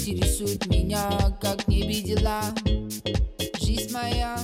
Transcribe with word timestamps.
интересует 0.00 0.66
меня, 0.66 1.10
как 1.40 1.68
не 1.68 1.86
видела 1.86 2.40
Жизнь 3.60 3.92
моя 3.92 4.38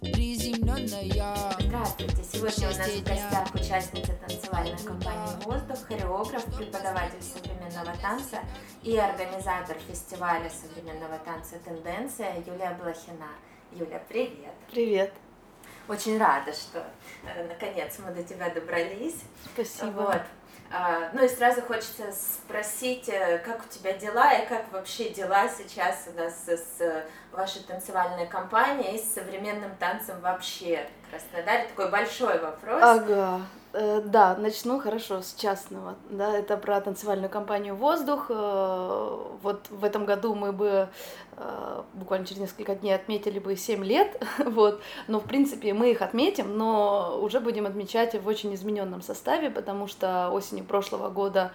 приземленная 0.00 1.52
Здравствуйте! 1.60 2.24
Сегодня 2.32 2.68
у 2.68 2.78
нас 2.78 2.88
в 2.88 3.04
гостях 3.04 3.54
участница 3.54 4.12
танцевальной 4.14 4.78
компании 4.78 5.44
«Воздух», 5.44 5.86
хореограф, 5.86 6.44
преподаватель 6.56 7.22
современного 7.22 7.94
танца 8.00 8.38
и 8.82 8.96
организатор 8.96 9.76
фестиваля 9.88 10.50
современного 10.50 11.18
танца 11.18 11.56
«Тенденция» 11.64 12.36
Юлия 12.46 12.76
Блохина. 12.80 13.28
Юля, 13.72 14.02
привет! 14.08 14.54
Привет! 14.70 15.12
Очень 15.86 16.16
рада, 16.16 16.52
что 16.52 16.82
э, 17.24 17.46
наконец 17.46 17.98
мы 17.98 18.10
до 18.14 18.22
тебя 18.22 18.48
добрались. 18.48 19.16
Спасибо. 19.52 19.90
Вот. 19.90 20.22
А, 20.70 21.10
ну 21.12 21.24
и 21.24 21.28
сразу 21.28 21.62
хочется 21.62 22.12
спросить, 22.12 23.08
э, 23.08 23.38
как 23.38 23.64
у 23.64 23.68
тебя 23.68 23.92
дела 23.92 24.32
и 24.34 24.46
как 24.48 24.72
вообще 24.72 25.10
дела 25.10 25.48
сейчас 25.48 26.08
у 26.12 26.18
нас 26.18 26.34
с 26.46 27.04
вашей 27.34 27.62
танцевальной 27.62 28.26
компанией 28.26 28.96
и 28.96 28.98
с 28.98 29.14
современным 29.14 29.74
танцем 29.76 30.20
вообще 30.20 30.86
Краснодаре? 31.10 31.68
Такой 31.68 31.90
большой 31.90 32.38
вопрос. 32.38 32.82
Ага. 32.82 33.40
Э, 33.76 34.00
да, 34.04 34.36
начну 34.36 34.78
хорошо 34.78 35.20
с 35.20 35.34
частного. 35.34 35.96
Да, 36.08 36.32
это 36.36 36.56
про 36.56 36.80
танцевальную 36.80 37.28
компанию 37.28 37.74
«Воздух». 37.74 38.26
Э, 38.28 39.18
вот 39.42 39.66
в 39.68 39.82
этом 39.82 40.04
году 40.06 40.34
мы 40.36 40.52
бы 40.52 40.88
э, 41.36 41.82
буквально 41.92 42.24
через 42.24 42.40
несколько 42.40 42.76
дней 42.76 42.94
отметили 42.94 43.40
бы 43.40 43.56
7 43.56 43.84
лет, 43.84 44.22
вот. 44.38 44.80
Но, 45.08 45.18
в 45.18 45.24
принципе, 45.24 45.74
мы 45.74 45.90
их 45.90 46.02
отметим, 46.02 46.56
но 46.56 47.18
уже 47.20 47.40
будем 47.40 47.66
отмечать 47.66 48.14
в 48.14 48.28
очень 48.28 48.54
измененном 48.54 49.02
составе, 49.02 49.50
потому 49.50 49.88
что 49.88 50.30
осенью 50.30 50.64
прошлого 50.64 51.10
года 51.10 51.50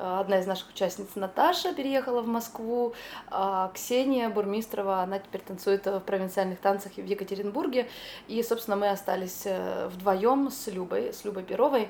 Одна 0.00 0.38
из 0.38 0.46
наших 0.46 0.70
участниц 0.70 1.08
Наташа 1.14 1.74
переехала 1.74 2.22
в 2.22 2.26
Москву, 2.26 2.94
а 3.30 3.70
Ксения 3.74 4.30
Бурмистрова, 4.30 5.02
она 5.02 5.18
теперь 5.18 5.42
танцует 5.42 5.84
в 5.84 6.00
провинциальных 6.00 6.58
танцах 6.58 6.92
в 6.94 7.04
Екатеринбурге. 7.04 7.86
И, 8.26 8.42
собственно, 8.42 8.78
мы 8.78 8.88
остались 8.88 9.42
э, 9.44 9.88
вдвоем 9.88 10.50
с 10.50 10.68
Любой, 10.68 11.12
с 11.12 11.24
Любой 11.24 11.42
Перовой. 11.42 11.88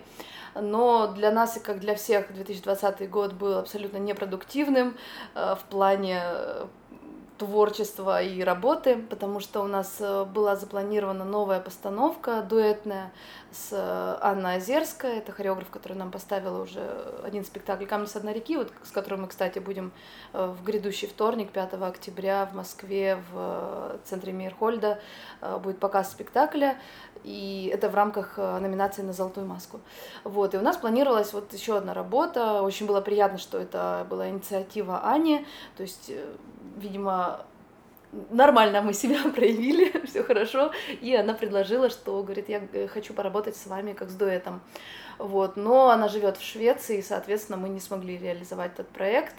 Но 0.61 1.07
для 1.07 1.31
нас, 1.31 1.57
и 1.57 1.61
как 1.61 1.79
для 1.79 1.95
всех, 1.95 2.35
2020 2.35 3.09
год 3.09 3.33
был 3.35 3.57
абсолютно 3.57 3.99
непродуктивным 3.99 4.97
э, 5.37 5.55
в 5.55 5.63
плане 5.71 6.21
э, 6.25 6.67
творчества 7.39 8.21
и 8.21 8.43
работы, 8.43 8.97
потому 9.09 9.39
что 9.39 9.63
у 9.63 9.67
нас 9.69 10.03
была 10.35 10.57
запланирована 10.57 11.25
новая 11.25 11.61
постановка 11.61 12.43
дуэтная 12.43 13.13
с 13.53 13.71
э, 13.73 14.19
Анной 14.21 14.57
Озерской, 14.57 15.19
это 15.19 15.33
хореограф, 15.33 15.69
который 15.71 15.97
нам 15.97 16.11
поставила 16.11 16.63
уже 16.63 16.81
один 17.25 17.45
спектакль 17.45 17.87
«Камни 17.87 18.07
с 18.07 18.17
одной 18.17 18.35
реки», 18.35 18.57
вот, 18.57 18.73
с 18.85 18.91
которым 18.91 19.23
мы, 19.23 19.29
кстати, 19.29 19.59
будем 19.59 19.93
э, 20.33 20.47
в 20.47 20.63
грядущий 20.65 21.09
вторник, 21.09 21.51
5 21.51 21.75
октября 21.75 22.47
в 22.47 22.55
Москве 22.55 23.23
в 23.33 23.99
центре 24.05 24.33
Мейерхольда 24.33 25.01
будет 25.63 25.79
показ 25.79 26.11
спектакля, 26.11 26.77
и 27.25 27.71
это 27.73 27.89
в 27.89 27.95
рамках 27.95 28.37
номинации 28.37 29.03
на 29.03 29.13
«Золотую 29.13 29.47
маску». 29.47 29.81
Вот, 30.25 30.55
и 30.55 30.59
у 30.59 30.63
нас 30.63 30.77
планировалась 30.77 31.33
вот 31.33 31.53
еще 31.53 31.77
одна 31.77 31.95
работа, 31.95 32.63
очень 32.63 32.87
было 32.87 33.01
приятно, 33.01 33.39
что 33.39 33.59
это 33.59 34.07
была 34.09 34.29
инициатива 34.29 35.01
Ани, 35.05 35.47
то 35.77 35.83
есть 35.83 36.11
видимо, 36.77 37.45
нормально 38.31 38.83
мы 38.83 38.93
себя 38.93 39.23
проявили, 39.35 39.93
все 40.07 40.23
хорошо, 40.23 40.73
и 41.01 41.15
она 41.15 41.35
предложила, 41.35 41.91
что, 41.91 42.23
говорит, 42.23 42.49
я 42.49 42.63
э, 42.73 42.89
хочу 42.89 43.15
поработать 43.15 43.57
с 43.57 43.67
вами 43.67 43.93
как 43.93 44.11
с 44.11 44.15
дуэтом. 44.15 44.61
Вот. 45.19 45.57
Но 45.57 45.91
она 45.91 46.09
живет 46.09 46.39
в 46.39 46.45
Швеции, 46.45 46.99
и, 46.99 47.03
соответственно, 47.03 47.59
мы 47.59 47.69
не 47.69 47.81
смогли 47.81 48.17
реализовать 48.17 48.73
этот 48.73 48.89
проект. 48.89 49.35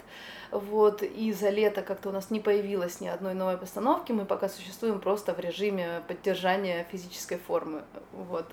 Вот. 0.52 1.02
И 1.02 1.32
за 1.32 1.50
лето 1.50 1.82
как-то 1.82 2.10
у 2.10 2.12
нас 2.12 2.30
не 2.30 2.40
появилось 2.40 3.00
ни 3.00 3.08
одной 3.08 3.34
новой 3.34 3.58
постановки. 3.58 4.12
Мы 4.12 4.26
пока 4.26 4.50
существуем 4.50 5.00
просто 5.00 5.34
в 5.34 5.40
режиме 5.40 6.04
поддержания 6.08 6.86
физической 6.92 7.38
формы. 7.38 7.84
Вот. 8.12 8.48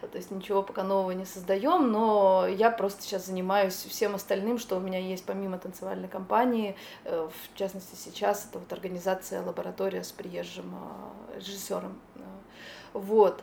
То 0.00 0.16
есть 0.16 0.30
ничего 0.30 0.62
пока 0.62 0.84
нового 0.84 1.10
не 1.10 1.24
создаем, 1.24 1.90
но 1.90 2.46
я 2.46 2.70
просто 2.70 3.02
сейчас 3.02 3.26
занимаюсь 3.26 3.74
всем 3.74 4.14
остальным, 4.14 4.58
что 4.58 4.76
у 4.76 4.80
меня 4.80 5.00
есть 5.00 5.24
помимо 5.24 5.58
танцевальной 5.58 6.08
компании. 6.08 6.76
Э, 7.04 7.28
в 7.28 7.58
частности, 7.58 7.96
сейчас 7.96 8.46
это 8.48 8.60
вот 8.60 8.72
организация 8.72 9.42
лаборатория 9.42 10.04
с 10.04 10.12
приезжим 10.12 10.74
э, 11.34 11.38
режиссером. 11.38 11.98
Э, 12.14 12.20
вот. 12.92 13.42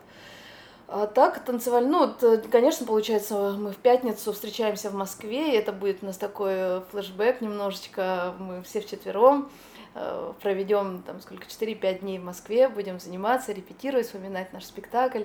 А 0.90 1.06
так, 1.06 1.44
танцевали, 1.44 1.86
ну, 1.86 2.08
вот, 2.08 2.48
конечно, 2.50 2.86
получается, 2.86 3.58
мы 3.60 3.74
в 3.74 3.76
пятницу 3.76 4.32
встречаемся 4.32 4.90
в 4.90 4.94
Москве, 4.94 5.54
и 5.54 5.58
это 5.58 5.74
будет 5.74 6.02
у 6.02 6.06
нас 6.06 6.16
такой 6.18 6.54
э, 6.54 6.82
флешбэк 6.92 7.42
немножечко, 7.42 8.34
мы 8.40 8.64
все 8.64 8.80
вчетвером 8.80 9.50
э, 9.96 10.34
проведем 10.42 11.04
там 11.04 11.20
сколько, 11.20 11.44
4-5 11.46 12.00
дней 12.00 12.20
в 12.20 12.24
Москве, 12.24 12.70
будем 12.70 13.02
заниматься, 13.02 13.52
репетировать, 13.52 14.06
вспоминать 14.06 14.54
наш 14.54 14.64
спектакль, 14.64 15.24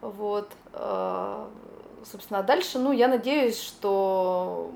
вот, 0.00 0.50
э, 0.72 1.46
собственно, 2.04 2.40
а 2.40 2.42
дальше, 2.42 2.78
ну, 2.78 2.92
я 2.92 3.08
надеюсь, 3.08 3.60
что, 3.60 4.70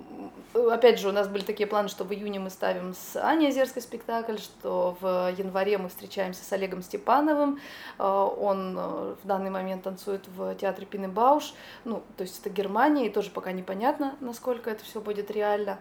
опять 0.54 0.98
же, 0.98 1.08
у 1.08 1.12
нас 1.12 1.28
были 1.28 1.42
такие 1.42 1.66
планы, 1.66 1.88
что 1.88 2.04
в 2.04 2.12
июне 2.12 2.38
мы 2.40 2.50
ставим 2.50 2.94
с 2.94 3.16
Аней 3.16 3.48
Озерской 3.48 3.82
спектакль, 3.82 4.38
что 4.38 4.96
в 5.00 5.34
январе 5.36 5.78
мы 5.78 5.88
встречаемся 5.88 6.44
с 6.44 6.52
Олегом 6.52 6.82
Степановым, 6.82 7.58
э, 7.98 8.02
он 8.02 8.76
э, 8.78 9.14
в 9.22 9.26
данный 9.26 9.50
момент 9.50 9.82
танцует 9.82 10.26
в 10.28 10.54
театре 10.56 10.86
Пины 10.86 11.08
Бауш, 11.08 11.54
ну, 11.84 12.02
то 12.16 12.22
есть 12.22 12.40
это 12.40 12.50
Германия, 12.50 13.06
и 13.06 13.10
тоже 13.10 13.30
пока 13.30 13.52
непонятно, 13.52 14.14
насколько 14.20 14.70
это 14.70 14.84
все 14.84 15.00
будет 15.00 15.30
реально. 15.30 15.78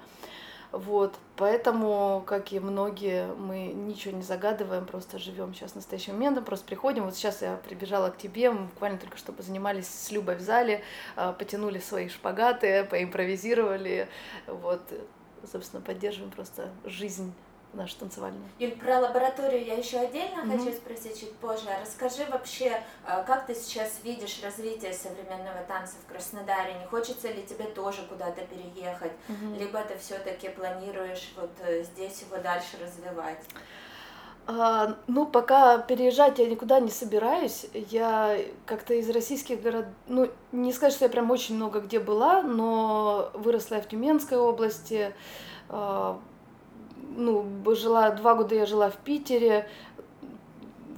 Вот, 0.71 1.15
поэтому, 1.35 2.23
как 2.25 2.53
и 2.53 2.59
многие, 2.59 3.27
мы 3.35 3.73
ничего 3.73 4.15
не 4.15 4.23
загадываем, 4.23 4.85
просто 4.85 5.19
живем 5.19 5.53
сейчас 5.53 5.75
настоящим 5.75 6.13
моментом, 6.13 6.45
просто 6.45 6.65
приходим. 6.65 7.03
Вот 7.03 7.15
сейчас 7.15 7.41
я 7.41 7.57
прибежала 7.57 8.09
к 8.09 8.17
тебе, 8.17 8.51
мы 8.51 8.67
буквально 8.67 8.97
только 8.97 9.17
что 9.17 9.33
занимались 9.39 9.87
с 9.87 10.11
Любой 10.11 10.35
в 10.35 10.41
зале, 10.41 10.81
а, 11.17 11.33
потянули 11.33 11.79
свои 11.79 12.07
шпагаты, 12.07 12.85
поимпровизировали, 12.85 14.07
вот, 14.47 14.81
собственно, 15.51 15.81
поддерживаем 15.81 16.31
просто 16.31 16.69
жизнь 16.85 17.33
нашу 17.73 17.97
танцевальную. 17.97 18.43
Юль, 18.59 18.71
про 18.71 18.99
лабораторию 18.99 19.63
я 19.65 19.75
еще 19.75 19.99
отдельно 19.99 20.41
mm-hmm. 20.41 20.57
хочу 20.57 20.77
спросить 20.77 21.19
чуть 21.19 21.33
позже. 21.35 21.67
Расскажи 21.81 22.25
вообще, 22.29 22.81
э, 23.07 23.23
как 23.25 23.45
ты 23.45 23.55
сейчас 23.55 23.99
видишь 24.03 24.41
развитие 24.43 24.93
современного 24.93 25.63
танца 25.67 25.95
в 26.03 26.11
Краснодаре? 26.11 26.75
Не 26.79 26.85
хочется 26.85 27.29
ли 27.29 27.43
тебе 27.43 27.65
тоже 27.65 28.03
куда-то 28.09 28.41
переехать? 28.41 29.13
Mm-hmm. 29.27 29.57
Либо 29.57 29.81
ты 29.83 29.97
все-таки 29.97 30.49
планируешь 30.49 31.33
вот 31.35 31.51
э, 31.61 31.83
здесь 31.83 32.21
его 32.21 32.41
дальше 32.41 32.77
развивать? 32.81 33.39
А, 34.47 34.97
ну, 35.07 35.25
пока 35.25 35.77
переезжать 35.77 36.39
я 36.39 36.47
никуда 36.47 36.79
не 36.79 36.89
собираюсь. 36.89 37.67
Я 37.73 38.37
как-то 38.65 38.93
из 38.95 39.09
российских 39.09 39.61
городов, 39.61 39.91
ну, 40.07 40.29
не 40.51 40.73
сказать, 40.73 40.93
что 40.93 41.05
я 41.05 41.09
прям 41.09 41.29
очень 41.31 41.55
много 41.55 41.79
где 41.79 41.99
была, 41.99 42.41
но 42.41 43.31
выросла 43.33 43.75
я 43.75 43.81
в 43.81 43.87
Тюменской 43.87 44.37
области, 44.37 45.13
а, 45.69 46.19
ну, 47.15 47.45
жила, 47.75 48.11
два 48.11 48.35
года 48.35 48.55
я 48.55 48.65
жила 48.65 48.89
в 48.89 48.97
Питере, 48.97 49.67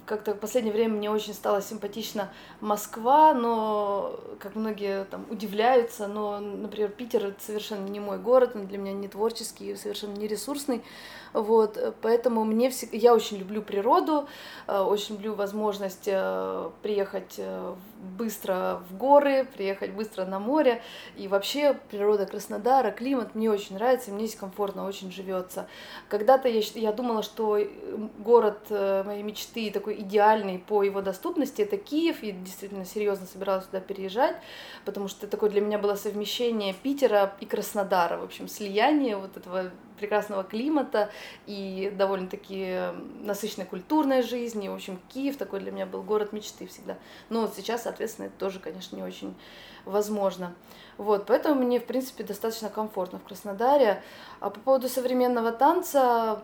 как-то 0.06 0.34
в 0.34 0.40
последнее 0.40 0.74
время 0.74 0.96
мне 0.96 1.09
очень 1.09 1.34
стала 1.34 1.62
симпатична 1.62 2.29
Москва, 2.59 3.34
но, 3.34 4.19
как 4.40 4.56
многие 4.56 5.06
там 5.06 5.25
удивляются, 5.29 6.07
но, 6.07 6.40
например, 6.40 6.90
Питер 6.90 7.28
это 7.28 7.41
совершенно 7.41 7.88
не 7.88 8.00
мой 8.00 8.18
город, 8.18 8.52
он 8.56 8.68
для 8.68 8.78
меня 8.78 8.94
не 8.94 9.07
творческий, 9.07 9.75
совершенно 9.75 10.13
не 10.13 10.28
ресурсный. 10.28 10.84
Вот, 11.31 11.78
э, 11.78 11.94
поэтому 12.02 12.44
мне 12.44 12.69
всегда, 12.69 12.97
я 12.97 13.13
очень 13.13 13.38
люблю 13.38 13.62
природу, 13.62 14.28
э, 14.68 14.78
очень 14.78 15.16
люблю 15.16 15.35
возможность 15.35 16.07
э, 16.07 16.69
приехать 16.81 17.40
быстро 18.03 18.84
в 18.90 18.97
горы, 18.97 19.46
приехать 19.46 19.91
быстро 19.91 20.25
на 20.25 20.40
море. 20.40 20.81
И 21.16 21.28
вообще 21.28 21.80
природа 21.90 22.25
Краснодара, 22.25 22.91
климат 22.91 23.36
мне 23.36 23.50
очень 23.50 23.75
нравится, 23.75 24.12
мне 24.12 24.28
здесь 24.28 24.40
комфортно 24.40 24.86
очень 24.86 25.12
живется. 25.12 25.68
Когда-то 26.09 26.47
я, 26.47 26.61
я 26.76 26.91
думала, 26.91 27.23
что 27.23 27.59
город 28.20 28.70
моей 28.70 29.23
мечты 29.23 29.72
такой 29.72 30.02
идеальный 30.02 30.59
по 30.59 30.84
его 30.84 31.02
доступности 31.02 31.61
это 31.61 31.78
Киев, 31.78 32.23
и 32.23 32.32
действительно 32.32 32.85
серьезно 32.85 33.26
собиралась 33.26 33.66
туда 33.66 33.79
переезжать, 33.79 34.35
потому 34.85 35.08
что 35.08 35.28
такое 35.28 35.50
для 35.50 35.61
меня 35.61 35.79
было 35.79 35.96
совмещение 35.96 36.73
Питера 36.73 37.35
и 37.40 37.46
Краснодара, 37.46 38.17
в 38.17 38.23
общем, 38.23 38.47
слияние 38.47 39.17
вот 39.17 39.38
этого 39.38 39.72
прекрасного 39.97 40.43
климата 40.43 41.09
и 41.45 41.93
довольно-таки 41.95 42.78
насыщенной 43.22 43.66
культурной 43.66 44.22
жизни. 44.22 44.67
В 44.67 44.73
общем, 44.73 44.99
Киев 45.13 45.37
такой 45.37 45.59
для 45.59 45.72
меня 45.72 45.85
был 45.85 46.01
город 46.01 46.34
мечты 46.34 46.67
всегда. 46.67 46.97
Но 47.29 47.41
вот 47.41 47.55
сейчас, 47.55 47.84
соответственно, 47.84 48.28
это 48.28 48.37
тоже, 48.37 48.59
конечно, 48.59 48.95
не 48.95 49.03
очень 49.03 49.35
возможно. 49.85 50.53
Вот, 50.97 51.25
поэтому 51.25 51.61
мне, 51.63 51.79
в 51.79 51.85
принципе, 51.85 52.23
достаточно 52.23 52.69
комфортно 52.69 53.19
в 53.19 53.23
Краснодаре. 53.23 54.03
А 54.40 54.49
по 54.49 54.59
поводу 54.59 54.87
современного 54.87 55.51
танца, 55.51 56.43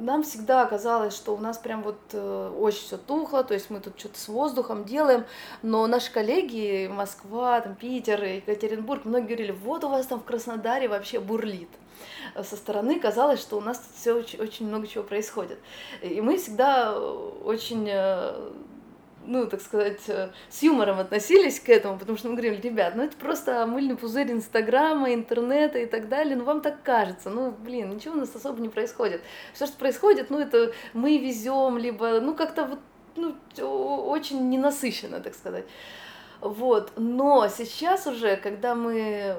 нам 0.00 0.22
всегда 0.22 0.66
казалось, 0.66 1.14
что 1.14 1.34
у 1.34 1.38
нас 1.38 1.58
прям 1.58 1.82
вот 1.82 1.98
э, 2.12 2.52
очень 2.58 2.80
все 2.80 2.96
тухло, 2.96 3.44
то 3.44 3.54
есть 3.54 3.70
мы 3.70 3.80
тут 3.80 3.98
что-то 3.98 4.18
с 4.18 4.28
воздухом 4.28 4.84
делаем, 4.84 5.24
но 5.62 5.86
наши 5.86 6.12
коллеги, 6.12 6.88
Москва, 6.88 7.60
там, 7.60 7.74
Питер, 7.74 8.22
Екатеринбург, 8.22 9.04
многие 9.04 9.26
говорили, 9.26 9.52
вот 9.52 9.84
у 9.84 9.88
вас 9.88 10.06
там 10.06 10.20
в 10.20 10.24
Краснодаре 10.24 10.88
вообще 10.88 11.20
бурлит. 11.20 11.70
Со 12.42 12.56
стороны 12.56 12.98
казалось, 13.00 13.40
что 13.40 13.56
у 13.56 13.60
нас 13.60 13.78
тут 13.78 13.96
все 13.96 14.12
очень, 14.12 14.40
очень 14.40 14.66
много 14.66 14.86
чего 14.86 15.04
происходит. 15.04 15.58
И 16.02 16.20
мы 16.20 16.36
всегда 16.36 16.98
очень 16.98 17.88
ну, 19.26 19.46
так 19.46 19.60
сказать, 19.60 20.00
э, 20.08 20.30
с 20.48 20.62
юмором 20.62 20.98
относились 20.98 21.60
к 21.60 21.68
этому, 21.68 21.98
потому 21.98 22.16
что 22.16 22.28
мы 22.28 22.34
говорили, 22.34 22.60
ребят, 22.60 22.94
ну 22.94 23.02
это 23.02 23.16
просто 23.16 23.66
мыльный 23.66 23.96
пузырь 23.96 24.30
Инстаграма, 24.30 25.12
интернета 25.12 25.78
и 25.78 25.86
так 25.86 26.08
далее, 26.08 26.36
ну 26.36 26.44
вам 26.44 26.60
так 26.60 26.82
кажется, 26.82 27.30
ну, 27.30 27.50
блин, 27.50 27.90
ничего 27.90 28.14
у 28.14 28.18
нас 28.18 28.34
особо 28.34 28.60
не 28.60 28.68
происходит. 28.68 29.20
Все, 29.52 29.66
что 29.66 29.76
происходит, 29.76 30.30
ну, 30.30 30.38
это 30.38 30.72
мы 30.92 31.18
везем, 31.18 31.78
либо, 31.78 32.20
ну, 32.20 32.34
как-то 32.34 32.64
вот, 32.64 32.78
ну, 33.16 33.34
очень 34.08 34.48
ненасыщенно, 34.48 35.20
так 35.20 35.34
сказать. 35.34 35.64
Вот, 36.40 36.92
но 36.96 37.48
сейчас 37.48 38.06
уже, 38.06 38.36
когда 38.36 38.74
мы 38.74 39.36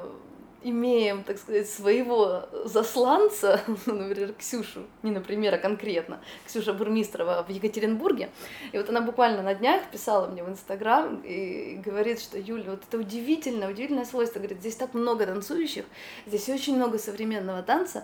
имеем, 0.64 1.24
так 1.24 1.38
сказать, 1.38 1.70
своего 1.70 2.48
засланца, 2.66 3.62
ну, 3.86 3.94
например, 3.94 4.34
Ксюшу, 4.34 4.82
не 5.04 5.12
например, 5.12 5.54
а 5.54 5.58
конкретно, 5.58 6.20
Ксюша 6.46 6.74
Бурмистрова 6.74 7.44
в 7.48 7.50
Екатеринбурге, 7.50 8.30
и 8.72 8.78
вот 8.78 8.90
она 8.90 9.02
буквально 9.02 9.42
на 9.44 9.54
днях 9.54 9.90
писала 9.92 10.28
мне 10.28 10.44
в 10.44 10.50
Инстаграм 10.50 11.22
и 11.24 11.76
говорит, 11.76 12.20
что 12.20 12.38
Юля, 12.38 12.72
вот 12.72 12.84
это 12.88 12.98
удивительно, 12.98 13.70
удивительное 13.70 14.06
свойство, 14.06 14.40
говорит, 14.40 14.60
здесь 14.60 14.76
так 14.76 14.94
много 14.94 15.26
танцующих, 15.26 15.86
здесь 16.26 16.50
очень 16.50 16.76
много 16.76 16.98
современного 16.98 17.62
танца, 17.62 18.04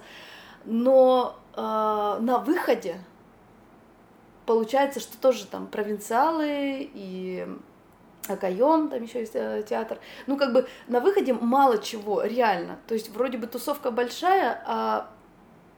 но 0.65 1.37
э, 1.55 1.59
на 1.59 2.37
выходе 2.37 2.97
получается, 4.45 4.99
что 4.99 5.17
тоже 5.17 5.45
там 5.47 5.67
провинциалы 5.67 6.89
и 6.93 7.47
Акаем, 8.27 8.89
там 8.89 9.03
еще 9.03 9.19
есть 9.19 9.35
э, 9.35 9.63
театр. 9.67 9.99
Ну, 10.27 10.37
как 10.37 10.53
бы 10.53 10.67
на 10.87 10.99
выходе 11.01 11.33
мало 11.33 11.77
чего, 11.77 12.23
реально. 12.23 12.79
То 12.87 12.93
есть 12.93 13.09
вроде 13.09 13.37
бы 13.37 13.47
тусовка 13.47 13.91
большая, 13.91 14.63
а 14.65 15.09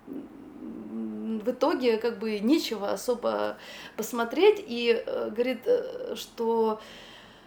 в 0.08 1.52
итоге 1.52 1.98
как 1.98 2.20
бы 2.20 2.40
нечего 2.40 2.92
особо 2.92 3.58
посмотреть. 3.98 4.64
И 4.66 5.04
э, 5.06 5.30
говорит, 5.30 5.62
э, 5.66 6.16
что 6.16 6.80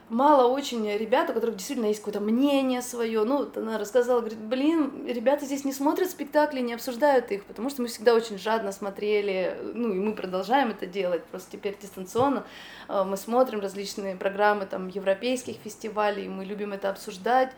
мало 0.09 0.49
очень 0.49 0.89
ребят, 0.97 1.31
у 1.31 1.33
которых 1.33 1.57
действительно 1.57 1.87
есть 1.87 2.01
какое-то 2.01 2.21
мнение 2.21 2.83
свое. 2.83 3.25
Ну, 3.25 3.39
вот 3.39 3.57
она 3.57 3.79
рассказала, 3.79 4.21
говорит, 4.21 4.39
блин, 4.39 5.07
ребята 5.07 5.45
здесь 5.45 5.65
не 5.65 5.73
смотрят 5.73 6.11
спектакли, 6.11 6.61
не 6.61 6.75
обсуждают 6.75 7.31
их, 7.31 7.45
потому 7.45 7.71
что 7.71 7.83
мы 7.83 7.89
всегда 7.89 8.15
очень 8.15 8.39
жадно 8.39 8.73
смотрели, 8.73 9.57
ну, 9.75 9.93
и 9.93 9.99
мы 9.99 10.15
продолжаем 10.15 10.71
это 10.71 10.87
делать, 10.87 11.25
просто 11.25 11.53
теперь 11.53 11.77
дистанционно. 11.81 12.45
А, 12.89 13.05
мы 13.05 13.17
смотрим 13.17 13.61
различные 13.61 14.17
программы 14.17 14.67
там 14.67 14.89
европейских 14.89 15.57
фестивалей, 15.57 16.29
мы 16.29 16.45
любим 16.45 16.73
это 16.73 16.91
обсуждать. 16.91 17.53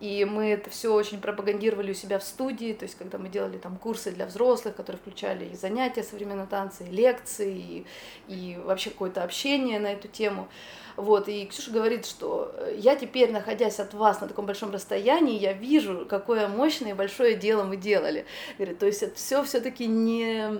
И 0.00 0.24
мы 0.24 0.50
это 0.50 0.70
все 0.70 0.92
очень 0.92 1.20
пропагандировали 1.20 1.92
у 1.92 1.94
себя 1.94 2.18
в 2.18 2.24
студии, 2.24 2.72
то 2.72 2.84
есть 2.84 2.96
когда 2.96 3.18
мы 3.18 3.28
делали 3.28 3.58
там 3.58 3.76
курсы 3.76 4.10
для 4.10 4.26
взрослых, 4.26 4.74
которые 4.74 5.00
включали 5.00 5.46
и 5.46 5.56
занятия 5.56 6.02
современного 6.02 6.48
танца, 6.48 6.84
и 6.84 6.90
лекции, 6.90 7.84
и, 8.28 8.34
и 8.34 8.58
вообще 8.58 8.90
какое-то 8.90 9.22
общение 9.22 9.78
на 9.78 9.92
эту 9.92 10.08
тему. 10.08 10.48
Вот, 10.96 11.28
и 11.28 11.46
Ксюша 11.46 11.72
говорит, 11.72 12.06
что 12.06 12.52
э, 12.56 12.76
я 12.78 12.94
теперь, 12.94 13.32
находясь 13.32 13.80
от 13.80 13.94
вас 13.94 14.20
на 14.20 14.28
таком 14.28 14.46
большом 14.46 14.70
расстоянии, 14.70 15.38
я 15.38 15.52
вижу, 15.52 16.06
какое 16.08 16.46
мощное 16.46 16.92
и 16.92 16.94
большое 16.94 17.34
дело 17.34 17.64
мы 17.64 17.76
делали. 17.76 18.26
Говорит, 18.58 18.78
то 18.78 18.86
есть 18.86 19.02
это 19.02 19.16
все 19.16 19.42
все-таки 19.42 19.86
не, 19.86 20.50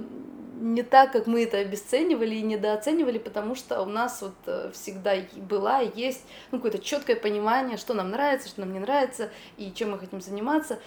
не 0.64 0.82
так, 0.82 1.12
как 1.12 1.26
мы 1.26 1.42
это 1.42 1.58
обесценивали 1.58 2.36
и 2.36 2.42
недооценивали, 2.42 3.18
потому 3.18 3.54
что 3.54 3.82
у 3.82 3.84
нас 3.84 4.22
вот 4.22 4.32
э, 4.46 4.70
всегда 4.72 5.14
была 5.36 5.82
и 5.82 5.90
есть 5.94 6.24
ну, 6.50 6.58
какое-то 6.58 6.78
четкое 6.78 7.16
понимание, 7.16 7.76
что 7.76 7.92
нам 7.92 8.10
нравится, 8.10 8.48
что 8.48 8.60
нам 8.60 8.72
не 8.72 8.78
нравится 8.78 9.30
и 9.58 9.70
чем 9.72 9.90
мы 9.90 9.98
хотим 9.98 10.22
заниматься. 10.22 10.78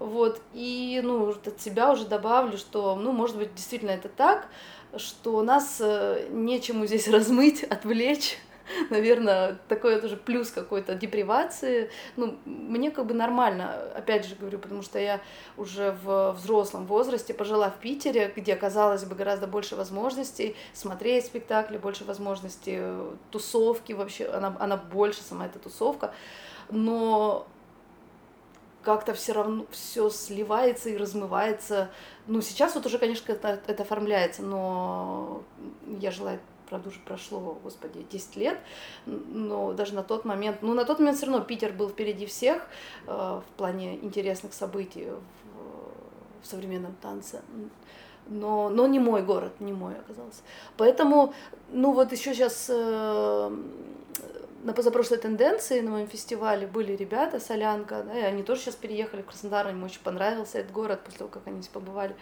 Вот, 0.00 0.40
и, 0.52 1.00
ну, 1.04 1.30
от 1.30 1.60
себя 1.60 1.92
уже 1.92 2.04
добавлю, 2.04 2.58
что, 2.58 2.96
ну, 2.96 3.12
может 3.12 3.36
быть, 3.36 3.54
действительно 3.54 3.92
это 3.92 4.08
так, 4.08 4.48
что 4.96 5.40
нас 5.42 5.76
э, 5.78 6.26
нечему 6.30 6.86
здесь 6.86 7.06
размыть, 7.12 7.62
отвлечь, 7.62 8.38
наверное, 8.90 9.58
такой 9.68 10.00
тоже 10.00 10.16
плюс 10.16 10.50
какой-то 10.50 10.94
депривации. 10.94 11.90
Ну, 12.16 12.38
мне 12.44 12.90
как 12.90 13.06
бы 13.06 13.14
нормально, 13.14 13.74
опять 13.94 14.26
же 14.26 14.34
говорю, 14.34 14.58
потому 14.58 14.82
что 14.82 14.98
я 14.98 15.20
уже 15.56 15.96
в 16.02 16.32
взрослом 16.32 16.86
возрасте 16.86 17.34
пожила 17.34 17.70
в 17.70 17.78
Питере, 17.78 18.32
где, 18.34 18.56
казалось 18.56 19.04
бы, 19.04 19.14
гораздо 19.14 19.46
больше 19.46 19.76
возможностей 19.76 20.56
смотреть 20.72 21.26
спектакли, 21.26 21.78
больше 21.78 22.04
возможностей 22.04 22.76
э, 22.78 23.14
тусовки 23.30 23.92
вообще, 23.92 24.26
она, 24.26 24.56
она 24.58 24.76
больше 24.76 25.22
сама 25.22 25.46
эта 25.46 25.58
тусовка. 25.58 26.12
Но 26.70 27.46
как-то 28.82 29.14
все 29.14 29.32
равно 29.32 29.66
все 29.70 30.10
сливается 30.10 30.90
и 30.90 30.96
размывается. 30.96 31.90
Ну, 32.26 32.40
сейчас 32.40 32.74
вот 32.74 32.86
уже, 32.86 32.98
конечно, 32.98 33.30
это, 33.32 33.60
это 33.66 33.82
оформляется, 33.82 34.42
но 34.42 35.42
я 36.00 36.10
желаю 36.10 36.40
прошло, 36.78 37.58
господи, 37.62 38.06
10 38.10 38.36
лет, 38.36 38.58
но 39.06 39.72
даже 39.72 39.94
на 39.94 40.02
тот 40.02 40.24
момент, 40.24 40.58
ну, 40.62 40.74
на 40.74 40.84
тот 40.84 40.98
момент 40.98 41.18
все 41.18 41.26
равно 41.26 41.42
Питер 41.44 41.72
был 41.72 41.88
впереди 41.88 42.26
всех 42.26 42.66
э, 43.06 43.10
в 43.10 43.44
плане 43.56 43.96
интересных 43.96 44.54
событий 44.54 45.06
в, 45.06 46.42
в 46.42 46.46
современном 46.46 46.94
танце 47.00 47.42
но, 48.26 48.68
но 48.68 48.86
не 48.86 48.98
мой 48.98 49.22
город, 49.22 49.52
не 49.60 49.72
мой 49.72 49.94
оказался. 49.94 50.42
Поэтому, 50.76 51.34
ну 51.70 51.92
вот 51.92 52.12
еще 52.12 52.34
сейчас 52.34 52.66
э, 52.68 53.50
на 54.62 54.72
позапрошлой 54.72 55.18
тенденции 55.18 55.80
на 55.80 55.90
моем 55.90 56.06
фестивале 56.06 56.66
были 56.66 56.94
ребята, 56.94 57.40
Солянка, 57.40 58.02
да, 58.04 58.18
и 58.18 58.22
они 58.22 58.42
тоже 58.42 58.62
сейчас 58.62 58.76
переехали 58.76 59.22
в 59.22 59.26
Краснодар, 59.26 59.68
им 59.68 59.82
очень 59.82 60.00
понравился 60.02 60.58
этот 60.58 60.72
город 60.72 61.00
после 61.04 61.18
того, 61.18 61.30
как 61.30 61.46
они 61.46 61.58
здесь 61.58 61.72
побывали. 61.72 62.14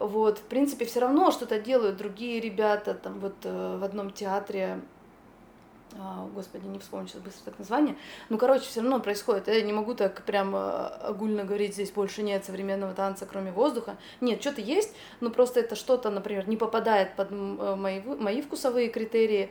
Вот, 0.00 0.38
в 0.38 0.42
принципе, 0.44 0.86
все 0.86 1.00
равно 1.00 1.30
что-то 1.30 1.60
делают 1.60 1.98
другие 1.98 2.40
ребята, 2.40 2.94
там 2.94 3.20
вот 3.20 3.34
э, 3.44 3.76
в 3.76 3.84
одном 3.84 4.10
театре 4.10 4.80
а, 5.98 6.26
господи, 6.34 6.64
не 6.66 6.78
вспомню 6.78 7.08
сейчас 7.08 7.20
быстро 7.20 7.50
так 7.50 7.58
название. 7.58 7.96
Ну, 8.30 8.38
короче, 8.38 8.64
все 8.64 8.80
равно 8.80 8.98
происходит. 9.00 9.48
Я 9.48 9.60
не 9.60 9.74
могу 9.74 9.94
так 9.94 10.22
прям 10.22 10.56
э, 10.56 10.58
огульно 10.58 11.44
говорить, 11.44 11.74
здесь 11.74 11.90
больше 11.90 12.22
нет 12.22 12.46
современного 12.46 12.94
танца, 12.94 13.26
кроме 13.26 13.52
воздуха. 13.52 13.98
Нет, 14.22 14.40
что-то 14.40 14.62
есть, 14.62 14.94
но 15.20 15.28
просто 15.28 15.60
это 15.60 15.76
что-то, 15.76 16.08
например, 16.08 16.48
не 16.48 16.56
попадает 16.56 17.14
под 17.14 17.30
э, 17.30 17.34
мои, 17.34 18.00
мои 18.00 18.40
вкусовые 18.40 18.88
критерии. 18.88 19.50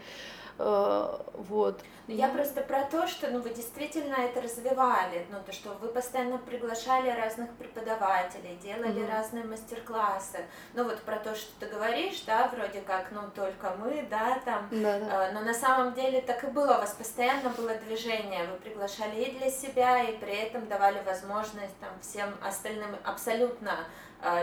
Вот. 0.58 1.82
Я 2.10 2.28
просто 2.30 2.62
про 2.62 2.84
то, 2.86 3.08
что 3.08 3.30
ну, 3.30 3.40
вы 3.40 3.52
действительно 3.52 4.16
это 4.16 4.42
развивали, 4.42 5.28
ну, 5.30 5.38
то, 5.46 5.52
что 5.52 5.70
вы 5.76 5.90
постоянно 5.90 6.40
приглашали 6.40 7.10
разных 7.10 7.52
преподавателей, 7.56 8.58
делали 8.58 9.04
mm-hmm. 9.04 9.12
разные 9.12 9.44
мастер-классы. 9.44 10.40
Ну, 10.74 10.86
вот 10.86 11.00
про 11.02 11.18
то, 11.18 11.36
что 11.36 11.52
ты 11.60 11.68
говоришь, 11.68 12.24
да, 12.26 12.48
вроде 12.48 12.82
как, 12.82 13.12
ну, 13.12 13.22
только 13.36 13.76
мы, 13.78 14.08
да, 14.10 14.40
там. 14.44 14.68
Да-да. 14.72 15.28
Э, 15.28 15.32
но 15.34 15.42
на 15.42 15.54
самом 15.54 15.94
деле 15.94 16.22
так 16.22 16.44
и 16.44 16.48
было, 16.48 16.78
у 16.78 16.80
вас 16.80 16.96
постоянно 16.96 17.50
было 17.50 17.76
движение, 17.76 18.48
вы 18.48 18.58
приглашали 18.58 19.22
и 19.22 19.38
для 19.38 19.52
себя, 19.52 20.04
и 20.04 20.18
при 20.18 20.36
этом 20.36 20.68
давали 20.68 21.02
возможность 21.04 21.78
там 21.80 21.92
всем 22.02 22.34
остальным 22.44 22.96
абсолютно 23.04 23.86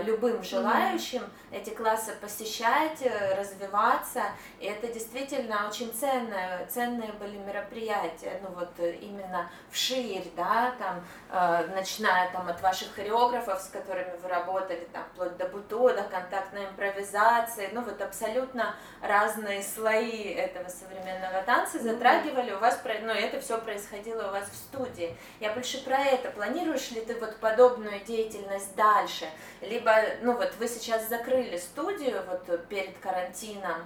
любым 0.05 0.43
желающим 0.43 1.23
эти 1.53 1.71
классы 1.71 2.13
посещать, 2.21 3.01
э, 3.01 3.35
развиваться. 3.35 4.23
И 4.59 4.67
это 4.67 4.89
действительно 4.89 5.69
очень 5.69 5.93
ценное, 5.93 6.67
ценные 6.67 7.13
были 7.13 7.37
мероприятия, 7.37 8.41
ну 8.43 8.51
вот 8.55 8.71
э, 8.79 8.95
именно 8.97 9.49
вширь, 9.71 10.31
да, 10.37 10.75
там, 10.79 11.05
э, 11.31 11.67
начиная 11.75 12.31
там 12.33 12.49
от 12.49 12.61
ваших 12.61 12.95
хореографов, 12.95 13.61
с 13.61 13.69
которыми 13.69 14.17
вы 14.23 14.29
работали, 14.29 14.89
там, 14.93 15.05
вплоть 15.13 15.37
до 15.37 15.47
буто, 15.47 15.95
до 15.95 16.03
контактной 16.03 16.67
импровизации, 16.67 17.71
ну 17.73 17.83
вот 17.83 18.01
абсолютно 18.01 18.75
разные 19.01 19.63
слои 19.63 20.33
этого 20.33 20.69
современного 20.69 21.43
танца 21.43 21.79
затрагивали 21.79 22.53
у 22.53 22.59
вас, 22.59 22.81
ну 23.03 23.13
это 23.13 23.41
все 23.41 23.59
происходило 23.59 24.29
у 24.29 24.33
вас 24.33 24.49
в 24.49 24.57
студии. 24.57 25.17
Я 25.41 25.53
больше 25.53 25.83
про 25.85 25.99
это. 25.99 26.31
Планируешь 26.31 26.91
ли 26.91 27.01
ты 27.01 27.19
вот 27.19 27.37
подобную 27.37 28.01
деятельность 28.01 28.75
дальше? 28.75 29.27
Либо, 29.69 29.93
ну 30.23 30.37
вот 30.37 30.55
вы 30.59 30.69
сейчас 30.69 31.09
закрыли 31.09 31.57
студию 31.59 32.23
вот 32.29 32.69
перед 32.69 32.97
карантином, 32.99 33.83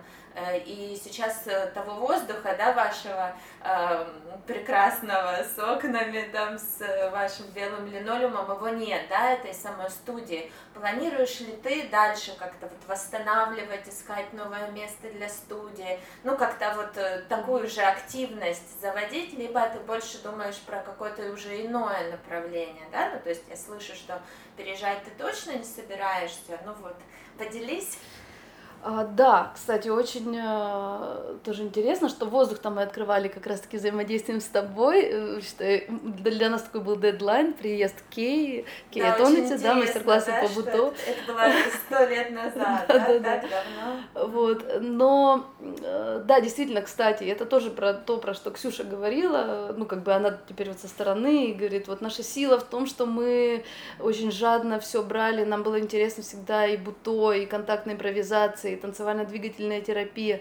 и 0.67 1.01
сейчас 1.03 1.47
э, 1.47 1.67
того 1.75 1.95
воздуха, 1.95 2.55
да, 2.57 2.73
вашего 2.73 3.35
э, 3.63 4.07
прекрасного 4.47 5.43
с 5.43 5.59
окнами, 5.59 6.29
там, 6.33 6.59
с 6.59 6.79
вашим 7.11 7.47
белым 7.49 7.87
линолеумом, 7.87 8.51
его 8.51 8.69
нет, 8.69 9.03
да, 9.09 9.33
этой 9.33 9.53
самой 9.53 9.91
студии. 9.91 10.51
Планируешь 10.73 11.41
ли 11.41 11.53
ты 11.57 11.89
дальше 11.89 12.37
как-то 12.39 12.69
вот 12.69 12.79
восстанавливать, 12.87 13.89
искать 13.89 14.33
новое 14.33 14.71
место 14.71 15.11
для 15.11 15.29
студии, 15.29 15.99
ну, 16.23 16.37
как-то 16.37 16.75
вот 16.77 16.97
э, 16.97 17.23
такую 17.29 17.69
же 17.69 17.83
активность 17.83 18.81
заводить, 18.81 19.33
либо 19.33 19.69
ты 19.69 19.81
больше 19.81 20.23
думаешь 20.23 20.59
про 20.61 20.81
какое-то 20.81 21.31
уже 21.33 21.67
иное 21.67 22.13
направление, 22.13 22.87
да, 22.93 23.11
ну, 23.15 23.21
то 23.21 23.31
есть 23.31 23.45
я 23.49 23.57
слышу, 23.57 23.95
что 23.95 24.21
переезжать 24.57 25.03
ты 25.05 25.11
точно 25.23 25.53
не 25.53 25.65
собираешься, 25.65 26.59
ну 26.65 26.73
вот, 26.75 26.97
поделись. 27.37 27.99
А, 28.83 29.05
да, 29.05 29.53
кстати, 29.55 29.89
очень 29.89 30.35
э, 30.41 31.37
тоже 31.45 31.65
интересно, 31.65 32.09
что 32.09 32.25
воздух 32.25 32.61
там 32.61 32.77
мы 32.77 32.83
открывали 32.83 33.29
как 33.29 33.47
раз-таки 33.47 33.77
взаимодействием 33.77 34.41
с 34.41 34.47
тобой. 34.47 35.03
Э, 35.03 35.41
что 35.43 35.83
для, 35.91 36.49
нас 36.49 36.63
такой 36.63 36.81
был 36.81 36.97
дедлайн, 36.97 37.53
приезд 37.53 37.97
Кей, 38.09 38.65
Кей 38.91 39.03
да, 39.03 39.13
Атоните, 39.13 39.59
да, 39.59 39.75
мастер-классы 39.75 40.31
да, 40.31 40.41
по 40.41 40.55
буту. 40.55 40.95
Это, 41.07 41.33
было 41.33 41.53
сто 41.87 42.05
лет 42.09 42.31
назад, 42.31 42.85
да, 42.89 43.19
да, 43.19 43.21
так 43.21 43.51
давно. 43.51 44.29
Вот, 44.29 44.65
но, 44.81 45.47
э, 45.61 46.23
да, 46.25 46.41
действительно, 46.41 46.81
кстати, 46.81 47.25
это 47.25 47.45
тоже 47.45 47.69
про 47.69 47.93
то, 47.93 48.17
про 48.17 48.33
что 48.33 48.51
Ксюша 48.51 48.85
говорила, 48.85 49.75
ну, 49.77 49.85
как 49.85 50.03
бы 50.03 50.15
она 50.15 50.39
теперь 50.49 50.69
вот 50.69 50.79
со 50.79 50.89
стороны 50.89 51.51
и 51.51 51.53
говорит, 51.53 51.87
вот 51.87 52.01
наша 52.01 52.23
сила 52.23 52.59
в 52.59 52.65
том, 52.65 52.87
что 52.87 53.05
мы 53.05 53.63
очень 53.99 54.33
жадно 54.33 54.81
все 54.81 55.03
брали, 55.03 55.45
нам 55.45 55.63
было 55.63 55.79
интересно 55.79 56.23
всегда 56.23 56.67
и 56.67 56.79
буто, 56.79 57.33
и 57.33 57.45
контактная 57.45 57.95
импровизация, 57.95 58.70
и 58.73 58.77
танцевально-двигательная 58.77 59.81
терапия. 59.81 60.41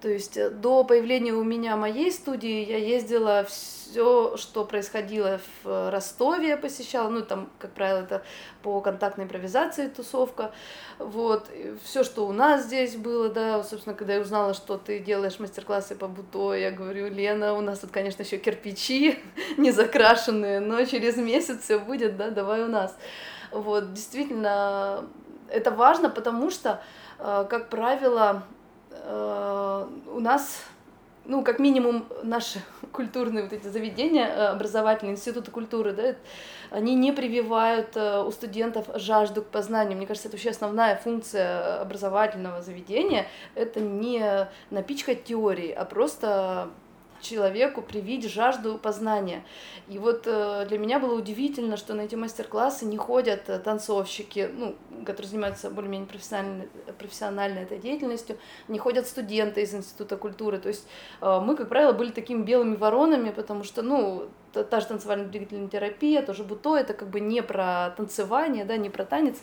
То 0.00 0.08
есть 0.08 0.36
э, 0.36 0.50
до 0.50 0.84
появления 0.84 1.32
у 1.32 1.44
меня 1.44 1.76
моей 1.76 2.10
студии 2.10 2.64
я 2.64 2.78
ездила 2.78 3.44
все, 3.44 4.36
что 4.36 4.64
происходило 4.64 5.40
в 5.62 5.90
Ростове, 5.90 6.48
я 6.48 6.56
посещала, 6.56 7.08
ну 7.10 7.22
там, 7.22 7.50
как 7.58 7.72
правило, 7.72 7.98
это 7.98 8.22
по 8.62 8.80
контактной 8.80 9.24
импровизации 9.24 9.88
тусовка, 9.88 10.52
вот, 10.98 11.48
все, 11.84 12.02
что 12.02 12.26
у 12.26 12.32
нас 12.32 12.64
здесь 12.64 12.96
было, 12.96 13.28
да, 13.28 13.62
собственно, 13.62 13.94
когда 13.94 14.14
я 14.14 14.20
узнала, 14.20 14.54
что 14.54 14.78
ты 14.78 15.00
делаешь 15.00 15.38
мастер-классы 15.38 15.96
по 15.96 16.08
буто, 16.08 16.54
я 16.54 16.70
говорю, 16.70 17.08
Лена, 17.08 17.54
у 17.54 17.60
нас 17.60 17.80
тут, 17.80 17.90
конечно, 17.90 18.22
еще 18.22 18.38
кирпичи 18.38 19.18
не 19.58 19.70
закрашенные, 19.70 20.60
но 20.60 20.84
через 20.84 21.16
месяц 21.16 21.62
все 21.62 21.78
будет, 21.78 22.16
да, 22.16 22.30
давай 22.30 22.62
у 22.62 22.68
нас. 22.68 22.96
Вот, 23.50 23.92
действительно, 23.92 25.04
это 25.48 25.72
важно, 25.72 26.08
потому 26.08 26.50
что 26.50 26.80
Э, 26.80 26.99
как 27.20 27.68
правило, 27.68 28.42
э, 28.90 29.86
у 30.12 30.20
нас, 30.20 30.64
ну, 31.24 31.42
как 31.42 31.58
минимум, 31.58 32.06
наши 32.22 32.60
культурные 32.92 33.44
вот 33.44 33.52
эти 33.52 33.66
заведения, 33.66 34.26
э, 34.26 34.46
образовательные 34.48 35.14
институты 35.14 35.50
культуры, 35.50 35.92
да, 35.92 36.14
они 36.70 36.94
не 36.94 37.12
прививают 37.12 37.96
у 37.96 38.30
студентов 38.30 38.86
жажду 38.94 39.42
к 39.42 39.46
познанию. 39.46 39.96
Мне 39.96 40.06
кажется, 40.06 40.28
это 40.28 40.36
вообще 40.36 40.50
основная 40.50 40.96
функция 40.96 41.80
образовательного 41.80 42.62
заведения. 42.62 43.26
Это 43.56 43.80
не 43.80 44.48
напичкать 44.70 45.24
теории, 45.24 45.72
а 45.72 45.84
просто 45.84 46.70
человеку 47.20 47.82
привить 47.82 48.28
жажду 48.28 48.78
познания. 48.78 49.44
И 49.88 49.98
вот 49.98 50.22
э, 50.26 50.66
для 50.68 50.78
меня 50.78 50.98
было 50.98 51.14
удивительно, 51.18 51.76
что 51.76 51.94
на 51.94 52.02
эти 52.02 52.14
мастер-классы 52.14 52.84
не 52.84 52.96
ходят 52.96 53.48
э, 53.48 53.58
танцовщики, 53.58 54.50
ну, 54.52 54.76
которые 55.04 55.28
занимаются 55.28 55.70
более-менее 55.70 56.08
профессиональной, 56.08 56.68
профессиональной 56.98 57.62
этой 57.62 57.78
деятельностью, 57.78 58.38
не 58.68 58.78
ходят 58.78 59.06
студенты 59.06 59.62
из 59.62 59.74
Института 59.74 60.16
культуры. 60.16 60.58
То 60.58 60.68
есть 60.68 60.86
э, 61.20 61.40
мы, 61.40 61.56
как 61.56 61.68
правило, 61.68 61.92
были 61.92 62.10
такими 62.10 62.42
белыми 62.42 62.76
воронами, 62.76 63.30
потому 63.30 63.64
что, 63.64 63.82
ну, 63.82 64.28
та, 64.52 64.64
та 64.64 64.80
же 64.80 64.86
танцевальная 64.86 65.26
двигательная 65.26 65.68
терапия, 65.68 66.22
тоже 66.22 66.44
буто, 66.44 66.76
это 66.76 66.94
как 66.94 67.08
бы 67.08 67.20
не 67.20 67.42
про 67.42 67.94
танцевание, 67.96 68.64
да, 68.64 68.76
не 68.76 68.90
про 68.90 69.04
танец, 69.04 69.36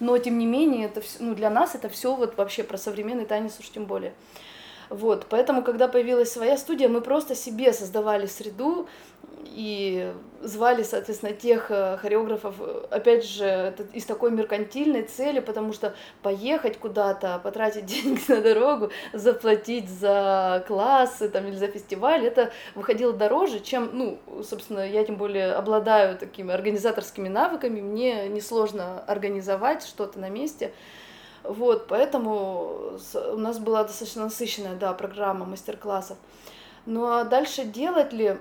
но 0.00 0.16
тем 0.18 0.38
не 0.38 0.46
менее, 0.46 0.86
это 0.86 1.00
все, 1.00 1.22
ну, 1.22 1.34
для 1.34 1.50
нас 1.50 1.74
это 1.74 1.88
все 1.88 2.14
вот 2.14 2.36
вообще 2.36 2.62
про 2.62 2.78
современный 2.78 3.26
танец 3.26 3.58
уж 3.58 3.68
тем 3.70 3.86
более. 3.86 4.14
Вот, 4.90 5.26
поэтому, 5.28 5.62
когда 5.62 5.88
появилась 5.88 6.32
своя 6.32 6.56
студия, 6.56 6.88
мы 6.88 7.00
просто 7.00 7.34
себе 7.34 7.72
создавали 7.72 8.26
среду 8.26 8.88
и 9.44 10.12
звали, 10.40 10.82
соответственно, 10.82 11.32
тех 11.32 11.70
э, 11.70 11.96
хореографов, 11.96 12.54
опять 12.90 13.24
же, 13.24 13.74
из 13.92 14.04
такой 14.04 14.30
меркантильной 14.30 15.02
цели, 15.02 15.40
потому 15.40 15.72
что 15.72 15.94
поехать 16.22 16.78
куда-то, 16.78 17.40
потратить 17.42 17.86
деньги 17.86 18.20
на 18.28 18.40
дорогу, 18.40 18.90
заплатить 19.12 19.88
за 19.90 20.64
классы 20.66 21.28
там, 21.28 21.46
или 21.48 21.56
за 21.56 21.66
фестиваль, 21.66 22.24
это 22.24 22.52
выходило 22.74 23.12
дороже, 23.12 23.60
чем, 23.60 23.90
ну, 23.92 24.18
собственно, 24.48 24.88
я 24.88 25.04
тем 25.04 25.16
более 25.16 25.52
обладаю 25.52 26.16
такими 26.16 26.52
организаторскими 26.52 27.28
навыками, 27.28 27.80
мне 27.80 28.28
несложно 28.28 29.00
организовать 29.06 29.84
что-то 29.84 30.18
на 30.20 30.28
месте, 30.28 30.72
вот, 31.48 31.86
поэтому 31.88 32.98
у 33.14 33.38
нас 33.38 33.58
была 33.58 33.84
достаточно 33.84 34.24
насыщенная, 34.24 34.76
да, 34.76 34.92
программа 34.92 35.46
мастер-классов. 35.46 36.18
Ну 36.84 37.06
а 37.06 37.24
дальше 37.24 37.64
делать 37.64 38.12
ли, 38.12 38.36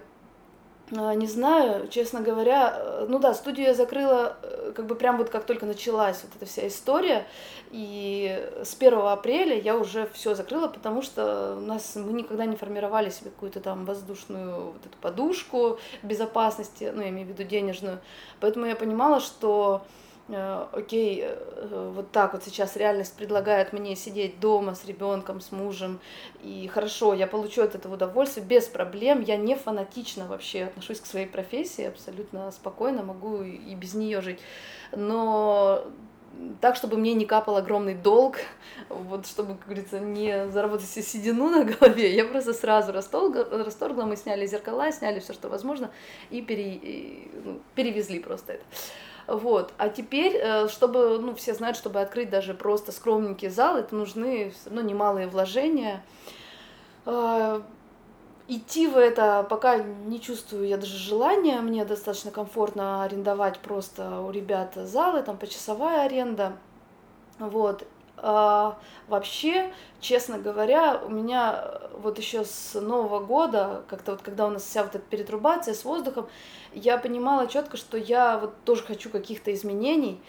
а, 0.95 1.13
не 1.15 1.27
знаю, 1.27 1.87
честно 1.89 2.21
говоря, 2.21 2.73
э, 2.77 3.05
ну 3.09 3.19
да, 3.19 3.33
студию 3.33 3.67
я 3.67 3.73
закрыла 3.73 4.37
э, 4.41 4.73
как 4.75 4.85
бы 4.87 4.95
прям 4.95 5.17
вот 5.17 5.29
как 5.29 5.45
только 5.45 5.65
началась 5.65 6.21
вот 6.23 6.31
эта 6.35 6.45
вся 6.45 6.67
история, 6.67 7.25
и 7.71 8.51
с 8.63 8.75
1 8.75 8.93
апреля 8.99 9.57
я 9.59 9.77
уже 9.77 10.09
все 10.13 10.35
закрыла, 10.35 10.67
потому 10.67 11.01
что 11.01 11.55
у 11.57 11.61
нас 11.61 11.95
мы 11.95 12.13
никогда 12.13 12.45
не 12.45 12.55
формировали 12.55 13.09
себе 13.09 13.31
какую-то 13.31 13.59
там 13.59 13.85
воздушную 13.85 14.71
вот 14.73 14.85
эту 14.85 14.97
подушку 15.01 15.79
безопасности, 16.03 16.91
ну 16.93 17.01
я 17.01 17.09
имею 17.09 17.27
в 17.27 17.31
виду 17.31 17.43
денежную, 17.43 17.99
поэтому 18.39 18.65
я 18.65 18.75
понимала, 18.75 19.19
что 19.19 19.83
окей, 20.73 21.23
э, 21.23 21.91
вот 21.95 22.11
так 22.11 22.33
вот 22.33 22.43
сейчас 22.43 22.75
реальность 22.75 23.15
предлагает 23.15 23.71
мне 23.71 23.95
сидеть 23.95 24.39
дома 24.41 24.75
с 24.75 24.83
ребенком, 24.85 25.39
с 25.39 25.51
мужем, 25.51 25.99
и 26.43 26.67
хорошо, 26.67 27.13
я 27.13 27.27
получу 27.27 27.63
от 27.63 27.75
этого 27.75 27.93
удовольствие 27.93 28.45
без 28.45 28.65
проблем, 28.65 29.21
я 29.21 29.37
не 29.37 29.55
фанатично 29.55 30.27
вообще 30.27 30.65
отношусь 30.65 30.99
к 30.99 31.05
своей 31.05 31.27
профессии, 31.27 31.85
абсолютно 31.85 32.51
спокойно 32.51 33.03
могу 33.03 33.41
и 33.41 33.73
без 33.75 33.93
нее 33.93 34.21
жить, 34.21 34.39
но 34.91 35.85
так, 36.61 36.75
чтобы 36.75 36.97
мне 36.97 37.13
не 37.13 37.25
капал 37.25 37.57
огромный 37.57 37.95
долг, 37.95 38.37
вот 38.89 39.27
чтобы, 39.27 39.55
как 39.55 39.65
говорится, 39.65 39.99
не 39.99 40.49
заработать 40.49 40.89
себе 40.89 41.03
седину 41.03 41.49
на 41.49 41.63
голове, 41.63 42.13
я 42.13 42.25
просто 42.25 42.53
сразу 42.53 42.91
расторгла, 42.91 43.45
расторгла 43.63 44.03
мы 44.03 44.17
сняли 44.17 44.45
зеркала, 44.45 44.91
сняли 44.91 45.19
все, 45.19 45.31
что 45.31 45.47
возможно, 45.47 45.89
и, 46.29 46.41
пере, 46.41 47.29
ну, 47.45 47.61
перевезли 47.75 48.19
просто 48.19 48.53
это. 48.53 48.65
Вот. 49.27 49.73
А 49.77 49.89
теперь, 49.89 50.35
э, 50.35 50.67
чтобы, 50.69 51.19
ну, 51.19 51.35
все 51.35 51.53
знают, 51.53 51.75
чтобы 51.75 51.99
открыть 51.99 52.29
даже 52.29 52.53
просто 52.53 52.93
скромненький 52.93 53.49
зал, 53.49 53.75
это 53.75 53.93
нужны 53.93 54.53
равно 54.65 54.81
немалые 54.81 55.27
вложения. 55.27 56.01
А, 57.05 57.61
идти 58.47 58.87
в 58.87 58.97
это 58.97 59.45
пока 59.49 59.77
не 59.79 60.21
чувствую 60.21 60.67
я 60.67 60.77
даже 60.77 60.97
желания, 60.97 61.59
мне 61.59 61.83
достаточно 61.83 62.31
комфортно 62.31 63.03
арендовать 63.03 63.59
просто 63.59 64.21
у 64.21 64.31
ребят 64.31 64.73
залы, 64.75 65.21
там 65.23 65.37
почасовая 65.37 66.05
аренда, 66.05 66.53
вот, 67.39 67.85
а, 68.17 68.79
вообще, 69.07 69.71
честно 69.99 70.39
говоря, 70.39 70.99
у 71.05 71.09
меня 71.09 71.61
э, 71.63 71.87
вот 71.99 72.17
еще 72.17 72.45
с 72.45 72.73
Нового 72.79 73.19
года, 73.19 73.83
как-то 73.87 74.13
вот 74.13 74.21
когда 74.21 74.47
у 74.47 74.49
нас 74.49 74.63
вся 74.63 74.83
вот 74.83 74.95
эта 74.95 75.05
перетрубация 75.05 75.75
с 75.75 75.85
воздухом, 75.85 76.27
я 76.73 76.97
понимала 76.97 77.47
четко, 77.47 77.77
что 77.77 77.95
я 77.95 78.39
вот 78.39 78.55
тоже 78.65 78.81
хочу 78.83 79.11
каких-то 79.11 79.53
изменений, 79.53 80.19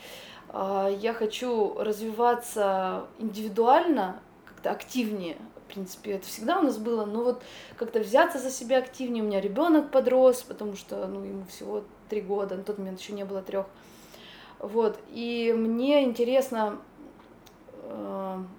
а, 0.50 0.88
я 0.88 1.14
хочу 1.14 1.78
развиваться 1.78 3.07
индивидуально, 3.18 4.21
как-то 4.45 4.71
активнее. 4.71 5.38
В 5.57 5.73
принципе, 5.73 6.12
это 6.12 6.26
всегда 6.26 6.59
у 6.59 6.62
нас 6.62 6.76
было, 6.76 7.07
но 7.07 7.23
вот 7.23 7.42
как-то 7.76 8.00
взяться 8.00 8.38
за 8.38 8.50
себя 8.50 8.78
активнее. 8.78 9.23
У 9.23 9.26
меня 9.26 9.40
ребенок 9.40 9.90
подрос, 9.90 10.42
потому 10.42 10.76
что 10.76 11.07
ну, 11.07 11.25
ему 11.25 11.45
всего 11.47 11.85
три 12.11 12.21
года, 12.21 12.57
на 12.57 12.64
тот 12.64 12.78
момент 12.78 13.00
еще 13.00 13.12
не 13.12 13.25
было 13.25 13.40
трех. 13.42 13.66
Вот, 14.59 14.99
и 15.11 15.54
мне 15.57 16.02
интересно 16.04 16.80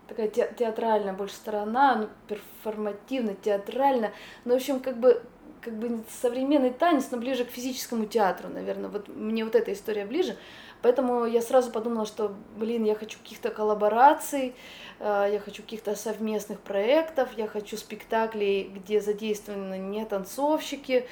такая 0.08 0.28
те, 0.28 0.52
театральная 0.58 1.14
больше 1.14 1.36
сторона, 1.36 1.96
ну, 1.96 2.10
перформативно, 2.28 3.36
театрально. 3.36 4.12
Ну, 4.46 4.54
в 4.54 4.58
общем, 4.58 4.80
как 4.80 4.98
бы 4.98 5.22
как 5.62 5.74
бы 5.74 6.04
современный 6.22 6.72
танец, 6.72 7.10
но 7.12 7.18
ближе 7.18 7.46
к 7.46 7.50
физическому 7.50 8.06
театру, 8.06 8.50
наверное. 8.50 8.90
Вот 8.90 9.10
мне 9.10 9.44
вот 9.44 9.56
эта 9.56 9.74
история 9.74 10.06
ближе. 10.06 10.38
Поэтому 10.82 11.26
я 11.26 11.42
сразу 11.42 11.72
подумала, 11.72 12.06
что, 12.06 12.34
блин, 12.56 12.86
я 12.86 12.96
хочу 12.96 13.20
каких-то 13.20 13.50
коллабораций, 13.50 14.56
э, 15.00 15.30
я 15.34 15.40
хочу 15.40 15.62
каких-то 15.62 15.96
совместных 15.96 16.62
проектов, 16.62 17.30
я 17.36 17.48
хочу 17.48 17.76
спектаклей, 17.76 18.72
где 18.74 19.02
задействованы 19.02 19.78
не 19.78 20.06
танцовщики, 20.06 21.06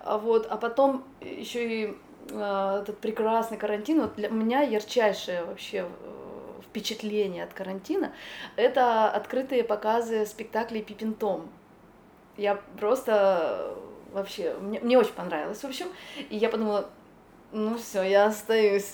а 0.00 0.18
вот, 0.18 0.46
а 0.50 0.58
потом 0.58 1.04
еще 1.22 1.68
и 1.68 1.96
э, 2.30 2.80
этот 2.82 2.98
прекрасный 2.98 3.56
карантин, 3.56 4.02
вот 4.02 4.16
для 4.16 4.28
меня 4.28 4.60
ярчайшее 4.60 5.44
вообще 5.44 5.86
впечатление 6.74 7.44
от 7.44 7.54
карантина, 7.54 8.12
это 8.56 9.08
открытые 9.08 9.62
показы 9.62 10.26
спектаклей 10.26 10.82
Пипин 10.82 11.14
Том. 11.14 11.48
Я 12.36 12.60
просто 12.80 13.76
вообще, 14.12 14.54
мне, 14.60 14.80
мне 14.80 14.98
очень 14.98 15.12
понравилось, 15.12 15.60
в 15.60 15.64
общем, 15.64 15.86
и 16.30 16.36
я 16.36 16.48
подумала, 16.48 16.90
ну 17.52 17.78
все, 17.78 18.02
я 18.02 18.26
остаюсь. 18.26 18.92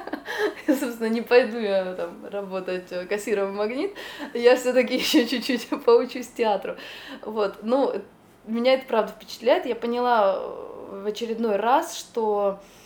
Собственно, 0.66 1.08
не 1.08 1.20
пойду 1.20 1.58
я 1.58 1.92
там 1.92 2.26
работать 2.30 2.88
кассиром 3.08 3.52
в 3.52 3.54
магнит, 3.54 3.92
я 4.32 4.56
все-таки 4.56 4.94
еще 4.96 5.26
чуть-чуть 5.26 5.68
поучусь 5.84 6.28
театру. 6.28 6.76
Вот, 7.20 7.58
ну, 7.62 7.92
меня 8.46 8.74
это 8.74 8.86
правда 8.86 9.12
впечатляет. 9.12 9.66
Я 9.66 9.74
поняла 9.74 10.40
в 10.40 11.06
очередной 11.06 11.56
раз, 11.56 11.96
что 11.98 12.58
э, 12.58 12.81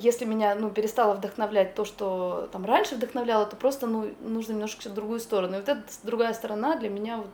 если 0.00 0.24
меня, 0.24 0.54
ну, 0.54 0.70
перестало 0.70 1.14
вдохновлять 1.14 1.74
то, 1.74 1.84
что 1.84 2.48
там 2.52 2.64
раньше 2.64 2.94
вдохновляло, 2.94 3.44
то 3.46 3.56
просто, 3.56 3.86
ну, 3.86 4.08
нужно 4.20 4.52
немножко 4.52 4.88
в 4.88 4.94
другую 4.94 5.18
сторону. 5.18 5.56
И 5.56 5.60
вот 5.60 5.68
эта 5.68 5.82
другая 6.04 6.32
сторона 6.32 6.76
для 6.76 6.88
меня 6.88 7.16
вот 7.18 7.30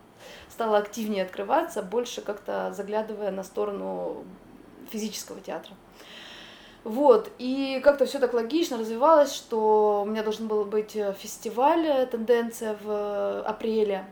стала 0.49 0.78
активнее 0.78 1.25
открываться, 1.25 1.83
больше 1.83 2.23
как-то 2.23 2.73
заглядывая 2.75 3.31
на 3.31 3.43
сторону 3.43 4.25
физического 4.90 5.40
театра. 5.40 5.75
Вот, 6.83 7.31
и 7.38 7.81
как-то 7.83 8.04
все 8.04 8.19
так 8.19 8.35
логично 8.35 8.76
развивалось, 8.76 9.33
что 9.33 10.02
у 10.07 10.11
меня 10.11 10.23
должен 10.23 10.49
был 10.49 10.64
быть 10.66 10.93
фестиваль 11.19 12.07
«Тенденция» 12.11 12.76
в 12.83 13.43
апреле, 13.43 14.04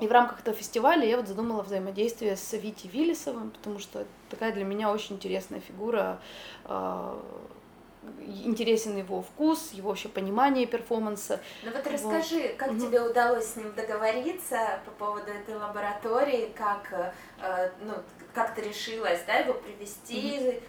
и 0.00 0.06
в 0.06 0.12
рамках 0.12 0.40
этого 0.40 0.56
фестиваля 0.56 1.04
я 1.06 1.16
вот 1.16 1.28
задумала 1.28 1.62
взаимодействие 1.62 2.36
с 2.36 2.52
Вити 2.52 2.86
Виллисовым, 2.86 3.50
потому 3.50 3.78
что 3.78 4.06
такая 4.28 4.52
для 4.52 4.64
меня 4.64 4.90
очень 4.90 5.16
интересная 5.16 5.60
фигура, 5.60 6.20
а, 6.64 7.22
интересен 8.44 8.96
его 8.96 9.22
вкус, 9.22 9.72
его 9.72 9.90
вообще 9.90 10.08
понимание 10.08 10.66
перформанса. 10.66 11.40
Ну 11.62 11.70
вот 11.70 11.86
расскажи, 11.86 12.48
вот. 12.48 12.56
как 12.56 12.70
угу. 12.70 12.80
тебе 12.80 13.00
удалось 13.02 13.46
с 13.46 13.56
ним 13.56 13.72
договориться 13.74 14.80
по 14.86 14.90
поводу 14.92 15.30
этой 15.30 15.54
лаборатории, 15.56 16.52
как, 16.56 17.12
э, 17.42 17.70
ну, 17.82 17.94
как 18.32 18.54
ты 18.54 18.62
решилась, 18.62 19.22
да, 19.26 19.34
его 19.34 19.54
привести, 19.54 20.38
угу 20.48 20.60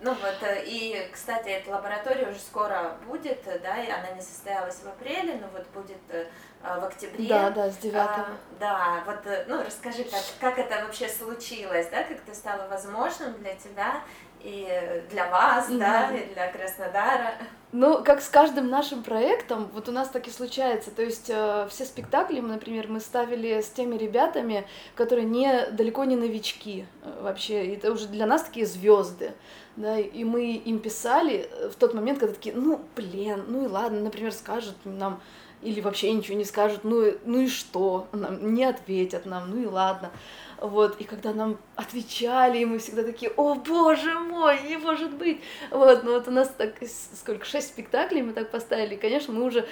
ну 0.00 0.10
вот, 0.10 0.42
э, 0.42 0.64
и, 0.66 1.08
кстати, 1.12 1.48
эта 1.48 1.70
лаборатория 1.70 2.28
уже 2.28 2.40
скоро 2.40 2.96
будет, 3.06 3.44
да, 3.62 3.82
и 3.82 3.88
она 3.88 4.10
не 4.10 4.20
состоялась 4.20 4.80
в 4.80 4.86
апреле, 4.88 5.36
но 5.40 5.46
вот 5.52 5.66
будет 5.68 6.28
в 6.64 6.84
октябре. 6.84 7.28
Да, 7.28 7.50
да, 7.50 7.70
с 7.70 7.76
9 7.76 7.94
а, 7.94 8.26
Да, 8.58 9.02
вот, 9.06 9.18
ну, 9.48 9.62
расскажи, 9.62 10.04
как, 10.04 10.22
как 10.40 10.58
это 10.58 10.84
вообще 10.84 11.08
случилось, 11.08 11.88
да, 11.90 12.02
как 12.02 12.18
это 12.26 12.34
стало 12.34 12.66
возможным 12.68 13.34
для 13.34 13.54
тебя 13.54 14.00
и 14.44 15.02
для 15.10 15.30
вас, 15.30 15.68
mm-hmm. 15.68 15.78
да, 15.78 16.10
и 16.10 16.32
для 16.34 16.52
Краснодара. 16.52 17.32
Ну, 17.72 18.04
как 18.04 18.20
с 18.20 18.28
каждым 18.28 18.68
нашим 18.68 19.02
проектом, 19.02 19.68
вот 19.74 19.88
у 19.88 19.92
нас 19.92 20.08
так 20.08 20.28
и 20.28 20.30
случается. 20.30 20.90
То 20.90 21.02
есть 21.02 21.28
э, 21.28 21.66
все 21.70 21.84
спектакли, 21.84 22.40
например, 22.40 22.86
мы 22.88 23.00
ставили 23.00 23.60
с 23.60 23.68
теми 23.68 23.96
ребятами, 23.96 24.66
которые 24.94 25.24
не 25.24 25.66
далеко 25.72 26.04
не 26.04 26.14
новички 26.14 26.86
э, 27.02 27.20
вообще. 27.22 27.74
Это 27.74 27.90
уже 27.90 28.06
для 28.06 28.26
нас 28.26 28.44
такие 28.44 28.66
звезды. 28.66 29.32
Да, 29.76 29.98
и 29.98 30.22
мы 30.22 30.52
им 30.52 30.78
писали 30.78 31.50
в 31.72 31.74
тот 31.74 31.94
момент, 31.94 32.20
когда 32.20 32.34
такие, 32.34 32.54
ну, 32.54 32.80
блин, 32.94 33.44
ну 33.48 33.64
и 33.64 33.66
ладно, 33.66 34.02
например, 34.02 34.32
скажут 34.32 34.76
нам, 34.84 35.20
или 35.64 35.80
вообще 35.80 36.12
ничего 36.12 36.36
не 36.36 36.44
скажут, 36.44 36.84
ну, 36.84 37.14
ну 37.24 37.40
и 37.40 37.48
что, 37.48 38.06
нам 38.12 38.54
не 38.54 38.64
ответят 38.64 39.26
нам, 39.26 39.50
ну 39.50 39.62
и 39.62 39.66
ладно. 39.66 40.10
Вот, 40.60 41.00
и 41.00 41.04
когда 41.04 41.32
нам 41.32 41.58
отвечали, 41.74 42.58
и 42.58 42.64
мы 42.64 42.78
всегда 42.78 43.02
такие, 43.02 43.32
о 43.36 43.54
боже 43.54 44.18
мой, 44.18 44.62
не 44.62 44.76
может 44.76 45.12
быть. 45.14 45.40
Вот, 45.70 46.04
ну 46.04 46.12
вот 46.12 46.28
у 46.28 46.30
нас 46.30 46.48
так, 46.56 46.74
сколько, 47.14 47.44
шесть 47.44 47.68
спектаклей 47.68 48.22
мы 48.22 48.32
так 48.32 48.50
поставили, 48.50 48.94
и, 48.94 48.98
конечно, 48.98 49.34
мы 49.34 49.44
уже, 49.44 49.66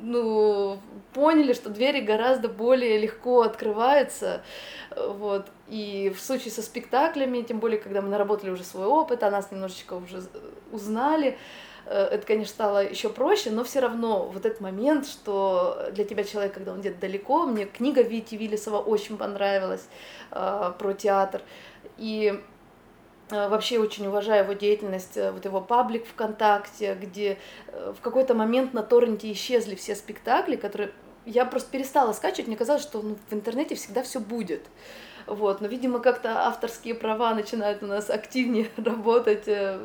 ну, 0.00 0.78
поняли, 1.12 1.54
что 1.54 1.70
двери 1.70 2.00
гораздо 2.00 2.48
более 2.48 2.98
легко 2.98 3.42
открываются, 3.42 4.42
вот, 4.94 5.46
и 5.68 6.12
в 6.14 6.20
случае 6.20 6.52
со 6.52 6.62
спектаклями, 6.62 7.42
тем 7.42 7.58
более, 7.58 7.80
когда 7.80 8.02
мы 8.02 8.08
наработали 8.08 8.50
уже 8.50 8.64
свой 8.64 8.86
опыт, 8.86 9.22
о 9.22 9.30
нас 9.30 9.50
немножечко 9.50 9.94
уже 9.94 10.22
узнали, 10.72 11.30
Э, 11.30 11.36
это, 11.90 12.26
конечно, 12.26 12.52
стало 12.52 12.84
еще 12.84 13.08
проще, 13.08 13.50
но 13.50 13.64
все 13.64 13.80
равно 13.80 14.26
вот 14.26 14.44
этот 14.44 14.60
момент, 14.60 15.06
что 15.06 15.88
для 15.92 16.04
тебя 16.04 16.24
человек, 16.24 16.54
когда 16.54 16.72
он 16.72 16.80
где-то 16.80 17.00
далеко, 17.00 17.46
мне 17.46 17.64
книга 17.64 18.02
Вити 18.02 18.34
Виллисова 18.34 18.78
очень 18.78 19.16
понравилась 19.16 19.86
э, 20.30 20.72
про 20.78 20.92
театр, 20.92 21.42
и 21.96 22.40
э, 23.30 23.48
Вообще 23.48 23.78
очень 23.78 24.06
уважаю 24.06 24.44
его 24.44 24.52
деятельность, 24.52 25.16
э, 25.16 25.30
вот 25.30 25.44
его 25.44 25.60
паблик 25.60 26.06
ВКонтакте, 26.06 26.94
где 26.94 27.38
в 27.72 28.00
какой-то 28.02 28.34
момент 28.34 28.74
на 28.74 28.82
торренте 28.82 29.32
исчезли 29.32 29.74
все 29.74 29.94
спектакли, 29.94 30.56
которые 30.56 30.92
я 31.24 31.44
просто 31.44 31.70
перестала 31.70 32.12
скачивать, 32.12 32.48
мне 32.48 32.56
казалось, 32.56 32.82
что 32.82 33.02
ну, 33.02 33.16
в 33.28 33.32
интернете 33.34 33.74
всегда 33.74 34.02
все 34.02 34.18
будет. 34.18 34.66
Вот, 35.28 35.60
но, 35.60 35.68
видимо, 35.68 35.98
как-то 35.98 36.46
авторские 36.46 36.94
права 36.94 37.34
начинают 37.34 37.82
у 37.82 37.86
нас 37.86 38.08
активнее 38.08 38.68
работать, 38.76 39.46
э, 39.46 39.78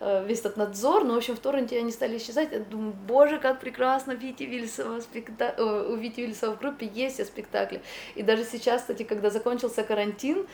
э, 0.00 0.24
весь 0.26 0.40
этот 0.40 0.56
надзор. 0.56 1.04
Но, 1.04 1.14
в 1.14 1.16
общем, 1.16 1.34
в 1.34 1.40
торренте 1.40 1.78
они 1.78 1.90
стали 1.90 2.18
исчезать. 2.18 2.52
Я 2.52 2.60
думаю, 2.60 2.94
боже, 3.06 3.38
как 3.38 3.60
прекрасно, 3.60 4.12
Вити 4.12 4.44
Вильсова, 4.44 5.00
спекта... 5.00 5.54
Э, 5.56 5.86
у 5.92 5.96
Вити 5.96 6.20
Вильсова 6.20 6.54
в 6.54 6.60
группе 6.60 6.86
есть 6.86 7.24
спектакли. 7.26 7.82
И 8.14 8.22
даже 8.22 8.44
сейчас, 8.44 8.82
кстати, 8.82 9.02
когда 9.02 9.30
закончился 9.30 9.82
карантин, 9.82 10.46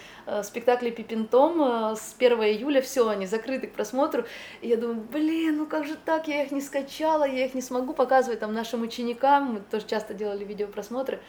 спектакли 0.43 0.91
Пипинтом 0.91 1.61
с 1.97 2.15
1 2.19 2.43
июля, 2.43 2.81
все, 2.81 3.09
они 3.09 3.27
закрыты 3.27 3.67
к 3.67 3.75
просмотру. 3.75 4.25
И 4.63 4.69
я 4.69 4.77
думаю, 4.77 5.01
блин, 5.01 5.59
ну 5.59 5.67
как 5.67 5.87
же 5.87 5.97
так, 5.97 6.29
я 6.29 6.45
их 6.45 6.53
не 6.53 6.61
скачала, 6.61 7.29
я 7.29 7.45
их 7.45 7.55
не 7.55 7.63
смогу 7.63 7.93
показывать 7.93 8.41
там 8.41 8.55
нашим 8.55 8.83
ученикам. 8.83 9.55
Мы 9.55 9.61
тоже 9.61 9.87
часто 9.87 10.15
делали 10.15 10.45
видеопросмотры. 10.45 11.21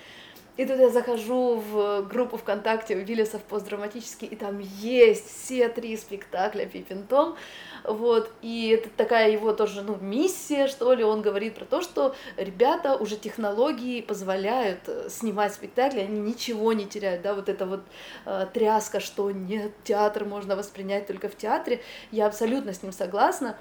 И 0.55 0.65
тут 0.65 0.77
я 0.77 0.89
захожу 0.89 1.55
в 1.55 2.03
группу 2.03 2.37
ВКонтакте 2.37 2.93
Виллисов 2.93 3.41
постдраматический, 3.41 4.27
и 4.27 4.35
там 4.35 4.59
есть 4.59 5.27
все 5.27 5.67
три 5.67 5.97
спектакля 5.97 6.67
Пипин 6.67 7.07
Том, 7.07 7.35
вот, 7.83 8.31
и 8.43 8.69
это 8.69 8.89
такая 8.95 9.31
его 9.31 9.53
тоже, 9.53 9.81
ну, 9.81 9.97
миссия, 9.99 10.67
что 10.67 10.93
ли, 10.93 11.03
он 11.03 11.23
говорит 11.23 11.55
про 11.55 11.65
то, 11.65 11.81
что 11.81 12.15
ребята, 12.37 12.95
уже 12.95 13.17
технологии 13.17 14.01
позволяют 14.01 14.81
э, 14.87 15.09
снимать 15.09 15.55
спектакли, 15.55 16.01
они 16.01 16.19
ничего 16.19 16.71
не 16.73 16.85
теряют, 16.85 17.23
да, 17.23 17.33
вот 17.33 17.49
эта 17.49 17.65
вот 17.65 17.81
э, 18.25 18.45
тряска, 18.53 18.99
что 18.99 19.31
нет, 19.31 19.71
театр 19.83 20.23
можно 20.25 20.55
воспринять 20.55 21.07
только 21.07 21.29
в 21.29 21.35
театре, 21.35 21.81
я 22.11 22.27
абсолютно 22.27 22.73
с 22.73 22.83
ним 22.83 22.91
согласна, 22.91 23.57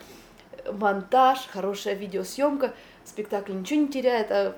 монтаж, 0.70 1.38
хорошая 1.50 1.94
видеосъемка, 1.94 2.74
спектакль 3.04 3.52
ничего 3.54 3.80
не 3.80 3.88
теряет, 3.88 4.30
а 4.30 4.56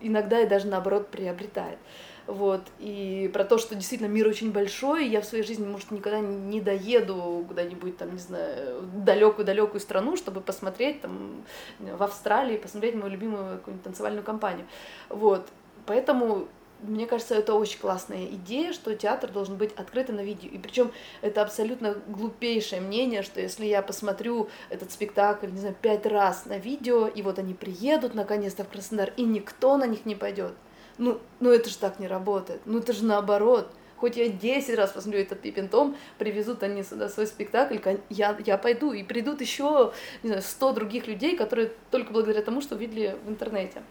иногда 0.00 0.40
и 0.40 0.46
даже 0.46 0.66
наоборот 0.66 1.08
приобретает. 1.08 1.78
Вот, 2.26 2.62
и 2.78 3.30
про 3.34 3.44
то, 3.44 3.58
что 3.58 3.74
действительно 3.74 4.08
мир 4.08 4.26
очень 4.26 4.50
большой, 4.50 5.06
я 5.08 5.20
в 5.20 5.26
своей 5.26 5.44
жизни, 5.44 5.66
может, 5.66 5.90
никогда 5.90 6.20
не 6.20 6.62
доеду 6.62 7.44
куда-нибудь, 7.46 7.98
там, 7.98 8.12
не 8.12 8.18
знаю, 8.18 8.80
далекую-далекую 9.04 9.78
страну, 9.78 10.16
чтобы 10.16 10.40
посмотреть, 10.40 11.02
там, 11.02 11.44
в 11.80 12.02
Австралии, 12.02 12.56
посмотреть 12.56 12.94
мою 12.94 13.10
любимую 13.10 13.58
какую-нибудь 13.58 13.84
танцевальную 13.84 14.24
компанию. 14.24 14.66
Вот, 15.10 15.46
поэтому 15.84 16.48
мне 16.80 17.06
кажется, 17.06 17.34
это 17.34 17.54
очень 17.54 17.78
классная 17.78 18.26
идея, 18.26 18.72
что 18.72 18.94
театр 18.94 19.30
должен 19.30 19.56
быть 19.56 19.72
открытым 19.74 20.16
на 20.16 20.20
видео. 20.20 20.50
И 20.50 20.58
причем 20.58 20.92
это 21.22 21.42
абсолютно 21.42 21.94
глупейшее 22.08 22.80
мнение, 22.80 23.22
что 23.22 23.40
если 23.40 23.66
я 23.66 23.82
посмотрю 23.82 24.48
этот 24.68 24.92
спектакль, 24.92 25.50
не 25.50 25.58
знаю, 25.58 25.76
пять 25.80 26.06
раз 26.06 26.46
на 26.46 26.58
видео, 26.58 27.06
и 27.06 27.22
вот 27.22 27.38
они 27.38 27.54
приедут 27.54 28.14
наконец-то 28.14 28.64
в 28.64 28.68
Краснодар, 28.68 29.12
и 29.16 29.22
никто 29.22 29.76
на 29.76 29.86
них 29.86 30.04
не 30.04 30.14
пойдет. 30.14 30.52
Ну, 30.98 31.20
ну 31.40 31.50
это 31.50 31.70
же 31.70 31.78
так 31.78 31.98
не 31.98 32.06
работает. 32.06 32.60
Ну 32.66 32.78
это 32.78 32.92
же 32.92 33.04
наоборот. 33.04 33.70
Хоть 33.96 34.16
я 34.16 34.28
10 34.28 34.76
раз 34.76 34.90
посмотрю 34.90 35.22
этот 35.22 35.40
Пипин 35.40 35.68
Том, 35.68 35.96
привезут 36.18 36.62
они 36.62 36.82
сюда 36.82 37.08
свой 37.08 37.26
спектакль, 37.26 37.78
я, 38.10 38.36
я 38.44 38.58
пойду. 38.58 38.92
И 38.92 39.02
придут 39.02 39.40
еще, 39.40 39.92
не 40.22 40.28
знаю, 40.28 40.42
100 40.42 40.72
других 40.72 41.06
людей, 41.06 41.36
которые 41.36 41.72
только 41.90 42.12
благодаря 42.12 42.42
тому, 42.42 42.60
что 42.60 42.74
видели 42.74 43.16
в 43.24 43.30
интернете. 43.30 43.82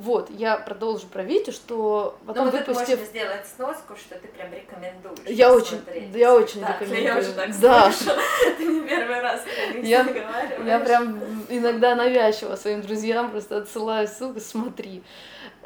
Вот, 0.00 0.30
я 0.30 0.56
продолжу 0.56 1.06
про 1.08 1.22
Витю, 1.22 1.52
что 1.52 2.18
потом 2.26 2.46
ну, 2.46 2.52
выпустив... 2.52 2.88
можно 2.88 3.04
сделать 3.04 3.46
сноску, 3.54 3.94
что 3.96 4.14
ты 4.14 4.28
прям 4.28 4.50
рекомендуешь 4.50 5.28
Я 5.28 5.52
очень, 5.52 5.78
я 6.14 6.34
очень 6.34 6.62
так, 6.62 6.80
рекомендую. 6.80 7.04
Я 7.04 7.18
уже 7.18 7.32
так 7.34 7.60
да. 7.60 7.92
слышу. 7.92 8.18
Ты 8.56 8.64
не 8.64 8.88
первый 8.88 9.20
раз 9.20 9.42
я, 9.82 10.06
я 10.64 10.80
прям 10.80 11.20
иногда 11.50 11.94
навязчиво 11.94 12.56
своим 12.56 12.80
друзьям 12.80 13.30
просто 13.30 13.58
отсылаю 13.58 14.08
ссылку, 14.08 14.40
смотри. 14.40 15.02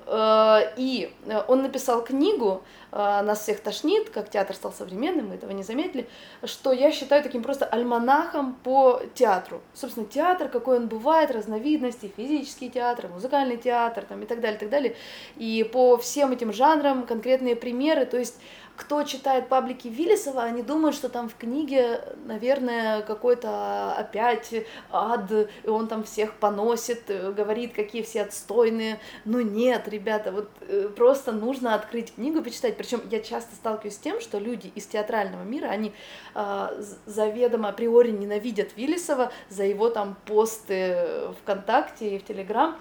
Э, 0.07 0.73
и 0.77 1.13
э, 1.27 1.43
он 1.49 1.63
написал 1.63 2.05
книгу 2.05 2.63
э, 2.93 2.97
«Нас 2.97 3.43
всех 3.43 3.61
тошнит», 3.61 4.11
как 4.11 4.31
театр 4.31 4.55
стал 4.55 4.73
современным, 4.73 5.29
мы 5.29 5.35
этого 5.37 5.51
не 5.53 5.63
заметили, 5.63 6.09
что 6.45 6.73
я 6.73 6.93
считаю 6.93 7.23
таким 7.23 7.43
просто 7.43 7.65
альманахом 7.67 8.55
по 8.63 9.01
театру. 9.15 9.61
Собственно, 9.73 10.07
театр, 10.07 10.49
какой 10.49 10.77
он 10.77 10.89
бывает, 10.89 11.31
разновидности, 11.31 12.13
физический 12.17 12.71
театр, 12.71 13.09
музыкальный 13.09 13.57
театр 13.57 14.05
там, 14.09 14.23
и 14.23 14.27
так 14.27 14.41
далее, 14.41 14.57
и 14.57 14.61
так 14.61 14.71
далее. 14.71 14.97
И 15.37 15.69
по 15.73 15.97
всем 15.97 16.33
этим 16.33 16.53
жанрам 16.53 17.07
конкретные 17.07 17.57
примеры, 17.57 18.05
то 18.07 18.19
есть 18.19 18.37
кто 18.77 19.03
читает 19.05 19.49
паблики 19.49 19.89
Виллисова, 19.89 20.43
они 20.43 20.63
думают, 20.63 20.97
что 20.97 21.09
там 21.09 21.29
в 21.29 21.37
книге, 21.37 22.01
наверное, 22.25 23.03
какой-то 23.03 23.93
опять 23.93 24.53
ад, 24.91 25.31
и 25.63 25.69
он 25.69 25.87
там 25.87 26.03
всех 26.03 26.35
поносит, 26.35 27.05
э, 27.09 27.33
говорит, 27.33 27.73
какие 27.73 28.03
все 28.03 28.23
отстойные. 28.23 28.99
Ну 29.25 29.41
нет, 29.41 29.87
ребята, 29.89 30.33
вот 30.33 30.51
э, 30.61 30.89
просто 30.95 31.31
нужно 31.31 31.75
открыть 31.75 32.15
книгу 32.15 32.41
и 32.41 32.43
почитать. 32.43 32.77
Причем 32.77 33.03
я 33.11 33.21
часто 33.21 33.55
сталкиваюсь 33.55 33.95
с 33.95 33.99
тем, 33.99 34.21
что 34.21 34.39
люди 34.39 34.73
из 34.75 34.87
театрального 34.87 35.45
мира, 35.45 35.67
они 35.67 35.93
э, 36.35 36.83
заведомо 37.07 37.69
априори 37.69 38.11
ненавидят 38.11 38.77
Виллисова 38.77 39.31
за 39.51 39.65
его 39.65 39.89
там 39.89 40.17
посты 40.27 40.97
ВКонтакте 41.43 42.17
и 42.17 42.19
в 42.19 42.25
Телеграм. 42.25 42.77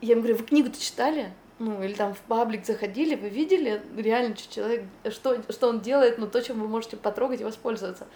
Я 0.00 0.14
им 0.14 0.20
говорю, 0.20 0.36
вы 0.36 0.44
книгу-то 0.44 0.80
читали? 0.80 1.32
Ну, 1.58 1.82
или 1.82 1.92
там 1.92 2.14
в 2.14 2.20
паблик 2.20 2.64
заходили, 2.64 3.14
вы 3.16 3.28
видели 3.28 3.82
реально, 3.96 4.36
что 4.36 4.54
человек, 4.54 4.84
что, 5.10 5.42
что 5.50 5.68
он 5.68 5.80
делает, 5.80 6.18
ну, 6.18 6.26
то, 6.26 6.40
чем 6.42 6.60
вы 6.60 6.68
можете 6.68 6.96
потрогать 6.96 7.40
и 7.40 7.44
воспользоваться. 7.44 8.06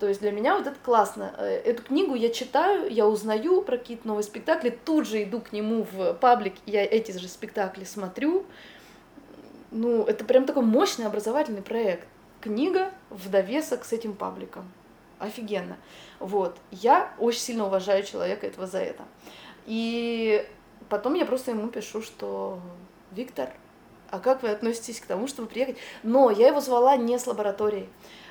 то 0.00 0.08
есть 0.08 0.20
для 0.20 0.32
меня 0.32 0.56
вот 0.56 0.66
это 0.66 0.76
классно. 0.84 1.34
Э, 1.38 1.44
эту 1.44 1.82
книгу 1.82 2.14
я 2.14 2.30
читаю, 2.30 2.90
я 2.92 3.06
узнаю 3.06 3.62
про 3.62 3.78
какие-то 3.78 4.08
новые 4.08 4.24
спектакли, 4.24 4.70
тут 4.84 5.06
же 5.06 5.22
иду 5.22 5.40
к 5.40 5.52
нему 5.52 5.86
в 5.90 6.14
паблик, 6.14 6.54
я 6.66 6.84
эти 6.84 7.12
же 7.16 7.28
спектакли 7.28 7.84
смотрю. 7.84 8.44
Ну, 9.70 10.04
это 10.04 10.24
прям 10.24 10.44
такой 10.44 10.64
мощный 10.64 11.06
образовательный 11.06 11.62
проект. 11.62 12.06
Книга 12.40 12.92
в 13.10 13.30
довесок 13.30 13.84
с 13.84 13.92
этим 13.92 14.14
пабликом. 14.14 14.70
Офигенно. 15.18 15.76
Вот. 16.20 16.56
Я 16.70 17.12
очень 17.18 17.40
сильно 17.40 17.66
уважаю 17.66 18.04
человека 18.04 18.46
этого 18.46 18.66
за 18.66 18.78
это. 18.78 19.04
И 19.66 20.46
потом 20.88 21.14
я 21.14 21.26
просто 21.26 21.52
ему 21.52 21.68
пишу, 21.68 22.02
что 22.02 22.58
Виктор, 23.12 23.50
а 24.10 24.18
как 24.18 24.42
вы 24.42 24.50
относитесь 24.50 25.00
к 25.00 25.06
тому, 25.06 25.26
чтобы 25.26 25.48
приехать? 25.48 25.76
Но 26.02 26.30
я 26.30 26.48
его 26.48 26.60
звала 26.60 26.96
не 26.96 27.18
с 27.18 27.26
лабораторией. 27.26 27.88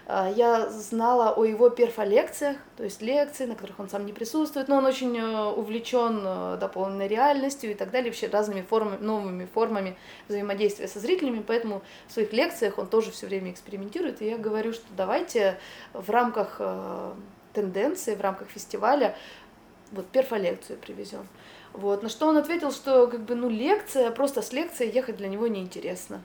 А, 0.07 0.29
я 0.29 0.69
знала 0.69 1.31
о 1.31 1.45
его 1.45 1.69
перфолекциях, 1.69 2.57
то 2.77 2.83
есть 2.83 3.01
лекции, 3.01 3.45
на 3.45 3.55
которых 3.55 3.79
он 3.79 3.89
сам 3.89 4.05
не 4.05 4.13
присутствует, 4.13 4.67
но 4.67 4.77
он 4.77 4.85
очень 4.85 5.17
э, 5.17 5.45
увлечен 5.51 6.21
э, 6.23 6.57
дополненной 6.59 7.07
реальностью 7.07 7.71
и 7.71 7.73
так 7.73 7.89
далее, 7.89 8.11
вообще 8.11 8.27
разными 8.27 8.61
формами, 8.61 9.03
новыми 9.03 9.47
формами 9.51 9.97
взаимодействия 10.27 10.87
со 10.87 10.99
зрителями, 10.99 11.43
поэтому 11.45 11.81
в 12.07 12.13
своих 12.13 12.33
лекциях 12.33 12.77
он 12.77 12.85
тоже 12.85 13.09
все 13.11 13.25
время 13.25 13.49
экспериментирует, 13.49 14.21
и 14.21 14.29
я 14.29 14.37
говорю, 14.37 14.73
что 14.73 14.85
давайте 14.95 15.57
в 15.93 16.07
рамках 16.11 16.57
э, 16.59 17.13
тенденции, 17.53 18.13
в 18.13 18.21
рамках 18.21 18.49
фестиваля 18.49 19.17
вот 19.91 20.05
перфолекцию 20.07 20.77
привезем. 20.77 21.27
Вот. 21.75 22.03
На 22.03 22.09
что 22.09 22.27
он 22.27 22.37
ответил, 22.37 22.71
что 22.71 23.07
как 23.07 23.21
бы, 23.25 23.35
ну, 23.35 23.49
лекция, 23.49 24.09
просто 24.11 24.41
с 24.41 24.53
лекцией 24.53 24.93
ехать 24.93 25.17
для 25.17 25.27
него 25.27 25.47
неинтересно. 25.47 26.21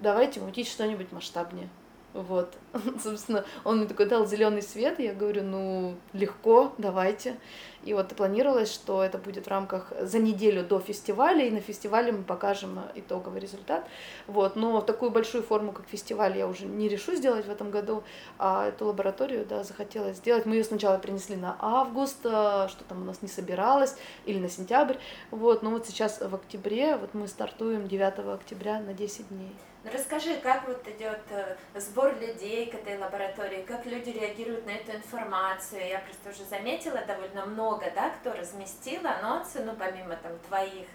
Давайте 0.00 0.40
мутить 0.40 0.68
что-нибудь 0.68 1.12
масштабнее. 1.12 1.68
Вот, 2.12 2.58
собственно, 3.02 3.44
он 3.62 3.78
мне 3.78 3.86
такой 3.86 4.06
дал 4.06 4.26
зеленый 4.26 4.62
свет, 4.62 4.98
и 4.98 5.04
я 5.04 5.14
говорю, 5.14 5.44
ну, 5.44 5.94
легко, 6.12 6.72
давайте. 6.76 7.36
И 7.84 7.94
вот 7.94 8.08
планировалось, 8.08 8.72
что 8.72 9.02
это 9.02 9.16
будет 9.16 9.46
в 9.46 9.48
рамках 9.48 9.92
за 10.00 10.18
неделю 10.18 10.64
до 10.64 10.80
фестиваля, 10.80 11.46
и 11.46 11.50
на 11.50 11.60
фестивале 11.60 12.10
мы 12.10 12.24
покажем 12.24 12.80
итоговый 12.96 13.40
результат. 13.40 13.86
Вот, 14.26 14.56
но 14.56 14.80
такую 14.80 15.12
большую 15.12 15.44
форму, 15.44 15.70
как 15.70 15.86
фестиваль, 15.86 16.36
я 16.36 16.48
уже 16.48 16.66
не 16.66 16.88
решу 16.88 17.14
сделать 17.14 17.46
в 17.46 17.50
этом 17.50 17.70
году, 17.70 18.02
а 18.38 18.66
эту 18.66 18.86
лабораторию, 18.86 19.46
да, 19.46 19.62
захотелось 19.62 20.16
сделать. 20.16 20.46
Мы 20.46 20.56
ее 20.56 20.64
сначала 20.64 20.98
принесли 20.98 21.36
на 21.36 21.56
август, 21.60 22.18
э, 22.24 22.66
что 22.68 22.84
там 22.88 23.02
у 23.02 23.04
нас 23.04 23.22
не 23.22 23.28
собиралось, 23.28 23.96
или 24.26 24.40
на 24.40 24.48
сентябрь, 24.48 24.96
вот, 25.30 25.62
но 25.62 25.70
вот 25.70 25.86
сейчас 25.86 26.20
в 26.20 26.34
октябре, 26.34 26.96
вот 26.96 27.14
мы 27.14 27.28
стартуем 27.28 27.86
9 27.86 28.18
октября 28.34 28.80
на 28.80 28.94
10 28.94 29.28
дней. 29.28 29.54
Расскажи, 29.82 30.36
как 30.36 30.68
вот 30.68 30.86
идет 30.88 31.22
э, 31.30 31.56
сбор 31.76 32.14
людей 32.20 32.70
к 32.70 32.74
этой 32.74 32.98
лаборатории, 32.98 33.62
как 33.62 33.86
люди 33.86 34.10
реагируют 34.10 34.66
на 34.66 34.72
эту 34.72 34.92
информацию. 34.92 35.88
Я 35.88 36.00
просто 36.00 36.28
уже 36.28 36.46
заметила 36.50 37.00
довольно 37.06 37.46
много, 37.46 37.90
да, 37.94 38.10
кто 38.10 38.34
разместил 38.34 39.00
анонсы, 39.06 39.64
ну, 39.64 39.74
помимо 39.74 40.16
там 40.16 40.38
твоих 40.48 40.86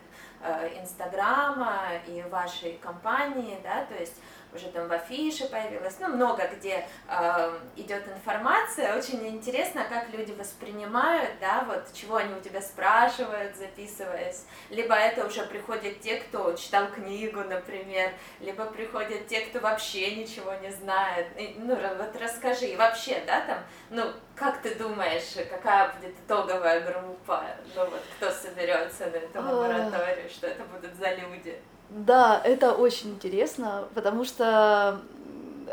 э, 0.43 0.79
Инстаграма 0.79 1.93
и 2.05 2.21
вашей 2.29 2.73
компании, 2.73 3.57
да, 3.63 3.85
то 3.85 3.95
есть 3.95 4.21
уже 4.53 4.67
там 4.69 4.87
в 4.87 4.93
афише 4.93 5.45
появилось, 5.49 5.95
ну, 5.99 6.09
много 6.09 6.47
где 6.55 6.87
э, 7.07 7.59
идет 7.75 8.07
информация. 8.07 8.97
Очень 8.97 9.27
интересно, 9.27 9.85
как 9.89 10.09
люди 10.09 10.31
воспринимают, 10.31 11.31
да, 11.39 11.65
вот 11.67 11.93
чего 11.93 12.17
они 12.17 12.33
у 12.33 12.41
тебя 12.41 12.61
спрашивают, 12.61 13.55
записываясь. 13.55 14.45
Либо 14.69 14.95
это 14.95 15.25
уже 15.25 15.43
приходят 15.45 15.99
те, 16.01 16.17
кто 16.17 16.53
читал 16.53 16.87
книгу, 16.87 17.41
например, 17.41 18.11
либо 18.39 18.65
приходят 18.65 19.27
те, 19.27 19.41
кто 19.41 19.59
вообще 19.59 20.15
ничего 20.15 20.53
не 20.55 20.71
знает. 20.71 21.27
И, 21.37 21.55
ну, 21.57 21.75
вот 21.75 22.15
расскажи, 22.21 22.67
и 22.67 22.75
вообще, 22.75 23.21
да, 23.25 23.41
там, 23.41 23.59
ну, 23.89 24.13
как 24.35 24.61
ты 24.61 24.75
думаешь, 24.75 25.35
какая 25.49 25.93
будет 25.93 26.15
итоговая 26.19 26.81
группа, 26.81 27.43
ну, 27.75 27.85
вот, 27.85 28.01
кто 28.17 28.31
соберется 28.31 29.05
на 29.07 29.15
эту 29.15 29.41
лабораторию, 29.41 30.29
что 30.29 30.47
это 30.47 30.63
будут 30.63 30.95
за 30.95 31.11
люди? 31.15 31.59
Да, 31.89 32.41
это 32.43 32.73
очень 32.73 33.11
интересно, 33.11 33.87
потому 33.93 34.25
что, 34.25 34.99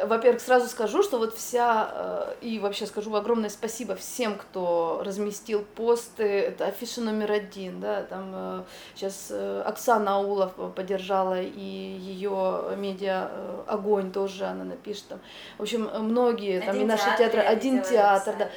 во-первых, 0.04 0.40
сразу 0.42 0.68
скажу, 0.68 1.02
что 1.02 1.18
вот 1.18 1.34
вся, 1.34 1.90
э, 1.92 2.34
и 2.42 2.58
вообще 2.58 2.86
скажу 2.86 3.14
огромное 3.14 3.48
спасибо 3.48 3.96
всем, 3.96 4.36
кто 4.36 5.02
разместил 5.04 5.64
посты, 5.74 6.24
это 6.24 6.66
афиша 6.66 7.00
номер 7.00 7.32
один, 7.32 7.80
да, 7.80 8.02
там 8.02 8.64
сейчас 8.94 9.28
э, 9.30 9.62
э, 9.64 9.68
Оксана 9.68 10.16
Аулов 10.16 10.52
поддержала, 10.74 11.40
и 11.40 11.60
ее 11.60 12.74
медиа 12.76 13.30
«Огонь» 13.66 14.12
тоже 14.12 14.44
она 14.44 14.64
напишет 14.64 15.08
там. 15.08 15.20
В 15.58 15.62
общем, 15.62 15.90
многие, 15.98 16.60
там 16.60 16.70
один 16.70 16.82
и 16.82 16.84
наши 16.84 17.16
театры, 17.16 17.40
один 17.40 17.82
театр, 17.82 18.34
да, 18.38 18.50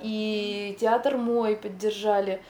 и 0.00 0.76
театр 0.80 1.16
мой 1.16 1.56
поддержали. 1.56 2.42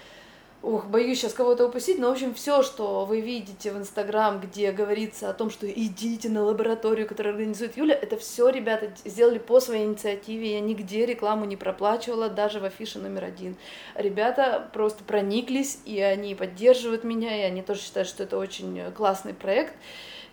Ох, 0.62 0.86
боюсь 0.86 1.18
сейчас 1.18 1.34
кого-то 1.34 1.66
упустить, 1.66 1.98
но, 1.98 2.08
в 2.08 2.12
общем, 2.12 2.34
все, 2.34 2.62
что 2.62 3.04
вы 3.04 3.20
видите 3.20 3.72
в 3.72 3.78
Инстаграм, 3.78 4.40
где 4.40 4.70
говорится 4.70 5.28
о 5.28 5.32
том, 5.32 5.50
что 5.50 5.68
идите 5.68 6.28
на 6.28 6.44
лабораторию, 6.44 7.08
которую 7.08 7.32
организует 7.32 7.76
Юля, 7.76 7.96
это 8.00 8.16
все 8.16 8.48
ребята 8.48 8.92
сделали 9.04 9.38
по 9.38 9.58
своей 9.58 9.84
инициативе, 9.84 10.52
я 10.52 10.60
нигде 10.60 11.04
рекламу 11.04 11.46
не 11.46 11.56
проплачивала, 11.56 12.28
даже 12.28 12.60
в 12.60 12.64
афише 12.64 13.00
номер 13.00 13.24
один. 13.24 13.56
Ребята 13.96 14.70
просто 14.72 15.02
прониклись, 15.02 15.80
и 15.84 16.00
они 16.00 16.36
поддерживают 16.36 17.02
меня, 17.02 17.36
и 17.36 17.42
они 17.42 17.62
тоже 17.62 17.80
считают, 17.80 18.08
что 18.08 18.22
это 18.22 18.38
очень 18.38 18.92
классный 18.92 19.34
проект. 19.34 19.74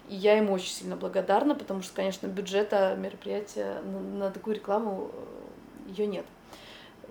И 0.10 0.16
я 0.16 0.38
им 0.38 0.52
очень 0.52 0.72
сильно 0.72 0.96
благодарна, 0.96 1.56
потому 1.56 1.82
что, 1.82 1.96
конечно, 1.96 2.28
бюджета 2.28 2.96
мероприятия 3.00 3.82
на, 3.84 4.00
на 4.00 4.30
такую 4.32 4.58
рекламу 4.58 5.10
э, 5.12 5.92
ее 5.98 6.06
нет 6.06 6.26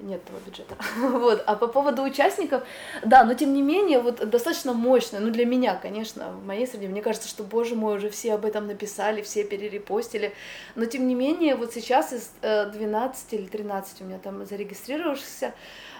нет 0.03 0.21
этого 0.25 0.39
бюджета. 0.45 0.77
вот. 0.99 1.43
А 1.47 1.55
по 1.57 1.69
поводу 1.69 2.03
участников, 2.03 2.63
да, 3.05 3.25
но 3.25 3.35
тем 3.35 3.53
не 3.53 3.63
менее, 3.63 4.01
вот 4.01 4.29
достаточно 4.29 4.73
мощно, 4.73 5.21
ну 5.21 5.31
для 5.31 5.45
меня, 5.45 5.75
конечно, 5.75 6.33
в 6.33 6.45
моей 6.45 6.67
среде, 6.67 6.89
мне 6.89 7.03
кажется, 7.03 7.29
что, 7.29 7.45
боже 7.45 7.75
мой, 7.75 7.97
уже 7.97 8.11
все 8.11 8.35
об 8.35 8.45
этом 8.45 8.67
написали, 8.67 9.23
все 9.23 9.45
перерепостили, 9.45 10.33
но 10.75 10.85
тем 10.87 11.07
не 11.07 11.15
менее, 11.15 11.57
вот 11.57 11.73
сейчас 11.73 12.13
из 12.13 12.31
12 12.41 13.33
э, 13.33 13.37
или 13.37 13.47
13 13.47 14.01
у 14.01 14.05
меня 14.05 14.19
там 14.19 14.45
зарегистрировавшихся, 14.45 15.55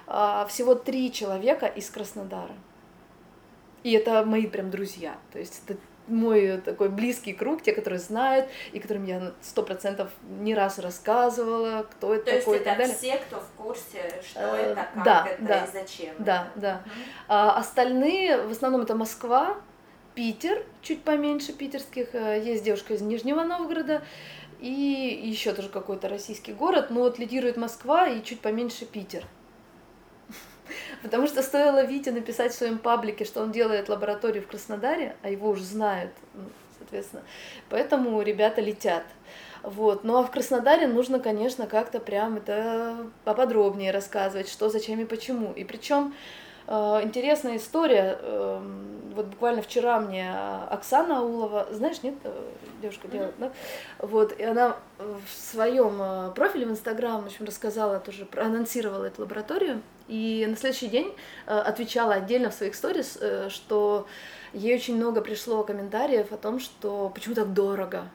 а, 0.07 0.47
всего 0.47 0.75
три 0.75 1.13
человека 1.13 1.67
из 1.67 1.91
Краснодара. 1.91 2.55
И 3.85 3.93
это 3.93 4.25
мои 4.25 4.47
прям 4.47 4.71
друзья, 4.71 5.17
то 5.33 5.39
есть 5.39 5.63
это 5.67 5.79
мой 6.09 6.59
такой 6.59 6.89
близкий 6.89 7.33
круг, 7.33 7.63
те, 7.63 7.73
которые 7.73 8.01
знают, 8.01 8.49
и 8.73 8.81
которым 8.81 9.05
я 9.05 9.33
сто 9.41 9.63
процентов 9.63 10.11
не 10.41 10.55
раз 10.55 10.79
рассказывала, 10.79 11.87
кто 11.91 12.15
это 12.15 12.25
То 12.25 12.39
такой 12.39 12.55
есть 12.55 12.63
и 12.63 12.65
так 12.65 12.79
далее. 12.79 12.95
все, 12.95 13.17
кто 13.17 13.41
в 13.41 13.49
курсе, 13.57 14.23
что 14.29 14.41
э, 14.41 14.73
это, 14.73 14.89
как 14.95 15.05
да, 15.05 15.27
это 15.29 15.43
да, 15.43 15.65
и 15.65 15.73
зачем. 15.73 16.15
Да, 16.19 16.49
это. 16.55 16.61
да. 16.61 16.83
Угу. 16.85 16.93
А 17.29 17.59
остальные, 17.59 18.43
в 18.43 18.51
основном 18.51 18.83
это 18.83 18.95
Москва, 18.95 19.57
Питер, 20.15 20.65
чуть 20.83 21.03
поменьше 21.03 21.53
питерских, 21.53 22.15
э, 22.15 22.43
есть 22.45 22.65
девушка 22.65 22.95
из 22.95 23.03
Нижнего 23.03 23.43
Новгорода, 23.43 24.03
и 24.61 25.21
еще 25.23 25.53
тоже 25.53 25.69
какой-то 25.69 26.09
российский 26.09 26.53
город, 26.53 26.91
но 26.91 27.01
вот 27.01 27.19
лидирует 27.19 27.57
Москва 27.57 28.09
и 28.09 28.23
чуть 28.25 28.41
поменьше 28.41 28.85
Питер. 28.85 29.25
Потому 31.03 31.27
что 31.27 31.43
стоило 31.43 31.85
Вите 31.85 32.11
написать 32.11 32.53
в 32.53 32.57
своем 32.57 32.79
паблике, 32.79 33.25
что 33.25 33.43
он 33.43 33.53
делает 33.53 33.89
лабораторию 33.89 34.43
в 34.43 34.47
Краснодаре, 34.47 35.17
а 35.23 35.31
его 35.31 35.51
уже 35.51 35.65
знают, 35.65 36.13
ну, 36.35 36.45
соответственно. 36.79 37.23
Поэтому 37.69 38.21
ребята 38.23 38.61
летят. 38.61 39.05
Вот. 39.63 40.05
Ну 40.05 40.17
а 40.17 40.23
в 40.23 40.31
Краснодаре 40.31 40.87
нужно, 40.87 41.21
конечно, 41.21 41.67
как-то 41.67 42.01
прям 42.01 42.37
это 42.37 43.09
поподробнее 43.25 43.93
рассказывать, 43.93 44.49
что, 44.49 44.69
зачем 44.69 45.01
и 45.01 45.05
почему. 45.05 45.53
И 45.53 45.65
причем 45.65 46.15
интересная 46.69 47.57
история. 47.57 48.19
Э, 48.21 48.61
вот 49.15 49.27
буквально 49.27 49.63
вчера 49.63 49.99
мне 50.01 50.33
Оксана 50.71 51.19
Аулова, 51.19 51.67
знаешь, 51.73 52.03
нет, 52.03 52.15
э, 52.25 52.51
девушка 52.81 53.09
делает, 53.09 53.35
да? 53.39 53.51
Вот, 53.99 54.39
и 54.39 54.45
она 54.45 54.77
в 54.99 55.29
своем 55.29 56.01
э, 56.01 56.31
профиле 56.35 56.67
в 56.67 56.71
Инстаграм, 56.71 57.23
в 57.23 57.27
общем, 57.27 57.45
рассказала 57.45 58.01
тоже, 58.01 58.25
проанонсировала 58.25 59.07
эту 59.07 59.23
лабораторию. 59.23 59.83
И 60.07 60.47
на 60.49 60.57
следующий 60.57 60.89
день 60.89 61.15
э, 61.47 61.59
отвечала 61.59 62.15
отдельно 62.15 62.51
в 62.51 62.55
своих 62.55 62.75
сторис, 62.75 63.19
э, 63.21 63.49
что 63.51 64.07
ей 64.53 64.77
очень 64.77 64.97
много 64.97 65.21
пришло 65.21 65.65
комментариев 65.65 66.33
о 66.33 66.37
том, 66.37 66.61
что 66.61 67.11
почему 67.15 67.35
так 67.35 67.53
дорого, 67.53 68.09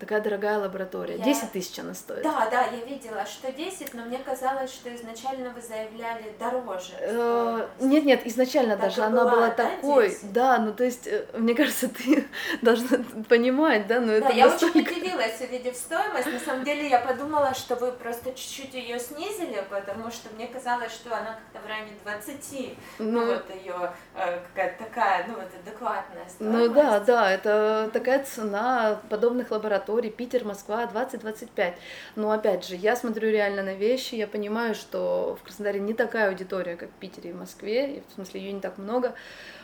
такая 0.00 0.20
дорогая 0.20 0.58
лаборатория. 0.58 1.16
Я... 1.16 1.24
10 1.24 1.52
тысяч 1.52 1.78
она 1.78 1.94
стоит. 1.94 2.22
Да, 2.22 2.48
да, 2.50 2.64
я 2.64 2.84
видела, 2.84 3.24
что 3.26 3.52
10, 3.52 3.94
но 3.94 4.04
мне 4.04 4.18
казалось, 4.18 4.72
что 4.72 4.94
изначально 4.94 5.50
вы 5.50 5.60
заявляли 5.60 6.34
дороже. 6.38 6.94
Э, 6.98 7.68
нет, 7.80 8.04
нет, 8.04 8.26
изначально 8.26 8.76
так 8.76 8.86
даже 8.86 9.02
она 9.02 9.24
была, 9.24 9.30
была 9.30 9.48
да, 9.48 9.54
такой. 9.54 10.08
10? 10.08 10.32
Да, 10.32 10.58
ну 10.58 10.72
то 10.72 10.84
есть, 10.84 11.06
э, 11.06 11.26
мне 11.34 11.54
кажется, 11.54 11.88
ты 11.98 12.26
должна 12.62 12.98
понимать, 13.28 13.86
да, 13.86 14.00
но 14.00 14.06
да, 14.06 14.14
это 14.14 14.32
я 14.32 14.46
настолько... 14.46 14.78
очень 14.78 14.90
удивилась, 14.90 15.40
увидев 15.40 15.76
стоимость. 15.76 16.26
На 16.26 16.40
самом 16.40 16.64
деле 16.64 16.88
я 16.88 17.00
подумала, 17.00 17.54
что 17.54 17.76
вы 17.76 17.92
просто 17.92 18.32
чуть-чуть 18.32 18.74
ее 18.74 18.98
снизили, 18.98 19.62
потому 19.68 20.10
что 20.10 20.34
мне 20.34 20.46
казалось, 20.46 20.92
что 20.92 21.14
она 21.14 21.38
как-то 21.52 21.66
в 21.66 21.68
районе 21.68 21.92
20. 22.02 22.78
Ну, 22.98 23.10
ну 23.10 23.26
вот 23.26 23.50
ее 23.54 23.92
э, 24.14 24.40
какая-то 24.48 24.84
такая 24.84 25.26
ну, 25.28 25.34
вот 25.34 25.48
адекватная 25.62 26.26
стоимость. 26.28 26.68
Ну 26.68 26.74
да, 26.74 27.00
да, 27.00 27.30
это 27.30 27.90
такая 27.92 28.24
цена 28.24 29.00
подобных 29.08 29.50
лабораторий, 29.50 29.89
Питер, 30.10 30.44
Москва, 30.44 30.84
20-25. 30.92 31.74
Но 32.16 32.30
опять 32.30 32.66
же, 32.66 32.76
я 32.76 32.96
смотрю 32.96 33.30
реально 33.30 33.62
на 33.62 33.74
вещи, 33.74 34.14
я 34.14 34.26
понимаю, 34.26 34.74
что 34.74 35.36
в 35.40 35.44
Краснодаре 35.44 35.80
не 35.80 35.94
такая 35.94 36.28
аудитория, 36.28 36.76
как 36.76 36.90
в 36.90 36.94
Питере 36.94 37.30
и 37.30 37.34
Москве, 37.34 37.96
и 37.96 38.02
в 38.08 38.14
смысле 38.14 38.40
ее 38.40 38.52
не 38.52 38.60
так 38.60 38.78
много, 38.78 39.14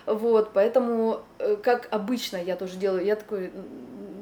вот, 0.06 0.52
поэтому, 0.52 1.22
э, 1.38 1.56
как 1.56 1.88
обычно 1.90 2.36
я 2.36 2.56
тоже 2.56 2.76
делаю, 2.76 3.04
я 3.04 3.16
такой 3.16 3.50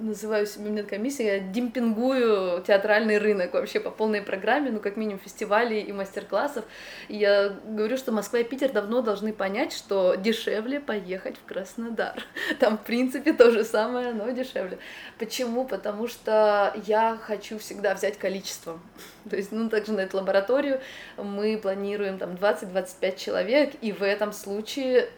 называю 0.04 0.46
себя, 0.46 0.66
у 0.66 0.68
меня 0.70 0.82
комиссия, 0.82 1.26
я 1.26 1.38
демпингую 1.40 2.62
театральный 2.62 3.18
рынок 3.18 3.54
вообще 3.54 3.80
по 3.80 3.90
полной 3.90 4.22
программе, 4.22 4.70
ну, 4.70 4.80
как 4.80 4.96
минимум, 4.96 5.18
фестивалей 5.18 5.80
и 5.80 5.92
мастер-классов. 5.92 6.64
И 7.08 7.16
я 7.16 7.54
говорю, 7.64 7.96
что 7.96 8.12
Москва 8.12 8.40
и 8.40 8.44
Питер 8.44 8.70
давно 8.72 9.02
должны 9.02 9.32
понять, 9.32 9.72
что 9.72 10.14
дешевле 10.14 10.80
поехать 10.80 11.36
в 11.36 11.44
Краснодар. 11.44 12.22
Там, 12.60 12.78
в 12.78 12.82
принципе, 12.82 13.32
то 13.32 13.50
же 13.50 13.64
самое, 13.64 14.12
но 14.12 14.30
дешевле. 14.30 14.78
Почему? 15.18 15.64
Потому 15.64 16.06
что 16.06 16.74
я 16.86 17.18
хочу 17.20 17.58
всегда 17.58 17.94
взять 17.94 18.18
количеством. 18.18 18.80
То 19.30 19.36
есть, 19.36 19.52
ну, 19.52 19.68
также 19.70 19.92
на 19.92 20.00
эту 20.00 20.18
лабораторию 20.18 20.80
мы 21.16 21.56
планируем 21.56 22.18
там 22.18 22.32
20-25 22.32 23.16
человек, 23.16 23.72
и 23.80 23.92
в 23.92 24.02
этом 24.02 24.32
случае 24.32 25.08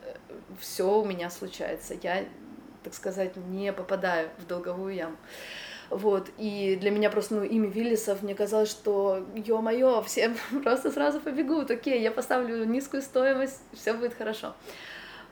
все 0.61 1.01
у 1.01 1.05
меня 1.05 1.31
случается. 1.31 1.95
Я, 2.03 2.25
так 2.83 2.95
сказать, 2.95 3.37
не 3.37 3.73
попадаю 3.73 4.31
в 4.39 4.47
долговую 4.47 4.95
яму. 4.95 5.17
Вот, 5.89 6.31
и 6.37 6.77
для 6.81 6.91
меня 6.91 7.11
просто, 7.11 7.37
ну, 7.37 7.45
имя 7.45 7.69
Виллисов, 7.69 8.23
мне 8.23 8.35
казалось, 8.35 8.71
что, 8.71 9.25
ё-моё, 9.37 10.03
все 10.03 10.35
просто 10.65 10.91
сразу 10.91 11.21
побегут, 11.21 11.71
окей, 11.71 12.03
я 12.03 12.11
поставлю 12.11 12.65
низкую 12.65 13.03
стоимость, 13.03 13.61
все 13.73 13.93
будет 13.93 14.15
хорошо. 14.15 14.55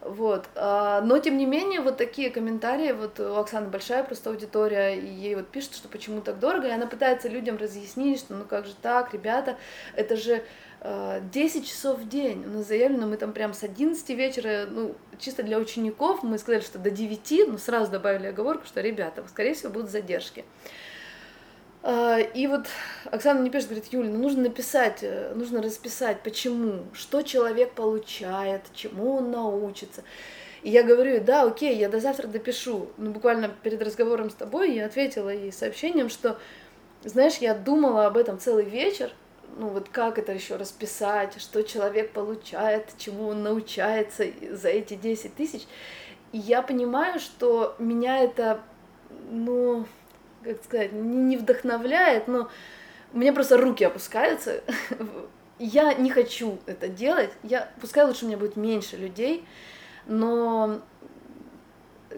Вот, 0.04 0.50
а, 0.54 1.00
но 1.00 1.18
тем 1.18 1.38
не 1.38 1.46
менее, 1.46 1.80
вот 1.80 1.96
такие 1.96 2.28
комментарии, 2.28 2.92
вот 2.92 3.18
у 3.20 3.36
Оксаны 3.36 3.68
большая 3.68 4.04
просто 4.04 4.28
аудитория, 4.28 4.98
и 4.98 5.06
ей 5.06 5.34
вот 5.34 5.48
пишут, 5.48 5.74
что 5.74 5.88
почему 5.88 6.20
так 6.20 6.38
дорого, 6.38 6.68
и 6.68 6.70
она 6.70 6.86
пытается 6.86 7.28
людям 7.28 7.56
разъяснить, 7.56 8.18
что 8.18 8.34
ну 8.34 8.44
как 8.44 8.66
же 8.66 8.74
так, 8.82 9.14
ребята, 9.14 9.56
это 9.96 10.16
же 10.16 10.44
10 10.82 11.62
э, 11.62 11.66
часов 11.66 12.00
в 12.00 12.08
день. 12.08 12.44
У 12.44 12.50
нас 12.50 12.68
заявлено, 12.68 13.06
мы 13.06 13.16
там 13.16 13.32
прям 13.32 13.54
с 13.54 13.62
11 13.62 14.06
вечера, 14.10 14.66
ну, 14.68 14.94
чисто 15.18 15.42
для 15.42 15.58
учеников, 15.58 16.22
мы 16.22 16.36
сказали, 16.36 16.60
что 16.60 16.78
до 16.78 16.90
9, 16.90 17.48
но 17.48 17.56
сразу 17.56 17.90
добавили 17.90 18.26
оговорку, 18.26 18.66
что, 18.66 18.82
ребята, 18.82 19.24
скорее 19.26 19.54
всего, 19.54 19.72
будут 19.72 19.90
задержки. 19.90 20.44
Э, 21.84 22.22
и 22.32 22.46
вот 22.46 22.66
Оксана 23.10 23.40
мне 23.40 23.50
пишет, 23.50 23.68
говорит, 23.68 23.92
Юля, 23.92 24.08
ну 24.08 24.18
нужно 24.18 24.44
написать, 24.44 25.00
э, 25.02 25.32
нужно 25.34 25.62
расписать, 25.62 26.22
почему, 26.22 26.84
что 26.94 27.22
человек 27.22 27.72
получает, 27.72 28.62
чему 28.74 29.16
он 29.16 29.30
научится. 29.30 30.02
И 30.62 30.70
я 30.70 30.82
говорю, 30.82 31.22
да, 31.22 31.42
окей, 31.42 31.76
я 31.76 31.90
до 31.90 32.00
завтра 32.00 32.26
допишу. 32.26 32.88
Ну, 32.96 33.10
буквально 33.10 33.50
перед 33.62 33.82
разговором 33.82 34.30
с 34.30 34.34
тобой 34.34 34.72
я 34.72 34.86
ответила 34.86 35.28
ей 35.28 35.52
сообщением, 35.52 36.08
что, 36.08 36.38
знаешь, 37.04 37.36
я 37.36 37.54
думала 37.54 38.06
об 38.06 38.16
этом 38.16 38.38
целый 38.38 38.64
вечер, 38.64 39.12
ну 39.58 39.68
вот 39.68 39.90
как 39.90 40.18
это 40.18 40.32
еще 40.32 40.56
расписать, 40.56 41.38
что 41.38 41.62
человек 41.62 42.12
получает, 42.12 42.94
чему 42.96 43.28
он 43.28 43.42
научается 43.42 44.24
за 44.50 44.68
эти 44.68 44.94
10 44.94 45.34
тысяч. 45.34 45.66
И 46.32 46.38
я 46.38 46.62
понимаю, 46.62 47.20
что 47.20 47.76
меня 47.78 48.20
это, 48.20 48.62
ну, 49.30 49.86
как 50.44 50.62
сказать, 50.64 50.92
не 50.92 51.36
вдохновляет, 51.36 52.28
но 52.28 52.48
у 53.12 53.18
меня 53.18 53.32
просто 53.32 53.56
руки 53.56 53.84
опускаются. 53.84 54.62
Я 55.58 55.94
не 55.94 56.10
хочу 56.10 56.58
это 56.66 56.88
делать. 56.88 57.30
Я, 57.42 57.70
пускай 57.80 58.04
лучше 58.04 58.24
у 58.24 58.28
меня 58.28 58.36
будет 58.36 58.56
меньше 58.56 58.96
людей, 58.96 59.46
но 60.06 60.80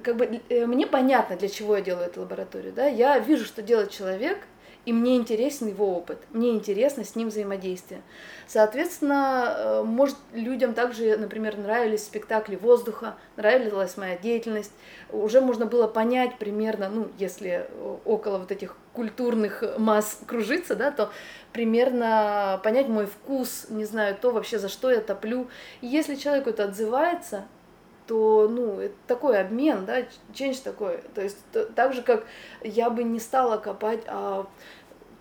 как 0.03 0.17
бы 0.17 0.41
э, 0.49 0.67
мне 0.67 0.87
понятно, 0.87 1.37
для 1.37 1.49
чего 1.49 1.77
я 1.77 1.83
делаю 1.83 2.07
эту 2.07 2.23
лабораторию, 2.23 2.73
да, 2.73 2.87
я 2.87 3.19
вижу, 3.19 3.45
что 3.45 3.62
делает 3.62 3.91
человек, 3.91 4.39
и 4.87 4.92
мне 4.92 5.16
интересен 5.16 5.66
его 5.66 5.96
опыт, 5.96 6.18
мне 6.33 6.51
интересно 6.51 7.05
с 7.05 7.16
ним 7.16 7.29
взаимодействие. 7.29 8.01
Соответственно, 8.46 9.55
э, 9.57 9.83
может, 9.83 10.16
людям 10.33 10.72
также, 10.72 11.16
например, 11.16 11.59
нравились 11.59 12.05
спектакли 12.05 12.55
воздуха, 12.55 13.16
нравилась 13.37 13.96
моя 13.96 14.16
деятельность, 14.16 14.72
уже 15.11 15.40
можно 15.40 15.66
было 15.66 15.88
понять 15.88 16.38
примерно, 16.38 16.88
ну, 16.88 17.09
если 17.18 17.68
около 18.05 18.38
вот 18.38 18.53
этих 18.53 18.77
культурных 18.92 19.64
масс 19.77 20.20
кружиться, 20.27 20.77
да, 20.77 20.92
то 20.92 21.11
примерно 21.53 22.61
понять 22.62 22.88
мой 22.88 23.07
вкус, 23.07 23.66
не 23.68 23.85
знаю, 23.85 24.16
то 24.20 24.31
вообще, 24.31 24.59
за 24.59 24.68
что 24.68 24.90
я 24.90 25.01
топлю. 25.01 25.49
И 25.81 25.87
если 25.87 26.14
человеку 26.14 26.51
это 26.51 26.64
отзывается, 26.64 27.44
то, 28.07 28.49
ну, 28.49 28.81
это 28.81 28.95
такой 29.07 29.38
обмен, 29.38 29.85
да, 29.85 30.03
change 30.33 30.62
такой. 30.62 31.01
То 31.14 31.23
есть 31.23 31.38
то, 31.53 31.64
так 31.66 31.92
же, 31.92 32.03
как 32.03 32.27
я 32.62 32.90
бы 32.90 33.05
не 33.05 33.21
стала 33.21 33.57
копать, 33.57 34.03
а 34.07 34.47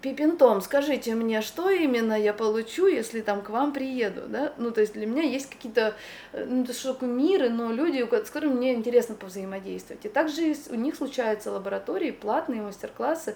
Пипинтом, 0.06 0.62
скажите 0.62 1.16
мне, 1.16 1.42
что 1.42 1.72
именно 1.72 2.14
я 2.14 2.32
получу, 2.32 2.86
если 2.86 3.22
там 3.22 3.42
к 3.42 3.50
вам 3.50 3.74
приеду, 3.74 4.22
да? 4.28 4.54
Ну, 4.58 4.70
то 4.70 4.82
есть 4.82 4.94
для 4.94 5.08
меня 5.08 5.24
есть 5.24 5.50
какие-то, 5.50 5.96
э, 6.32 6.46
ну, 6.46 6.64
это 6.64 6.74
что 6.74 6.94
кумиры, 6.94 7.50
но 7.50 7.72
люди, 7.72 8.08
с 8.08 8.30
которыми 8.30 8.54
мне 8.54 8.76
интересно 8.76 9.16
повзаимодействовать. 9.16 10.06
И 10.06 10.10
также 10.10 10.56
у 10.70 10.76
них 10.76 10.96
случаются 10.96 11.52
лаборатории, 11.52 12.12
платные 12.12 12.62
мастер-классы, 12.62 13.36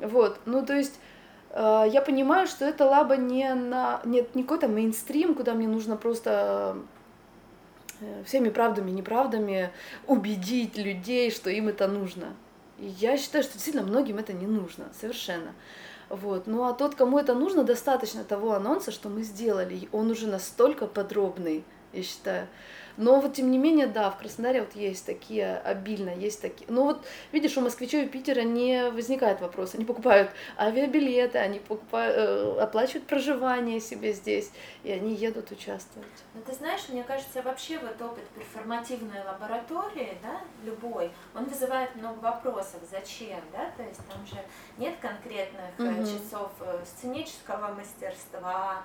вот, 0.00 0.38
ну, 0.46 0.64
то 0.64 0.76
есть 0.76 0.94
э, 1.50 1.86
я 1.90 2.00
понимаю, 2.02 2.46
что 2.46 2.64
это 2.64 2.84
лаба 2.84 3.16
не 3.16 3.52
на, 3.52 4.00
нет, 4.04 4.36
не 4.36 4.44
какой-то 4.44 4.68
мейнстрим, 4.68 5.34
куда 5.34 5.54
мне 5.54 5.66
нужно 5.66 5.96
просто 5.96 6.76
всеми 8.24 8.48
правдами 8.48 8.90
и 8.90 8.94
неправдами 8.94 9.70
убедить 10.06 10.76
людей, 10.76 11.30
что 11.30 11.50
им 11.50 11.68
это 11.68 11.88
нужно. 11.88 12.34
И 12.78 12.86
я 12.86 13.16
считаю, 13.16 13.44
что 13.44 13.54
действительно 13.54 13.86
многим 13.86 14.18
это 14.18 14.32
не 14.32 14.46
нужно, 14.46 14.88
совершенно. 14.98 15.52
Вот. 16.08 16.46
Ну 16.46 16.64
а 16.64 16.72
тот, 16.72 16.94
кому 16.94 17.18
это 17.18 17.34
нужно, 17.34 17.62
достаточно 17.62 18.24
того 18.24 18.52
анонса, 18.52 18.90
что 18.90 19.08
мы 19.08 19.22
сделали. 19.22 19.88
Он 19.92 20.10
уже 20.10 20.26
настолько 20.26 20.86
подробный, 20.86 21.64
я 21.92 22.02
считаю. 22.02 22.48
Но 23.00 23.18
вот 23.18 23.32
тем 23.32 23.50
не 23.50 23.56
менее, 23.56 23.86
да, 23.86 24.10
в 24.10 24.18
Краснодаре 24.18 24.60
вот 24.60 24.76
есть 24.76 25.06
такие, 25.06 25.56
обильно 25.56 26.10
есть 26.10 26.42
такие. 26.42 26.70
Но 26.70 26.84
вот 26.84 27.06
видишь, 27.32 27.56
у 27.56 27.62
москвичей 27.62 28.04
и 28.04 28.08
Питера 28.08 28.42
не 28.42 28.90
возникает 28.90 29.40
вопроса. 29.40 29.78
Они 29.78 29.86
покупают 29.86 30.30
авиабилеты, 30.58 31.38
они 31.38 31.60
покупают, 31.60 32.14
э, 32.18 32.60
оплачивают 32.60 33.06
проживание 33.06 33.80
себе 33.80 34.12
здесь, 34.12 34.50
и 34.82 34.92
они 34.92 35.14
едут 35.14 35.50
участвовать. 35.50 36.08
Ну 36.34 36.42
ты 36.42 36.52
знаешь, 36.52 36.82
мне 36.90 37.02
кажется, 37.02 37.40
вообще 37.40 37.78
вот 37.78 38.00
опыт 38.02 38.24
перформативной 38.36 39.24
лаборатории, 39.24 40.18
да, 40.22 40.42
любой, 40.62 41.10
он 41.34 41.46
вызывает 41.46 41.96
много 41.96 42.18
вопросов. 42.18 42.80
Зачем, 42.90 43.40
да? 43.50 43.70
То 43.78 43.82
есть 43.82 44.00
там 44.08 44.26
же 44.26 44.36
нет 44.76 44.94
конкретных 45.00 45.70
угу. 45.78 46.02
часов 46.02 46.52
э, 46.60 46.84
сценического 46.84 47.68
мастерства, 47.68 48.82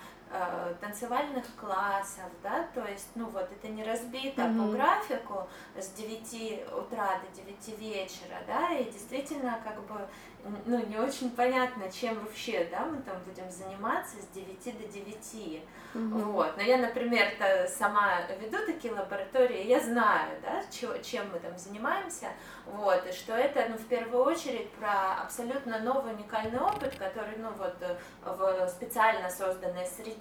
танцевальных 0.82 1.46
классов, 1.56 2.26
да, 2.44 2.68
то 2.74 2.86
есть, 2.86 3.10
ну 3.16 3.26
вот, 3.28 3.50
это 3.52 3.68
не 3.68 3.84
разбито 3.84 4.42
mm-hmm. 4.42 4.72
по 4.72 4.76
графику 4.76 5.48
с 5.78 5.90
9 5.92 6.74
утра 6.74 7.20
до 7.20 7.42
9 7.42 7.80
вечера, 7.80 8.38
да, 8.48 8.74
и 8.74 8.86
действительно, 8.86 9.60
как 9.64 9.82
бы, 9.84 10.08
ну, 10.66 10.86
не 10.88 10.98
очень 10.98 11.32
понятно, 11.32 11.90
чем 11.92 12.20
вообще, 12.20 12.68
да, 12.70 12.86
мы 12.86 13.02
там 13.04 13.18
будем 13.24 13.50
заниматься 13.50 14.18
с 14.22 14.28
9 14.36 14.78
до 14.78 14.88
9, 14.88 15.64
mm-hmm. 15.94 16.24
вот, 16.24 16.58
но 16.58 16.64
я, 16.64 16.78
например, 16.78 17.28
-то 17.40 17.68
сама 17.68 18.22
веду 18.42 18.58
такие 18.66 18.94
лаборатории, 18.94 19.68
я 19.68 19.80
знаю, 19.80 20.38
да, 20.42 20.64
чем 20.72 21.32
мы 21.32 21.40
там 21.40 21.58
занимаемся, 21.58 22.28
вот, 22.66 23.06
и 23.08 23.12
что 23.14 23.34
это, 23.34 23.68
ну, 23.70 23.78
в 23.78 23.86
первую 23.86 24.24
очередь 24.24 24.72
про 24.72 25.22
абсолютно 25.24 25.80
новый 25.80 26.14
уникальный 26.14 26.60
опыт, 26.60 26.96
который, 26.96 27.38
ну, 27.38 27.52
вот, 27.52 27.76
в 28.24 28.68
специально 28.70 29.30
созданной 29.30 29.86
среде, 29.86 30.15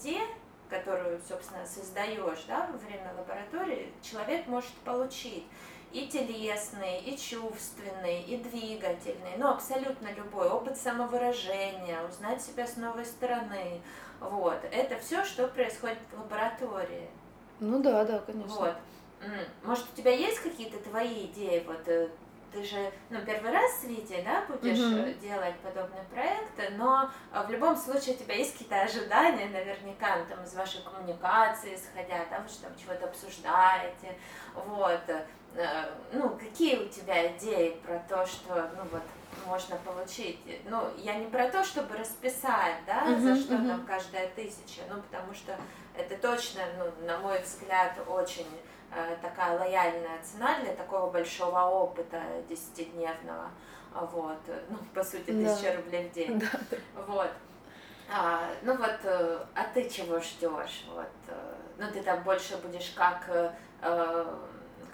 которую, 0.68 1.20
собственно, 1.28 1.66
создаешь, 1.66 2.44
да, 2.48 2.68
во 2.72 2.78
время 2.78 3.12
лаборатории, 3.16 3.92
человек 4.02 4.46
может 4.46 4.72
получить 4.85 5.44
и 5.92 6.09
телесный, 6.09 6.98
и 7.00 7.16
чувственный, 7.16 8.22
и 8.22 8.37
двигательный, 8.38 9.37
ну, 9.38 9.50
абсолютно 9.50 10.12
любой 10.12 10.48
опыт 10.48 10.76
самовыражения, 10.76 12.02
узнать 12.09 12.42
себя 12.42 12.66
с 12.66 12.76
новой 12.76 13.04
стороны, 13.04 13.80
вот, 14.20 14.59
это 14.72 14.98
все, 14.98 15.24
что 15.24 15.46
происходит 15.46 15.98
в 16.12 16.18
лаборатории. 16.18 17.09
Ну 17.61 17.80
да, 17.80 18.04
да, 18.04 18.18
конечно. 18.20 18.54
Вот. 18.57 18.74
Может, 19.62 19.87
у 19.92 19.96
тебя 19.96 20.12
есть 20.12 20.40
какие-то 20.40 20.78
твои 20.78 21.26
идеи, 21.26 21.62
вот, 21.66 21.87
э, 21.87 22.09
ты 22.54 22.64
же 22.64 22.92
ну, 23.10 23.20
первый 23.26 23.50
раз 23.50 23.80
с 23.80 23.84
Витей, 23.84 24.22
да, 24.22 24.44
будешь 24.48 24.78
угу. 24.78 25.20
делать 25.20 25.56
подобные 25.56 26.04
проекты, 26.04 26.70
но 26.76 27.10
а, 27.32 27.42
в 27.42 27.50
любом 27.50 27.76
случае 27.76 28.14
у 28.14 28.18
тебя 28.18 28.36
есть 28.36 28.52
какие-то 28.52 28.80
ожидания, 28.82 29.46
наверняка, 29.46 30.16
ну, 30.16 30.24
там, 30.26 30.44
из 30.44 30.54
вашей 30.54 30.80
коммуникации 30.82 31.74
исходя, 31.74 32.24
там, 32.30 32.48
что 32.48 32.62
там 32.62 32.72
чего-то 32.80 33.06
обсуждаете, 33.06 34.16
вот, 34.54 35.02
э, 35.08 35.24
ну, 36.12 36.30
какие 36.30 36.78
у 36.78 36.88
тебя 36.88 37.36
идеи 37.36 37.76
про 37.84 37.98
то, 38.08 38.24
что, 38.24 38.70
ну, 38.76 38.84
вот, 38.92 39.02
можно 39.46 39.76
получить. 39.76 40.38
Ну, 40.64 40.80
я 40.96 41.16
не 41.16 41.26
про 41.26 41.48
то, 41.48 41.64
чтобы 41.64 41.96
расписать, 41.96 42.76
да, 42.86 43.04
uh 43.04 43.20
за 43.20 43.36
что 43.36 43.54
uh 43.54 43.68
там 43.68 43.84
каждая 43.84 44.28
тысяча, 44.28 44.82
ну, 44.88 45.02
потому 45.02 45.34
что 45.34 45.56
это 45.96 46.16
точно, 46.16 46.62
ну, 46.78 47.06
на 47.06 47.18
мой 47.18 47.40
взгляд, 47.42 47.98
очень 48.06 48.46
э, 48.46 48.73
такая 49.20 49.59
лояльная 49.59 50.22
цена 50.22 50.61
для 50.61 50.74
такого 50.74 51.11
большого 51.11 51.61
опыта 51.61 52.20
десятидневного. 52.48 53.50
Вот, 53.92 54.38
ну, 54.68 54.78
по 54.92 55.04
сути, 55.04 55.30
тысяча 55.30 55.70
да. 55.70 55.76
рублей 55.76 56.09
в 56.09 56.12
день. 56.12 56.38
Да. 56.38 56.76
Вот. 57.07 57.30
А, 58.11 58.50
ну 58.62 58.76
вот, 58.76 58.98
э, 59.04 59.44
а 59.54 59.64
ты 59.72 59.88
чего 59.88 60.18
ждешь? 60.20 60.85
Вот, 60.94 61.09
э, 61.28 61.54
ну 61.78 61.87
ты 61.90 62.02
там 62.02 62.22
больше 62.22 62.57
будешь 62.59 62.92
как 62.96 63.24
э, 63.28 64.26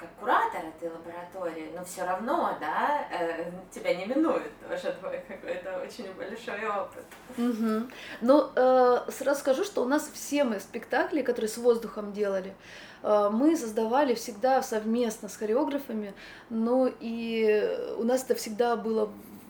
как 0.01 0.09
куратор 0.19 0.63
этой 0.65 0.89
лаборатории, 0.89 1.71
но 1.77 1.85
все 1.85 2.05
равно, 2.05 2.57
да, 2.59 3.07
э, 3.13 3.51
тебя 3.71 3.95
не 3.95 4.07
минует 4.07 4.51
тоже 4.67 4.97
твой 4.99 5.23
какой-то 5.29 5.81
очень 5.81 6.13
большой 6.15 6.67
опыт. 6.67 7.05
Угу. 7.37 7.91
Ну, 8.23 8.51
э, 8.57 9.11
сразу 9.11 9.41
скажу, 9.41 9.65
что 9.65 9.83
у 9.83 9.87
нас 9.87 10.11
все 10.13 10.45
мы 10.45 10.59
спектакли, 10.59 11.23
которые 11.23 11.51
с 11.51 11.59
воздухом 11.59 12.13
делали, 12.13 12.55
э, 13.03 13.29
мы 13.31 13.57
создавали 13.57 14.15
всегда 14.15 14.63
совместно 14.63 15.29
с 15.29 15.37
хореографами, 15.37 16.15
ну 16.49 16.91
и 17.01 17.95
у 17.99 18.05
нас 18.05 18.25
это 18.25 18.35
всегда 18.35 18.77
было 18.77 19.07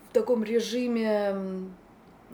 в 0.09 0.13
таком 0.13 0.43
режиме 0.43 1.33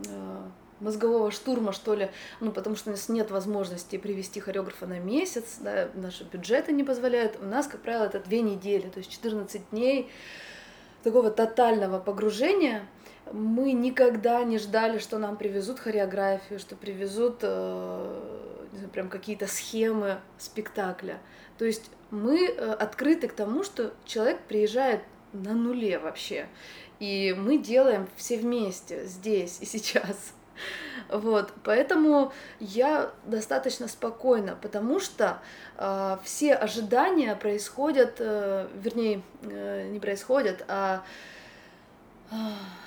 э, 0.08 0.42
мозгового 0.80 1.32
штурма, 1.32 1.72
что 1.72 1.94
ли, 1.94 2.10
ну, 2.40 2.52
потому 2.52 2.76
что 2.76 2.90
у 2.90 2.94
нас 2.94 3.10
нет 3.10 3.32
возможности 3.32 3.98
привести 3.98 4.40
хореографа 4.40 4.86
на 4.86 5.00
месяц, 5.00 5.58
да, 5.60 5.90
наши 5.96 6.24
бюджеты 6.24 6.72
не 6.72 6.84
позволяют. 6.84 7.38
У 7.42 7.46
нас, 7.46 7.68
как 7.68 7.82
правило, 7.82 8.06
это 8.06 8.20
две 8.20 8.42
недели, 8.42 8.90
то 8.90 9.00
есть 9.00 9.12
14 9.12 9.70
дней 9.72 10.10
такого 11.04 11.32
тотального 11.32 12.00
погружения. 12.00 12.88
Мы 13.32 13.74
никогда 13.74 14.44
не 14.44 14.58
ждали, 14.58 15.00
что 15.00 15.18
нам 15.18 15.36
привезут 15.38 15.80
хореографию, 15.80 16.60
что 16.60 16.76
привезут 16.76 17.40
э, 17.42 18.48
знаю, 18.78 18.90
прям 18.90 19.10
какие-то 19.10 19.48
схемы 19.48 20.20
спектакля. 20.38 21.20
То 21.58 21.66
есть 21.66 21.90
мы 22.12 22.48
э, 22.48 22.72
открыты 22.74 23.28
к 23.28 23.34
тому, 23.34 23.64
что 23.64 23.94
человек 24.06 24.40
приезжает 24.48 25.02
на 25.34 25.54
нуле 25.54 26.00
вообще. 26.00 26.48
И 27.00 27.36
мы 27.38 27.58
делаем 27.58 28.08
все 28.16 28.38
вместе, 28.38 29.06
здесь 29.06 29.60
и 29.62 29.66
сейчас. 29.66 30.34
Вот, 31.10 31.54
поэтому 31.64 32.34
я 32.60 33.12
достаточно 33.26 33.88
спокойна, 33.88 34.58
потому 34.62 35.00
что 35.00 35.40
э, 35.78 36.18
все 36.24 36.54
ожидания 36.54 37.36
происходят, 37.36 38.16
э, 38.20 38.68
вернее, 38.76 39.22
э, 39.44 39.88
не 39.90 40.00
происходят, 40.00 40.66
а 40.68 41.04
э, 42.30 42.36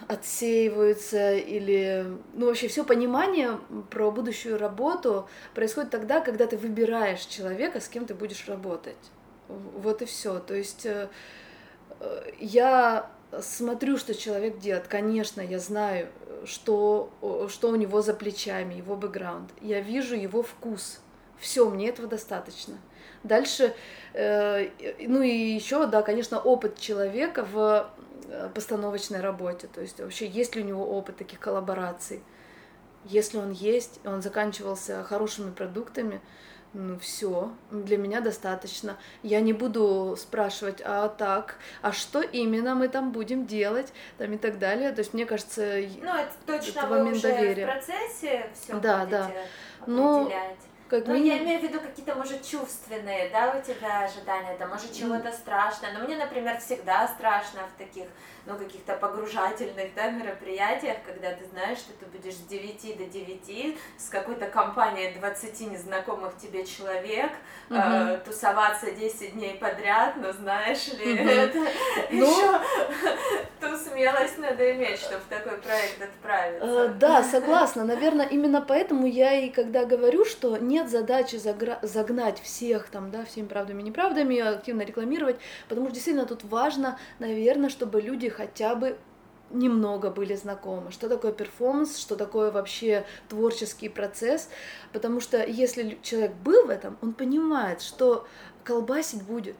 отсеиваются 0.07 1.35
или, 1.35 2.07
ну 2.35 2.47
вообще 2.47 2.69
все 2.69 2.85
понимание 2.85 3.59
про 3.91 4.11
будущую 4.11 4.59
работу 4.59 5.29
происходит 5.55 5.91
тогда, 5.91 6.21
когда 6.21 6.47
ты 6.47 6.59
выбираешь 6.59 7.21
человека, 7.21 7.81
с 7.81 7.89
кем 7.89 8.05
ты 8.05 8.15
будешь 8.15 8.47
работать. 8.49 8.97
Вот 9.49 10.03
и 10.03 10.05
все. 10.05 10.41
То 10.41 10.55
есть 10.55 10.85
э, 10.85 11.09
э 12.01 12.33
я 12.39 13.11
смотрю, 13.41 13.97
что 13.97 14.15
человек 14.15 14.59
делает. 14.59 14.89
Конечно, 14.89 15.41
я 15.41 15.59
знаю, 15.59 16.09
что, 16.45 17.11
что 17.49 17.69
у 17.71 17.77
него 17.77 18.03
за 18.03 18.15
плечами, 18.15 18.75
его 18.75 18.97
бэкграунд. 18.97 19.51
Я 19.61 19.81
вижу 19.81 20.15
его 20.17 20.43
вкус. 20.43 21.01
Все, 21.39 21.69
мне 21.69 21.89
этого 21.89 22.09
достаточно. 22.09 22.79
Дальше, 23.23 23.75
э, 24.15 24.69
ну 25.01 25.23
и 25.23 25.31
еще, 25.31 25.87
да, 25.87 26.03
конечно, 26.03 26.39
опыт 26.39 26.79
человека 26.79 27.45
в 27.45 27.91
э, 28.29 28.51
постановочной 28.55 29.21
работе. 29.21 29.69
То 29.73 29.81
есть 29.81 30.01
вообще 30.01 30.27
есть 30.27 30.57
ли 30.57 30.63
у 30.63 30.67
него 30.67 30.85
опыт 30.85 31.17
таких 31.17 31.41
коллабораций. 31.41 32.23
Если 33.05 33.39
он 33.39 33.51
есть, 33.51 34.01
он 34.05 34.21
заканчивался 34.23 35.03
хорошими 35.05 35.51
продуктами, 35.51 36.21
ну 36.73 36.99
все, 36.99 37.51
для 37.71 37.99
меня 37.99 38.21
достаточно. 38.21 38.97
Я 39.23 39.41
не 39.41 39.53
буду 39.53 40.17
спрашивать, 40.17 40.81
а 40.85 41.09
так, 41.09 41.57
а 41.83 41.91
что 41.93 42.21
именно 42.21 42.75
мы 42.75 42.89
там 42.89 43.11
будем 43.11 43.47
делать, 43.47 43.93
там 44.19 44.33
и 44.33 44.39
так 44.39 44.59
далее. 44.59 44.93
То 44.93 45.01
есть 45.01 45.13
мне 45.13 45.27
кажется, 45.27 45.81
ну 46.01 46.15
это 46.15 46.33
точно 46.47 46.87
вы 46.87 47.11
уже 47.11 47.23
доверия. 47.23 47.67
в 47.67 47.71
процессе 47.71 48.51
все 48.55 48.79
да, 48.79 49.01
будете 49.01 49.17
да. 49.17 49.31
Но 49.87 50.31
как 50.91 51.07
ну, 51.07 51.15
я 51.15 51.39
имею 51.39 51.61
в 51.61 51.63
виду 51.63 51.81
какие-то, 51.81 52.17
может, 52.17 52.45
чувственные, 52.45 53.31
да, 53.31 53.57
у 53.57 53.63
тебя 53.63 54.07
ожидания, 54.07 54.57
да, 54.59 54.67
может, 54.67 54.93
чего-то 54.93 55.31
страшное. 55.31 55.93
Но 55.97 56.05
мне, 56.05 56.17
например, 56.17 56.59
всегда 56.59 57.07
страшно 57.07 57.61
в 57.73 57.79
таких, 57.79 58.07
ну, 58.51 58.59
каких-то 58.59 58.95
погружательных, 58.95 59.95
да, 59.95 60.11
мероприятиях, 60.11 60.97
когда 61.07 61.33
ты 61.33 61.45
знаешь, 61.53 61.79
что 61.79 61.93
ты 61.93 62.07
будешь 62.07 62.35
с 62.35 62.47
9 62.47 62.99
до 62.99 63.05
9 63.05 63.79
с 63.97 64.09
какой-то 64.09 64.47
компанией 64.47 65.13
20 65.19 65.61
незнакомых 65.73 66.37
тебе 66.37 66.65
человек, 66.65 67.31
угу. 67.69 67.79
э, 67.79 68.19
тусоваться 68.25 68.91
10 68.91 69.35
дней 69.35 69.55
подряд, 69.55 70.15
но 70.17 70.33
знаешь 70.33 70.89
ли, 70.89 71.15
угу. 71.15 71.29
это 71.29 71.59
ну... 72.11 72.27
еще 72.27 72.61
ту 73.61 73.77
смелость 73.77 74.39
надо 74.39 74.73
иметь, 74.73 74.99
чтобы 74.99 75.21
в 75.21 75.29
такой 75.29 75.59
проект 75.59 76.03
отправиться. 76.03 76.85
Э, 76.85 76.89
да, 76.89 77.23
согласна. 77.23 77.85
Наверное, 77.85 78.27
именно 78.27 78.61
поэтому 78.61 79.07
я 79.07 79.35
и 79.35 79.51
когда 79.51 79.85
говорю, 79.85 80.25
что 80.25 80.57
не 80.57 80.81
нет 80.81 80.91
задачи 80.91 81.37
загнать 81.83 82.41
всех 82.41 82.89
там, 82.89 83.11
да, 83.11 83.25
всеми 83.25 83.47
правдами 83.47 83.83
и 83.83 83.85
неправдами, 83.85 84.39
активно 84.39 84.83
рекламировать, 84.83 85.37
потому 85.69 85.87
что 85.87 85.95
действительно 85.95 86.27
тут 86.27 86.45
важно, 86.45 86.99
наверное, 87.19 87.69
чтобы 87.69 88.01
люди 88.01 88.29
хотя 88.41 88.75
бы 88.75 88.97
немного 89.51 90.11
были 90.11 90.35
знакомы, 90.35 90.93
что 90.93 91.11
такое 91.11 91.33
перформанс, 91.33 91.99
что 91.99 92.17
такое 92.17 92.51
вообще 92.51 93.05
творческий 93.29 93.91
процесс, 93.91 94.49
потому 94.95 95.21
что 95.21 95.45
если 95.45 95.99
человек 96.03 96.33
был 96.37 96.67
в 96.67 96.71
этом, 96.71 96.97
он 97.03 97.13
понимает, 97.13 97.83
что 97.83 98.27
колбасить 98.65 99.25
будет, 99.25 99.57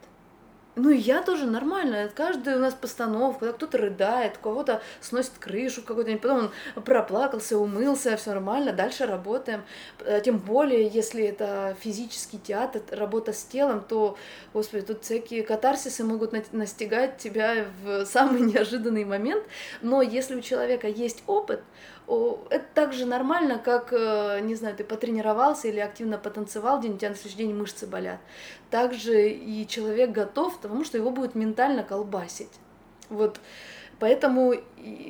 ну 0.75 0.89
и 0.89 0.97
я 0.97 1.21
тоже 1.21 1.45
нормально. 1.47 2.09
Каждая 2.15 2.55
у 2.55 2.59
нас 2.59 2.73
постановка, 2.73 3.51
кто-то 3.51 3.77
рыдает, 3.77 4.37
кого-то 4.37 4.81
сносит 5.01 5.33
крышу 5.37 5.81
какой-то, 5.81 6.15
потом 6.17 6.51
он 6.75 6.83
проплакался, 6.83 7.57
умылся, 7.57 8.15
все 8.15 8.29
нормально, 8.31 8.71
дальше 8.71 9.05
работаем. 9.05 9.63
Э, 9.99 10.21
тем 10.23 10.37
более, 10.37 10.87
если 10.87 11.25
это 11.25 11.75
физический 11.81 12.37
театр, 12.37 12.81
работа 12.91 13.33
с 13.33 13.43
телом, 13.43 13.83
то, 13.85 14.17
господи, 14.53 14.85
тут 14.85 15.03
всякие 15.03 15.43
катарсисы 15.43 16.05
могут 16.05 16.31
настигать 16.53 17.17
тебя 17.17 17.65
в 17.83 18.05
самый 18.05 18.41
неожиданный 18.53 19.03
момент. 19.03 19.43
Но 19.81 20.01
если 20.01 20.35
у 20.35 20.41
человека 20.41 20.87
есть 20.87 21.21
опыт, 21.27 21.61
это 22.07 22.65
так 22.73 22.93
же 22.93 23.05
нормально, 23.05 23.57
как, 23.57 23.93
э, 23.93 24.39
не 24.41 24.55
знаю, 24.55 24.75
ты 24.75 24.83
потренировался 24.83 25.67
или 25.67 25.79
активно 25.79 26.17
потанцевал 26.17 26.81
день, 26.81 26.95
у 26.95 26.97
тебя 26.97 27.09
на 27.09 27.15
следующий 27.15 27.37
день 27.37 27.55
мышцы 27.55 27.87
болят. 27.87 28.19
Также 28.69 29.29
и 29.29 29.67
человек 29.67 30.11
готов 30.11 30.57
к 30.57 30.61
тому, 30.61 30.83
что 30.83 30.97
его 30.97 31.11
будет 31.11 31.35
ментально 31.35 31.83
колбасить. 31.83 32.51
Вот 33.09 33.39
Поэтому, 34.01 34.55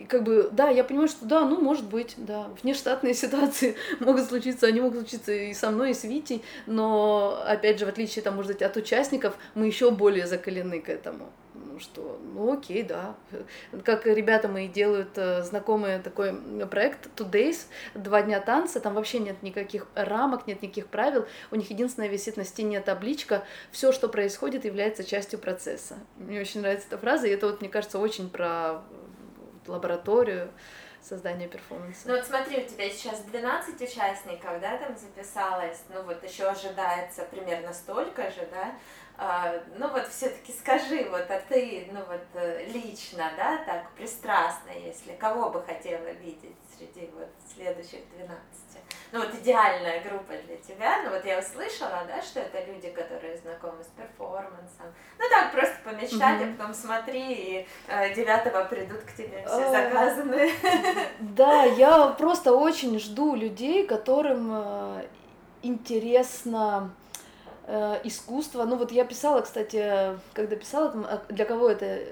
как 0.10 0.24
бы, 0.24 0.50
да, 0.52 0.68
я 0.68 0.84
понимаю, 0.84 1.08
что 1.08 1.26
да, 1.26 1.46
ну, 1.46 1.62
может 1.62 1.86
быть, 1.86 2.16
да, 2.18 2.50
внештатные 2.62 3.14
ситуации 3.24 3.78
могут 4.02 4.26
случиться, 4.26 4.68
они 4.68 4.82
могут 4.82 5.00
случиться 5.00 5.32
и 5.32 5.54
со 5.54 5.72
мной, 5.72 5.92
и 5.92 5.94
с 5.94 6.04
Витей, 6.04 6.44
но, 6.66 7.42
опять 7.48 7.80
же, 7.80 7.86
в 7.86 7.88
отличие, 7.88 8.22
там, 8.22 8.36
может 8.36 8.52
быть, 8.52 8.62
от 8.62 8.76
участников, 8.76 9.38
мы 9.56 9.68
еще 9.68 9.92
более 9.92 10.28
закалены 10.28 10.82
к 10.82 10.90
этому 10.90 11.30
что, 11.80 12.20
ну 12.34 12.54
окей, 12.54 12.84
да. 12.84 13.16
Как 13.84 14.06
ребята 14.06 14.48
мои 14.48 14.68
делают 14.68 15.18
э, 15.18 15.44
знакомый 15.44 16.00
такой 16.00 16.36
проект 16.68 17.08
Two 17.16 17.56
два 17.96 18.22
дня 18.22 18.40
танца, 18.40 18.80
там 18.80 18.94
вообще 18.94 19.20
нет 19.20 19.42
никаких 19.44 19.88
рамок, 19.96 20.48
нет 20.48 20.62
никаких 20.62 20.88
правил, 20.88 21.26
у 21.52 21.56
них 21.56 21.70
единственное 21.70 22.10
висит 22.10 22.38
на 22.38 22.46
стене 22.46 22.82
табличка, 22.82 23.44
все, 23.72 23.92
что 23.92 24.08
происходит, 24.08 24.66
является 24.66 25.04
частью 25.04 25.40
процесса. 25.40 25.98
Мне 26.18 26.40
очень 26.40 26.62
нравится 26.62 26.88
эта 26.88 26.98
фраза, 26.98 27.28
и 27.28 27.32
это 27.32 27.48
вот, 27.48 27.62
мне 27.62 27.70
кажется, 27.70 28.00
очень 28.00 28.30
про 28.30 28.82
лабораторию, 29.68 30.50
создания 31.02 31.48
перформанса. 31.48 32.08
Ну 32.08 32.16
вот 32.16 32.26
смотри, 32.26 32.64
у 32.64 32.68
тебя 32.68 32.90
сейчас 32.90 33.22
12 33.22 33.82
участников, 33.82 34.62
да, 34.62 34.78
там 34.78 34.96
записалось, 34.96 35.84
ну 35.90 36.04
вот 36.04 36.24
еще 36.24 36.46
ожидается 36.46 37.24
примерно 37.26 37.74
столько 37.74 38.30
же, 38.30 38.48
да, 38.52 38.76
ну 39.78 39.88
вот 39.90 40.08
все-таки 40.08 40.52
скажи, 40.52 41.08
вот, 41.12 41.30
а 41.30 41.40
ты, 41.48 41.88
ну 41.92 42.00
вот 42.08 42.24
э, 42.34 42.66
лично, 42.74 43.32
да, 43.38 43.60
так 43.66 43.92
пристрастно, 43.92 44.72
если 44.72 45.14
кого 45.14 45.52
бы 45.52 45.62
хотела 45.62 46.10
видеть 46.14 46.56
среди 46.76 47.08
вот 47.14 47.28
следующих 47.54 48.00
12? 48.16 48.38
Ну 49.12 49.20
вот 49.20 49.36
идеальная 49.36 50.02
группа 50.02 50.34
для 50.48 50.58
тебя, 50.58 51.04
ну 51.04 51.12
вот 51.12 51.24
я 51.24 51.38
услышала, 51.38 52.04
да, 52.08 52.22
что 52.22 52.40
это 52.40 52.64
люди, 52.66 52.90
которые 52.90 53.38
знакомы 53.38 53.84
с 53.84 53.88
перформансом. 53.88 54.88
Ну 55.20 55.26
так, 55.30 55.52
просто 55.52 55.76
помечтать, 55.84 56.42
mm-hmm. 56.42 56.54
а 56.54 56.58
потом 56.58 56.74
смотри, 56.74 57.34
и 57.34 57.68
э, 57.90 58.14
девятого 58.16 58.64
придут 58.66 59.02
к 59.02 59.14
тебе 59.14 59.46
все 59.46 59.70
заказанные. 59.70 60.52
Да, 61.20 61.64
я 61.64 62.08
просто 62.08 62.54
очень 62.54 63.00
жду 63.00 63.36
людей, 63.36 63.86
которым 63.86 64.50
э, 64.52 65.06
интересно 65.62 66.92
э, 66.98 67.01
искусство. 68.04 68.66
Ну 68.66 68.76
вот 68.76 68.92
я 68.92 69.06
писала, 69.06 69.42
кстати, 69.42 70.18
когда 70.34 70.56
писала, 70.56 70.92
а 71.08 71.22
для 71.30 71.46
кого 71.46 71.70
это 71.70 71.86
э, 71.86 72.06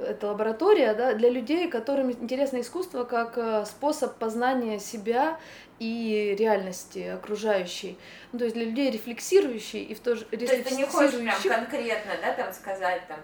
это 0.00 0.28
лаборатория, 0.28 0.94
да, 0.94 1.14
для 1.14 1.30
людей, 1.30 1.68
которым 1.68 2.10
интересно 2.10 2.60
искусство 2.60 3.04
как 3.04 3.36
э, 3.36 3.64
способ 3.66 4.16
познания 4.16 4.78
себя 4.78 5.38
и 5.78 6.36
реальности 6.38 7.08
окружающей. 7.08 7.98
Ну, 8.32 8.38
то 8.38 8.44
есть 8.44 8.54
для 8.54 8.66
людей 8.66 8.90
рефлексирующие 8.90 9.82
и 9.82 9.94
в 9.94 10.00
то 10.00 10.14
же 10.14 10.24
То 10.24 10.36
есть 10.36 10.64
ты 10.64 10.74
не 10.74 10.84
хочешь 10.84 11.18
прям 11.42 11.60
конкретно, 11.60 12.12
да, 12.20 12.32
там 12.32 12.52
сказать, 12.52 13.02
там, 13.08 13.18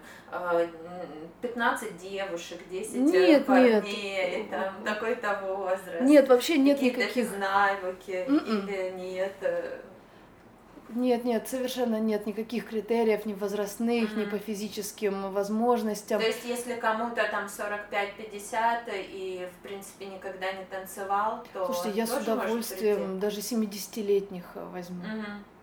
15 1.42 1.88
э, 1.88 1.92
девушек, 2.00 2.58
10 2.70 2.94
э, 2.94 2.98
нет, 2.98 3.46
парней, 3.46 4.38
нет. 4.38 4.50
там, 4.50 4.84
такой-то 4.84 5.40
возраст. 5.44 6.00
Нет, 6.00 6.28
вообще 6.28 6.58
нет 6.58 6.80
никаких... 6.80 7.36
навыки, 7.36 8.24
Mm-mm. 8.26 8.64
Или 8.64 8.90
нет... 8.98 9.34
Нет, 10.88 11.24
нет, 11.24 11.48
совершенно 11.48 11.98
нет 12.00 12.26
никаких 12.26 12.68
критериев 12.68 13.26
ни 13.26 13.34
возрастных, 13.34 14.12
mm-hmm. 14.12 14.26
ни 14.26 14.30
по 14.30 14.38
физическим 14.38 15.32
возможностям. 15.32 16.20
То 16.20 16.26
есть, 16.26 16.44
если 16.44 16.74
кому-то 16.74 17.26
там 17.30 17.46
45-50 17.46 18.84
и, 18.94 19.48
в 19.52 19.62
принципе, 19.62 20.06
никогда 20.06 20.52
не 20.52 20.64
танцевал, 20.64 21.44
то 21.52 21.66
Слушайте, 21.66 21.98
я 21.98 22.06
с 22.06 22.16
удовольствием 22.16 23.18
даже 23.18 23.40
70-летних 23.40 24.44
возьму. 24.54 25.02
Mm-hmm 25.02 25.55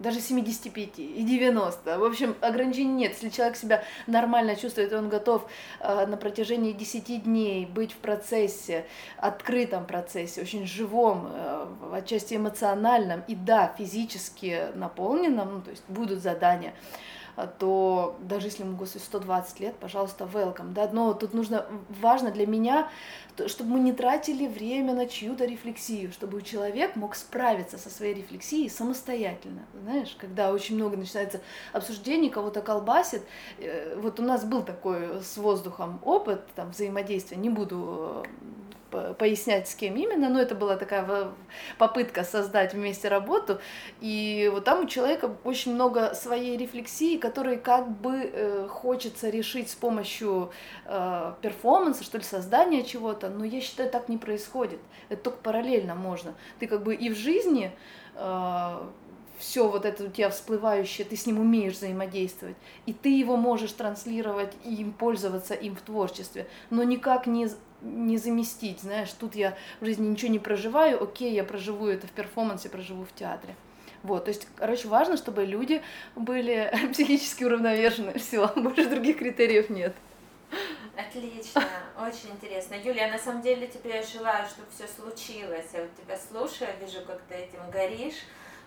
даже 0.00 0.20
75 0.20 0.98
и 0.98 1.22
90. 1.22 1.98
В 1.98 2.04
общем, 2.04 2.34
ограничений 2.40 2.92
нет. 2.92 3.12
Если 3.12 3.28
человек 3.28 3.56
себя 3.56 3.84
нормально 4.06 4.56
чувствует, 4.56 4.92
он 4.92 5.08
готов 5.08 5.46
э, 5.80 6.06
на 6.06 6.16
протяжении 6.16 6.72
10 6.72 7.24
дней 7.24 7.66
быть 7.66 7.92
в 7.92 7.96
процессе, 7.96 8.86
открытом 9.18 9.86
процессе, 9.86 10.40
очень 10.40 10.66
живом, 10.66 11.28
э, 11.30 11.66
отчасти 11.92 12.34
эмоциональном 12.34 13.22
и, 13.28 13.34
да, 13.34 13.74
физически 13.78 14.68
наполненном, 14.74 15.56
ну, 15.56 15.62
то 15.62 15.70
есть 15.70 15.84
будут 15.88 16.20
задания, 16.20 16.74
то 17.58 18.16
даже 18.20 18.48
если 18.48 18.62
ему, 18.62 18.76
господи, 18.76 19.02
120 19.02 19.60
лет, 19.60 19.76
пожалуйста, 19.76 20.28
welcome, 20.32 20.72
да, 20.72 20.88
но 20.92 21.14
тут 21.14 21.34
нужно, 21.34 21.66
важно 21.88 22.30
для 22.30 22.46
меня, 22.46 22.88
чтобы 23.46 23.70
мы 23.70 23.80
не 23.80 23.92
тратили 23.92 24.46
время 24.46 24.94
на 24.94 25.06
чью-то 25.06 25.44
рефлексию, 25.44 26.12
чтобы 26.12 26.42
человек 26.42 26.96
мог 26.96 27.14
справиться 27.14 27.78
со 27.78 27.90
своей 27.90 28.14
рефлексией 28.14 28.68
самостоятельно, 28.68 29.62
знаешь, 29.82 30.16
когда 30.18 30.52
очень 30.52 30.76
много 30.76 30.96
начинается 30.96 31.40
обсуждений, 31.72 32.30
кого-то 32.30 32.60
колбасит, 32.60 33.22
э, 33.58 33.98
вот 34.00 34.20
у 34.20 34.22
нас 34.22 34.44
был 34.44 34.62
такой 34.62 35.22
с 35.22 35.36
воздухом 35.36 36.00
опыт, 36.04 36.42
там, 36.54 36.70
взаимодействия, 36.70 37.36
не 37.36 37.50
буду 37.50 38.24
пояснять, 38.90 39.68
с 39.68 39.74
кем 39.74 39.96
именно, 39.96 40.28
но 40.28 40.40
это 40.40 40.54
была 40.54 40.76
такая 40.76 41.30
попытка 41.78 42.24
создать 42.24 42.74
вместе 42.74 43.08
работу, 43.08 43.60
и 44.00 44.50
вот 44.52 44.64
там 44.64 44.84
у 44.84 44.86
человека 44.86 45.34
очень 45.44 45.74
много 45.74 46.14
своей 46.14 46.56
рефлексии, 46.56 47.16
которые 47.16 47.58
как 47.58 47.90
бы 47.90 48.30
э, 48.32 48.68
хочется 48.68 49.30
решить 49.30 49.70
с 49.70 49.74
помощью 49.74 50.50
э, 50.86 51.32
перформанса, 51.40 52.04
что 52.04 52.18
ли, 52.18 52.24
создания 52.24 52.82
чего-то, 52.82 53.28
но 53.28 53.44
я 53.44 53.60
считаю, 53.60 53.90
так 53.90 54.08
не 54.08 54.18
происходит, 54.18 54.80
это 55.08 55.22
только 55.22 55.38
параллельно 55.38 55.94
можно, 55.94 56.34
ты 56.58 56.66
как 56.66 56.82
бы 56.82 56.94
и 56.94 57.10
в 57.10 57.16
жизни 57.16 57.72
э, 58.14 58.76
все 59.40 59.68
вот 59.68 59.86
это 59.86 60.04
у 60.04 60.08
тебя 60.08 60.28
всплывающее, 60.28 61.06
ты 61.06 61.16
с 61.16 61.26
ним 61.26 61.40
умеешь 61.40 61.74
взаимодействовать, 61.74 62.56
и 62.86 62.92
ты 62.92 63.08
его 63.08 63.36
можешь 63.36 63.72
транслировать 63.72 64.52
и 64.64 64.74
им 64.74 64.92
пользоваться 64.92 65.54
им 65.54 65.74
в 65.74 65.80
творчестве, 65.80 66.46
но 66.68 66.82
никак 66.82 67.26
не 67.26 67.48
не 67.82 68.18
заместить, 68.18 68.80
знаешь, 68.80 69.12
тут 69.12 69.34
я 69.34 69.56
в 69.80 69.84
жизни 69.84 70.06
ничего 70.06 70.30
не 70.30 70.38
проживаю, 70.38 71.02
окей, 71.02 71.32
я 71.32 71.44
проживу 71.44 71.86
это 71.86 72.06
в 72.06 72.10
перформансе, 72.10 72.68
проживу 72.68 73.04
в 73.04 73.12
театре. 73.14 73.54
Вот, 74.02 74.24
то 74.24 74.30
есть, 74.30 74.46
короче, 74.56 74.88
важно, 74.88 75.16
чтобы 75.16 75.44
люди 75.44 75.82
были 76.16 76.72
психически 76.92 77.44
уравновешены, 77.44 78.18
все, 78.18 78.48
больше 78.56 78.88
других 78.88 79.18
критериев 79.18 79.70
нет. 79.70 79.94
Отлично, 80.96 81.62
очень 81.98 82.30
интересно. 82.32 82.74
Юлия, 82.74 83.10
на 83.10 83.18
самом 83.18 83.42
деле 83.42 83.66
тебе 83.66 84.02
желаю, 84.02 84.46
чтобы 84.46 84.68
все 84.70 84.86
случилось. 84.86 85.66
Я 85.72 85.82
вот 85.82 85.90
тебя 85.96 86.18
слушаю, 86.18 86.70
вижу, 86.80 87.04
как 87.06 87.20
ты 87.22 87.34
этим 87.34 87.70
горишь. 87.70 88.22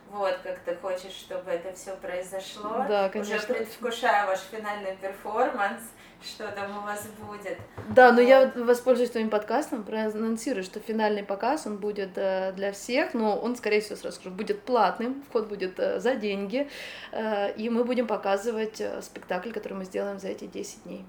Вот, 0.10 0.38
как 0.44 0.60
ты 0.60 0.76
хочешь, 0.76 1.14
чтобы 1.14 1.52
это 1.52 1.74
все 1.74 1.96
произошло. 1.98 2.86
Да, 2.88 3.10
конечно. 3.10 3.36
Уже 3.36 3.48
предвкушаю 3.48 4.28
ваш 4.28 4.40
финальный 4.52 4.96
перформанс 4.98 5.82
что 6.24 6.52
там 6.52 6.78
у 6.78 6.82
вас 6.82 7.08
будет. 7.20 7.58
Да, 7.90 8.12
но 8.12 8.22
вот. 8.22 8.28
я 8.28 8.52
воспользуюсь 8.56 9.12
твоим 9.12 9.30
подкастом, 9.30 9.84
проанонсирую, 9.84 10.64
что 10.64 10.80
финальный 10.80 11.24
показ, 11.24 11.68
он 11.68 11.78
будет 11.78 12.18
э, 12.18 12.54
для 12.54 12.72
всех, 12.72 13.14
но 13.14 13.38
он, 13.38 13.56
скорее 13.56 13.82
всего, 13.82 13.96
сразу 13.96 14.18
скажу, 14.18 14.36
будет 14.36 14.62
платным, 14.64 15.24
вход 15.30 15.48
будет 15.48 15.80
э, 15.80 16.00
за 16.00 16.16
деньги, 16.16 16.70
э, 17.12 17.54
и 17.54 17.70
мы 17.70 17.84
будем 17.84 18.08
показывать 18.08 18.82
спектакль, 19.02 19.52
который 19.52 19.74
мы 19.74 19.86
сделаем 19.86 20.20
за 20.20 20.30
эти 20.30 20.46
10 20.46 20.84
дней. 20.84 21.06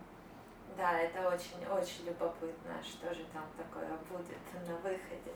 Да, 0.76 0.98
это 1.00 1.28
очень-очень 1.28 2.06
любопытно, 2.06 2.74
что 2.82 3.14
же 3.14 3.24
там 3.32 3.44
такое 3.56 3.88
будет 4.10 4.68
на 4.68 4.74
выходе. 4.76 5.32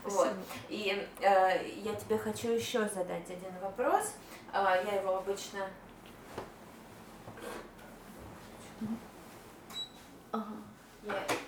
Спасибо. 0.00 0.24
Вот. 0.24 0.32
И 0.68 1.06
э, 1.20 1.66
я 1.84 1.94
тебе 1.94 2.18
хочу 2.18 2.48
еще 2.48 2.80
задать 2.80 3.28
один 3.28 3.52
вопрос. 3.62 4.14
Э, 4.52 4.82
я 4.84 5.00
его 5.00 5.18
обычно 5.18 5.60
Ага. 8.80 9.09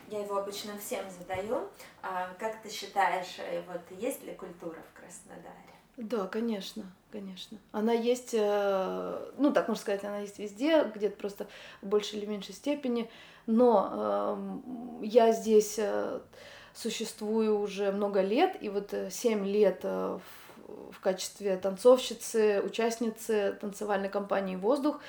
Я, 0.09 0.21
его 0.21 0.37
обычно 0.37 0.73
всем 0.79 1.05
задаю. 1.19 1.69
А 2.03 2.33
как 2.39 2.61
ты 2.63 2.71
считаешь, 2.71 3.39
э, 3.39 3.63
вот 3.67 3.81
есть 3.99 4.23
ли 4.25 4.35
культура 4.35 4.77
в 4.93 5.01
Краснодаре? 5.01 5.73
Да, 5.97 6.27
конечно, 6.27 6.85
конечно. 7.11 7.59
Она 7.71 7.93
есть, 7.93 8.31
э, 8.33 9.33
ну 9.37 9.53
так 9.53 9.69
можно 9.69 9.81
сказать, 9.81 10.05
она 10.05 10.19
есть 10.19 10.39
везде, 10.39 10.85
где-то 10.85 11.17
просто 11.17 11.47
в 11.83 11.87
большей 11.87 12.19
или 12.19 12.27
меньшей 12.27 12.55
степени. 12.55 13.11
Но 13.47 13.91
э, 15.03 15.07
я 15.07 15.33
здесь 15.33 15.77
э, 15.79 16.21
существую 16.75 17.59
уже 17.59 17.93
много 17.93 18.23
лет, 18.23 18.57
и 18.63 18.69
вот 18.69 18.95
семь 19.11 19.47
лет 19.47 19.85
в 19.85 20.23
в 20.91 21.01
качестве 21.01 21.57
танцовщицы, 21.57 22.63
участницы 22.65 23.57
танцевальной 23.61 24.09
компании 24.09 24.57
«Воздух». 24.57 25.01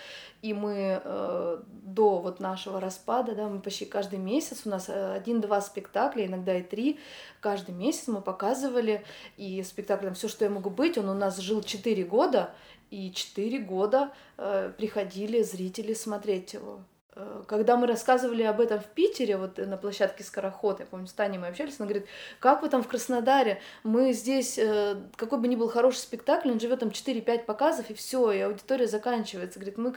И 0.42 0.54
мы 0.54 1.02
э, 1.04 1.62
до 1.68 2.20
вот 2.20 2.40
нашего 2.40 2.82
распада, 2.82 3.34
да, 3.34 3.48
мы 3.48 3.62
почти 3.62 3.86
каждый 3.86 4.20
месяц, 4.20 4.64
у 4.66 4.70
нас 4.70 4.90
э, 4.90 5.14
один-два 5.14 5.62
спектакля, 5.62 6.26
иногда 6.26 6.58
и 6.58 6.64
три, 6.64 7.00
каждый 7.40 7.74
месяц 7.74 8.08
мы 8.08 8.22
показывали, 8.22 9.06
и 9.38 9.64
спектакль 9.64 10.14
«Все, 10.14 10.28
что 10.28 10.44
я 10.46 10.52
могу 10.52 10.70
быть», 10.70 10.98
он 10.98 11.08
у 11.10 11.14
нас 11.14 11.38
жил 11.38 11.62
четыре 11.62 12.04
года, 12.04 12.54
и 12.90 13.12
четыре 13.14 13.60
года 13.60 14.12
э, 14.38 14.72
приходили 14.78 15.42
зрители 15.44 15.94
смотреть 15.94 16.54
его. 16.54 16.82
Э, 17.16 17.44
когда 17.48 17.78
мы 17.78 17.88
рассказывали 17.88 18.44
об 18.44 18.60
этом 18.60 18.80
в 18.80 18.86
Питере, 18.86 19.38
вот 19.38 19.58
на 19.58 19.78
площадке 19.78 20.24
Скороход, 20.24 20.80
я 20.80 20.86
помню, 20.86 21.08
с 21.08 21.14
Таней 21.14 21.38
мы 21.38 21.48
общались, 21.48 21.76
она 21.80 21.88
говорит, 21.88 22.08
как 22.40 22.62
вы 22.62 22.70
там 22.70 22.84
в 22.84 22.88
Краснодаре, 22.88 23.62
мы 23.84 24.14
здесь, 24.14 24.58
э, 24.58 24.96
какой 25.16 25.40
бы 25.40 25.48
ни 25.48 25.56
был 25.56 25.70
хороший 25.70 25.98
спектакль, 25.98 26.52
он 26.52 26.60
живет 26.60 26.80
там 26.80 26.90
4-5 26.90 27.46
показов, 27.46 27.90
и 27.90 27.94
все, 27.94 28.32
и 28.32 28.40
аудитория 28.40 28.88
заканчивается. 28.88 29.60
Говорит, 29.60 29.78
мы 29.78 29.94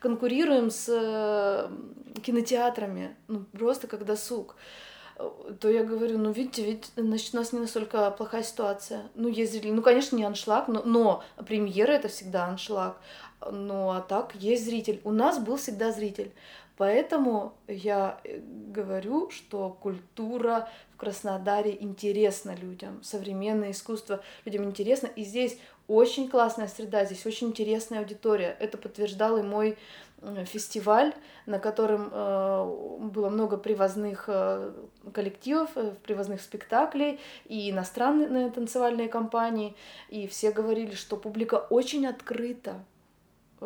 конкурируем 0.00 0.70
с 0.70 0.86
э, 0.88 1.68
кинотеатрами, 2.22 3.16
ну, 3.28 3.44
просто 3.52 3.86
как 3.86 4.04
досуг 4.04 4.56
то 5.60 5.70
я 5.70 5.82
говорю, 5.82 6.18
ну 6.18 6.30
видите, 6.30 6.64
ведь 6.64 6.90
значит, 6.96 7.34
у 7.34 7.38
нас 7.38 7.52
не 7.52 7.60
настолько 7.60 8.10
плохая 8.10 8.42
ситуация. 8.42 9.08
Ну, 9.14 9.28
ездили, 9.28 9.70
ну, 9.70 9.82
конечно, 9.82 10.16
не 10.16 10.24
аншлаг, 10.24 10.68
но, 10.68 10.82
но 10.82 11.24
премьера 11.46 11.92
это 11.92 12.08
всегда 12.08 12.46
аншлаг. 12.46 12.98
Ну 13.50 13.90
а 13.90 14.00
так 14.00 14.34
есть 14.34 14.64
зритель. 14.64 15.00
У 15.04 15.12
нас 15.12 15.38
был 15.38 15.56
всегда 15.56 15.92
зритель. 15.92 16.32
Поэтому 16.76 17.54
я 17.68 18.20
э, 18.24 18.38
говорю, 18.38 19.30
что 19.30 19.70
культура 19.80 20.68
в 20.92 20.98
Краснодаре 20.98 21.76
интересна 21.80 22.54
людям, 22.54 23.02
современное 23.02 23.70
искусство 23.70 24.22
людям 24.44 24.64
интересно. 24.64 25.06
И 25.06 25.24
здесь 25.24 25.58
очень 25.88 26.28
классная 26.28 26.68
среда, 26.68 27.04
здесь 27.04 27.24
очень 27.26 27.48
интересная 27.48 28.00
аудитория. 28.00 28.56
Это 28.58 28.78
подтверждал 28.78 29.38
и 29.38 29.42
мой 29.42 29.76
фестиваль, 30.46 31.14
на 31.44 31.58
котором 31.58 32.08
э, 32.10 32.98
было 33.00 33.28
много 33.28 33.58
привозных 33.58 34.24
э, 34.28 34.72
коллективов, 35.12 35.70
привозных 36.02 36.40
спектаклей 36.40 37.20
и 37.44 37.70
иностранные 37.70 38.50
танцевальные 38.50 39.08
компании. 39.08 39.76
И 40.08 40.26
все 40.26 40.50
говорили, 40.52 40.94
что 40.94 41.16
публика 41.16 41.56
очень 41.70 42.06
открыта, 42.06 42.76
Э, 42.76 42.95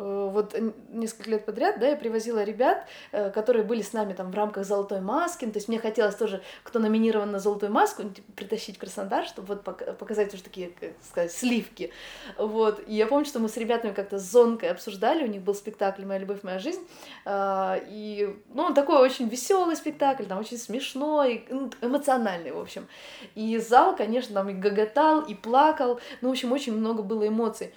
вот 0.01 0.55
несколько 0.89 1.29
лет 1.29 1.45
подряд, 1.45 1.79
да, 1.79 1.89
я 1.89 1.95
привозила 1.95 2.43
ребят, 2.43 2.87
э, 3.11 3.29
которые 3.29 3.63
были 3.63 3.81
с 3.81 3.93
нами 3.93 4.13
там 4.13 4.31
в 4.31 4.35
рамках 4.35 4.65
«Золотой 4.65 5.01
маски», 5.01 5.45
то 5.45 5.57
есть 5.57 5.67
мне 5.67 5.79
хотелось 5.79 6.15
тоже, 6.15 6.41
кто 6.63 6.79
номинирован 6.79 7.31
на 7.31 7.39
«Золотую 7.39 7.71
маску», 7.71 8.03
типа, 8.03 8.31
притащить 8.35 8.77
Краснодар, 8.77 9.25
чтобы 9.25 9.49
вот 9.49 9.63
показать 9.97 10.33
уже 10.33 10.43
такие, 10.43 10.69
как 10.69 10.91
сказать, 11.07 11.31
сливки, 11.31 11.91
вот, 12.37 12.81
и 12.87 12.95
я 12.95 13.07
помню, 13.07 13.25
что 13.25 13.39
мы 13.39 13.49
с 13.49 13.57
ребятами 13.57 13.93
как-то 13.93 14.17
с 14.17 14.23
Зонкой 14.23 14.71
обсуждали, 14.71 15.23
у 15.23 15.27
них 15.27 15.41
был 15.41 15.53
спектакль 15.53 16.05
«Моя 16.05 16.19
любовь, 16.19 16.43
моя 16.43 16.59
жизнь», 16.59 16.81
э, 17.25 17.79
и, 17.89 18.35
ну, 18.53 18.63
он 18.63 18.73
такой 18.73 18.99
очень 18.99 19.27
веселый 19.27 19.75
спектакль, 19.75 20.25
там 20.25 20.39
очень 20.39 20.57
смешной, 20.57 21.45
ну, 21.49 21.69
эмоциональный, 21.81 22.51
в 22.51 22.59
общем, 22.59 22.87
и 23.35 23.57
зал, 23.57 23.95
конечно, 23.95 24.35
там 24.35 24.49
и 24.49 24.53
гоготал, 24.53 25.21
и 25.21 25.35
плакал, 25.35 25.99
ну, 26.21 26.29
в 26.29 26.31
общем, 26.31 26.51
очень 26.51 26.75
много 26.75 27.03
было 27.03 27.27
эмоций, 27.27 27.73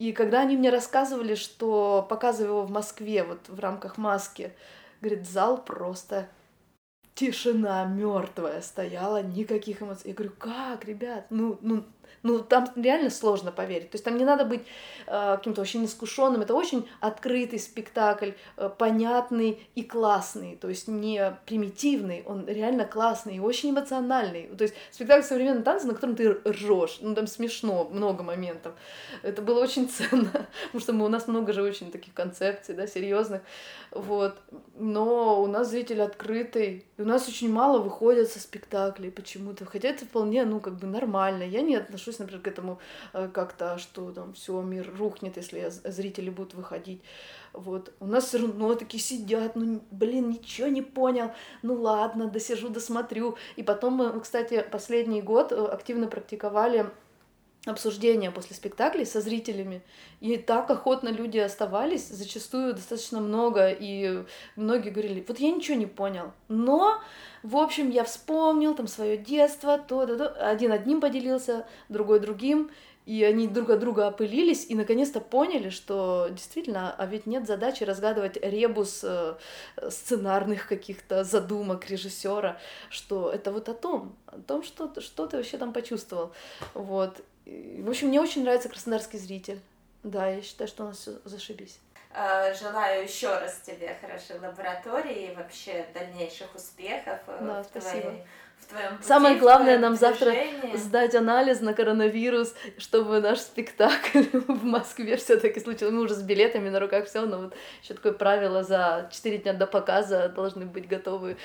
и 0.00 0.12
когда 0.12 0.40
они 0.40 0.56
мне 0.56 0.70
рассказывали, 0.70 1.34
что 1.34 2.06
показывали 2.08 2.48
его 2.52 2.62
в 2.62 2.70
Москве, 2.70 3.22
вот 3.22 3.50
в 3.50 3.60
рамках 3.60 3.98
маски, 3.98 4.54
говорит, 5.02 5.28
зал 5.28 5.62
просто 5.62 6.26
тишина 7.14 7.84
мертвая 7.84 8.62
стояла, 8.62 9.22
никаких 9.22 9.82
эмоций. 9.82 10.08
Я 10.08 10.14
говорю, 10.14 10.32
как, 10.38 10.86
ребят, 10.86 11.26
ну, 11.28 11.58
ну, 11.60 11.84
ну, 12.22 12.40
там 12.40 12.68
реально 12.76 13.10
сложно 13.10 13.52
поверить. 13.52 13.90
То 13.90 13.96
есть 13.96 14.04
там 14.04 14.16
не 14.16 14.24
надо 14.24 14.44
быть 14.44 14.62
э, 15.06 15.36
каким-то 15.36 15.62
очень 15.62 15.84
искушенным. 15.84 16.42
Это 16.42 16.54
очень 16.54 16.88
открытый 17.00 17.58
спектакль, 17.58 18.32
э, 18.56 18.70
понятный 18.76 19.66
и 19.74 19.82
классный. 19.82 20.56
То 20.56 20.68
есть 20.68 20.88
не 20.88 21.36
примитивный, 21.46 22.22
он 22.26 22.46
реально 22.46 22.84
классный 22.84 23.36
и 23.36 23.40
очень 23.40 23.70
эмоциональный. 23.70 24.48
То 24.56 24.64
есть 24.64 24.74
спектакль 24.90 25.22
современного 25.22 25.64
танца, 25.64 25.86
на 25.86 25.94
котором 25.94 26.16
ты 26.16 26.38
ржешь. 26.46 26.98
Ну, 27.00 27.14
там 27.14 27.26
смешно, 27.26 27.88
много 27.90 28.22
моментов. 28.22 28.74
Это 29.22 29.42
было 29.42 29.60
очень 29.62 29.88
ценно, 29.90 30.46
потому 30.66 30.80
что 30.80 30.92
мы, 30.92 31.04
у 31.04 31.08
нас 31.08 31.28
много 31.28 31.52
же 31.52 31.62
очень 31.62 31.90
таких 31.90 32.14
концепций, 32.14 32.74
да, 32.74 32.86
серьезных. 32.86 33.42
Вот. 33.90 34.36
Но 34.76 35.42
у 35.42 35.46
нас 35.46 35.70
зритель 35.70 36.02
открытый. 36.02 36.84
И 36.96 37.02
у 37.02 37.04
нас 37.04 37.28
очень 37.28 37.52
мало 37.52 37.78
выходят 37.78 38.30
со 38.30 38.38
спектаклей 38.40 39.10
почему-то. 39.10 39.64
Хотя 39.64 39.88
это 39.88 40.04
вполне, 40.04 40.44
ну, 40.44 40.60
как 40.60 40.74
бы 40.78 40.86
нормально. 40.86 41.42
Я 41.42 41.62
не 41.62 41.76
отношусь, 41.76 41.99
например, 42.06 42.42
к 42.42 42.48
этому 42.48 42.78
э, 43.12 43.28
как-то, 43.28 43.78
что 43.78 44.10
там 44.12 44.32
все, 44.32 44.60
мир 44.62 44.90
рухнет, 44.98 45.36
если 45.36 45.68
зрители 45.68 46.30
будут 46.30 46.54
выходить. 46.54 47.02
Вот. 47.52 47.92
У 48.00 48.06
нас 48.06 48.26
все 48.26 48.38
равно 48.38 48.74
такие 48.74 49.02
сидят, 49.02 49.56
ну, 49.56 49.82
блин, 49.90 50.30
ничего 50.30 50.68
не 50.68 50.82
понял. 50.82 51.32
Ну 51.62 51.74
ладно, 51.74 52.28
досижу, 52.28 52.68
досмотрю. 52.68 53.36
И 53.56 53.62
потом 53.62 53.94
мы, 53.94 54.20
кстати, 54.20 54.64
последний 54.70 55.22
год 55.22 55.52
э, 55.52 55.56
активно 55.56 56.06
практиковали 56.06 56.90
обсуждения 57.66 58.30
после 58.30 58.56
спектаклей 58.56 59.04
со 59.04 59.20
зрителями. 59.20 59.82
И 60.20 60.36
так 60.38 60.70
охотно 60.70 61.08
люди 61.08 61.38
оставались, 61.38 62.08
зачастую 62.08 62.74
достаточно 62.74 63.20
много, 63.20 63.68
и 63.68 64.24
многие 64.56 64.90
говорили, 64.90 65.24
вот 65.26 65.38
я 65.38 65.50
ничего 65.50 65.76
не 65.76 65.86
понял, 65.86 66.32
но, 66.48 67.02
в 67.42 67.56
общем, 67.56 67.90
я 67.90 68.04
вспомнил 68.04 68.74
там 68.74 68.86
свое 68.86 69.16
детство, 69.16 69.78
то, 69.78 70.06
то, 70.06 70.16
то. 70.16 70.48
один 70.48 70.72
одним 70.72 71.00
поделился, 71.00 71.66
другой 71.88 72.20
другим, 72.20 72.70
и 73.06 73.24
они 73.24 73.48
друг 73.48 73.70
от 73.70 73.80
друга 73.80 74.06
опылились 74.06 74.66
и 74.68 74.74
наконец-то 74.74 75.20
поняли, 75.20 75.70
что 75.70 76.28
действительно, 76.30 76.94
а 76.94 77.06
ведь 77.06 77.26
нет 77.26 77.46
задачи 77.46 77.82
разгадывать 77.82 78.36
ребус 78.36 79.00
э, 79.02 79.36
сценарных 79.88 80.68
каких-то 80.68 81.24
задумок 81.24 81.88
режиссера, 81.88 82.58
что 82.90 83.30
это 83.30 83.52
вот 83.52 83.68
о 83.68 83.74
том, 83.74 84.14
о 84.26 84.38
том, 84.38 84.62
что, 84.62 85.00
что 85.00 85.26
ты 85.26 85.38
вообще 85.38 85.56
там 85.56 85.72
почувствовал. 85.72 86.32
Вот. 86.74 87.22
В 87.46 87.88
общем, 87.88 88.08
мне 88.08 88.20
очень 88.20 88.42
нравится 88.42 88.68
краснодарский 88.68 89.18
зритель. 89.18 89.60
Да, 90.02 90.28
я 90.28 90.42
считаю, 90.42 90.68
что 90.68 90.84
у 90.84 90.86
нас 90.86 90.98
все 90.98 91.18
зашибись. 91.24 91.78
А, 92.12 92.52
желаю 92.54 93.04
еще 93.04 93.28
раз 93.28 93.60
тебе 93.60 93.96
хорошей 94.00 94.40
лаборатории 94.40 95.30
и 95.30 95.34
вообще 95.34 95.86
дальнейших 95.94 96.52
успехов 96.54 97.18
э, 97.28 97.38
да, 97.40 97.62
в 97.62 97.66
спасибо. 97.66 98.00
твоей 98.00 98.24
в 98.60 98.66
твоем 98.66 98.96
пути, 98.96 99.08
Самое 99.08 99.36
главное 99.36 99.78
нам 99.78 99.96
завтра 99.96 100.34
сдать 100.74 101.14
анализ 101.14 101.60
на 101.60 101.74
коронавирус, 101.74 102.54
чтобы 102.78 103.20
наш 103.20 103.38
спектакль 103.38 104.22
в 104.32 104.64
Москве 104.64 105.16
все-таки 105.16 105.60
случился. 105.60 105.94
Мы 105.94 106.02
уже 106.02 106.14
с 106.14 106.22
билетами 106.22 106.68
на 106.68 106.78
руках 106.78 107.06
все, 107.06 107.24
но 107.26 107.38
вот 107.38 107.54
еще 107.82 107.94
такое 107.94 108.12
правило 108.12 108.62
за 108.62 109.08
4 109.12 109.38
дня 109.38 109.52
до 109.52 109.66
показа 109.66 110.28
должны 110.28 110.66
быть 110.66 110.86
готовы. 110.86 111.36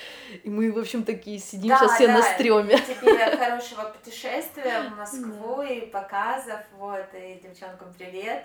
И 0.43 0.49
мы, 0.49 0.71
в 0.71 0.77
общем, 0.77 1.03
такие 1.03 1.39
сидим 1.39 1.69
да, 1.69 1.77
сейчас 1.77 1.93
все 1.93 2.07
да. 2.07 2.13
на 2.13 2.21
стреме. 2.21 2.77
Тебе 2.77 3.37
хорошего 3.37 3.83
путешествия 3.83 4.89
в 4.89 4.95
Москву 4.97 5.61
и 5.61 5.81
показов, 5.85 6.59
вот, 6.77 7.05
и 7.13 7.39
девчонкам 7.41 7.93
привет. 7.97 8.43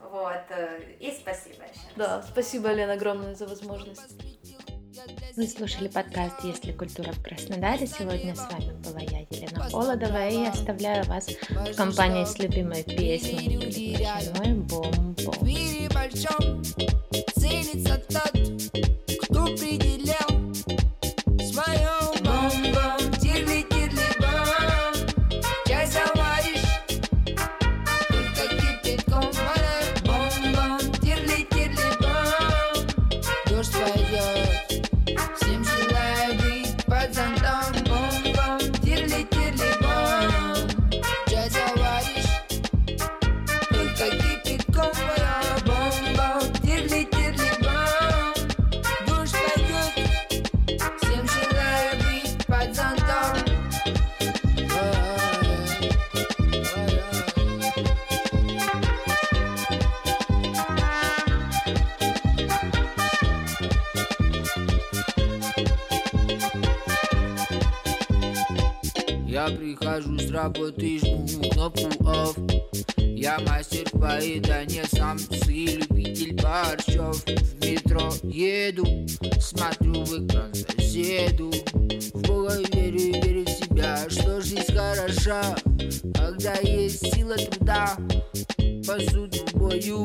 Вот, 0.00 0.44
э, 0.50 0.96
и 1.00 1.10
спасибо 1.12 1.62
еще. 1.64 1.80
Да, 1.96 2.22
спасибо, 2.22 2.72
Лена, 2.72 2.94
огромное 2.94 3.34
за 3.34 3.46
возможность. 3.46 4.16
Вы 5.36 5.46
слушали 5.46 5.88
подкаст 5.88 6.42
«Если 6.44 6.72
культура 6.72 7.12
в 7.12 7.22
Краснодаре». 7.22 7.86
Сегодня 7.86 8.34
с 8.34 8.50
вами 8.50 8.72
была 8.82 9.00
я, 9.00 9.20
Елена 9.30 9.68
Холодова, 9.70 10.28
и 10.28 10.46
оставляю 10.46 11.04
вас 11.04 11.28
в 11.50 11.74
компании 11.74 12.24
с 12.24 12.38
любимой 12.38 12.82
песней 12.82 13.58
«Мой 14.38 14.54
бом-бом». 14.54 15.46
ценится 17.34 18.02
тот, 18.08 18.32
кто 19.22 19.44
определял 19.44 19.95
Работы, 70.46 71.00
жму 71.00 71.50
кнопку 71.50 71.88
off 72.04 72.36
Я 73.00 73.36
мастер 73.40 73.90
поедания, 73.90 74.84
сам 74.94 75.16
и 75.48 75.66
любитель 75.66 76.34
борщов. 76.40 77.20
В 77.24 77.68
метро 77.68 78.12
еду, 78.22 78.86
смотрю 79.40 80.04
в 80.04 80.24
экран 80.24 80.54
соседу. 80.54 81.50
В 82.14 82.22
Бога 82.22 82.60
верю 82.72 82.96
и 82.96 83.20
верю 83.20 83.44
в 83.44 83.48
себя, 83.48 84.08
что 84.08 84.40
жизнь 84.40 84.72
хороша. 84.72 85.56
Когда 86.14 86.54
есть 86.62 87.12
сила 87.12 87.34
труда, 87.34 87.96
посуду 88.86 89.38
бою 89.54 90.04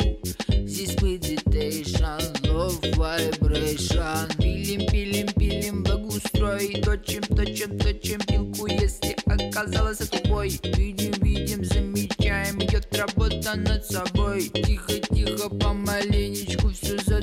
Здесь 0.49 0.95
meditation, 0.95 2.19
love 2.43 2.81
vibration. 2.95 4.37
Пилим, 4.37 4.87
пилим, 4.87 5.27
пилим, 5.33 5.83
благоустрой 5.83 6.81
Точим, 6.83 7.21
точим, 7.23 7.77
точим 7.77 8.19
пилку, 8.21 8.67
если 8.67 9.15
оказалась 9.25 9.97
тупой 9.97 10.49
Видим, 10.63 11.11
видим, 11.21 11.63
замечаем, 11.63 12.61
идет 12.63 12.87
работа 12.95 13.55
над 13.55 13.85
собой. 13.85 14.49
Тихо, 14.49 14.93
тихо, 15.13 15.49
помаленечку, 15.49 16.69
все 16.69 16.97
за 17.05 17.19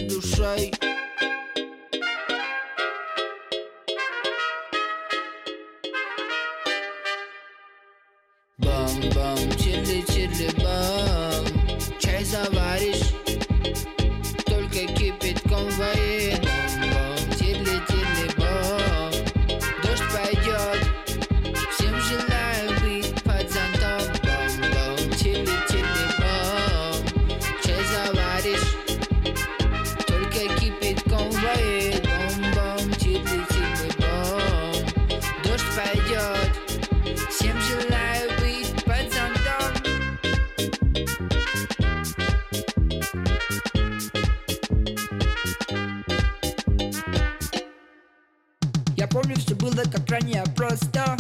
Я 48.99 49.07
помню, 49.07 49.37
все 49.37 49.55
было 49.55 49.85
как 49.85 50.11
ранее 50.11 50.43
просто 50.57 51.17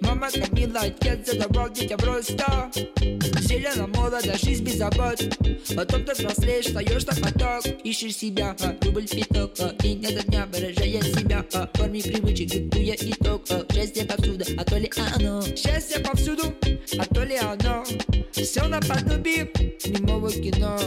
Мама 0.00 0.30
кормила, 0.30 0.80
отец 0.80 1.30
задавал 1.30 1.70
детям 1.70 1.98
просто 1.98 2.70
Зелено, 3.48 3.86
молодо, 3.86 4.36
жизнь 4.38 4.64
без 4.64 4.74
забот. 4.76 5.20
Потом 5.74 6.04
ты 6.04 6.12
взрослеешь, 6.12 6.66
встаешь 6.66 7.06
на 7.06 7.14
поток. 7.14 7.64
Ищешь 7.84 8.16
себя, 8.16 8.54
а, 8.60 8.76
рубль 8.84 9.06
пяток. 9.06 9.52
А, 9.60 9.74
День 9.82 10.04
ото 10.04 10.22
дня 10.26 10.46
выражая 10.52 11.02
себя. 11.02 11.44
А, 11.54 11.68
Форме 11.74 12.02
привычек, 12.02 12.48
диктуя 12.48 12.94
итог. 12.94 13.42
А, 13.50 13.64
Счастье 13.72 14.04
повсюду, 14.04 14.44
а 14.58 14.64
то 14.64 14.76
ли 14.78 14.90
оно. 15.14 15.42
Счастье 15.42 16.00
повсюду, 16.00 16.42
а 16.98 17.14
то 17.14 17.24
ли 17.24 17.36
оно. 17.36 17.84
Все 18.32 18.66
наподобие 18.66 19.50
немого 19.86 20.30
кино. 20.30 20.78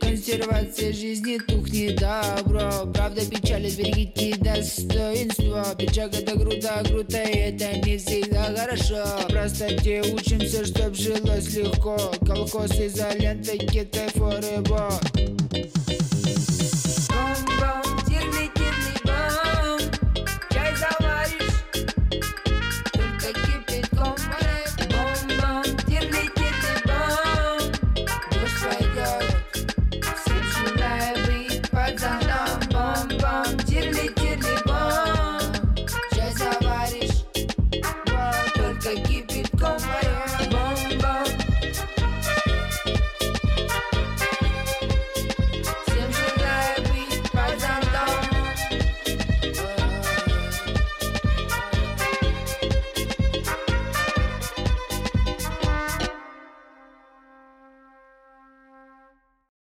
Консервация 0.00 0.92
жизни 0.92 1.38
тухнет 1.38 1.96
добро. 1.96 2.90
Правда 2.92 3.24
печали, 3.26 3.70
берегите 3.70 4.36
достоинство. 4.36 5.66
Печаль 5.78 6.10
это 6.10 6.32
круто, 6.38 6.82
круто, 6.86 7.16
это 7.16 7.78
не 7.86 7.98
всегда 8.00 8.44
хорошо 8.56 9.04
Просто 9.28 9.76
те 9.78 10.02
учимся, 10.02 10.64
чтоб 10.64 10.94
жилось 10.94 11.54
легко. 11.54 11.96
Колхоз 12.26 12.70
изолентой, 12.72 13.58
китай 13.58 14.08
форебо 14.10 14.90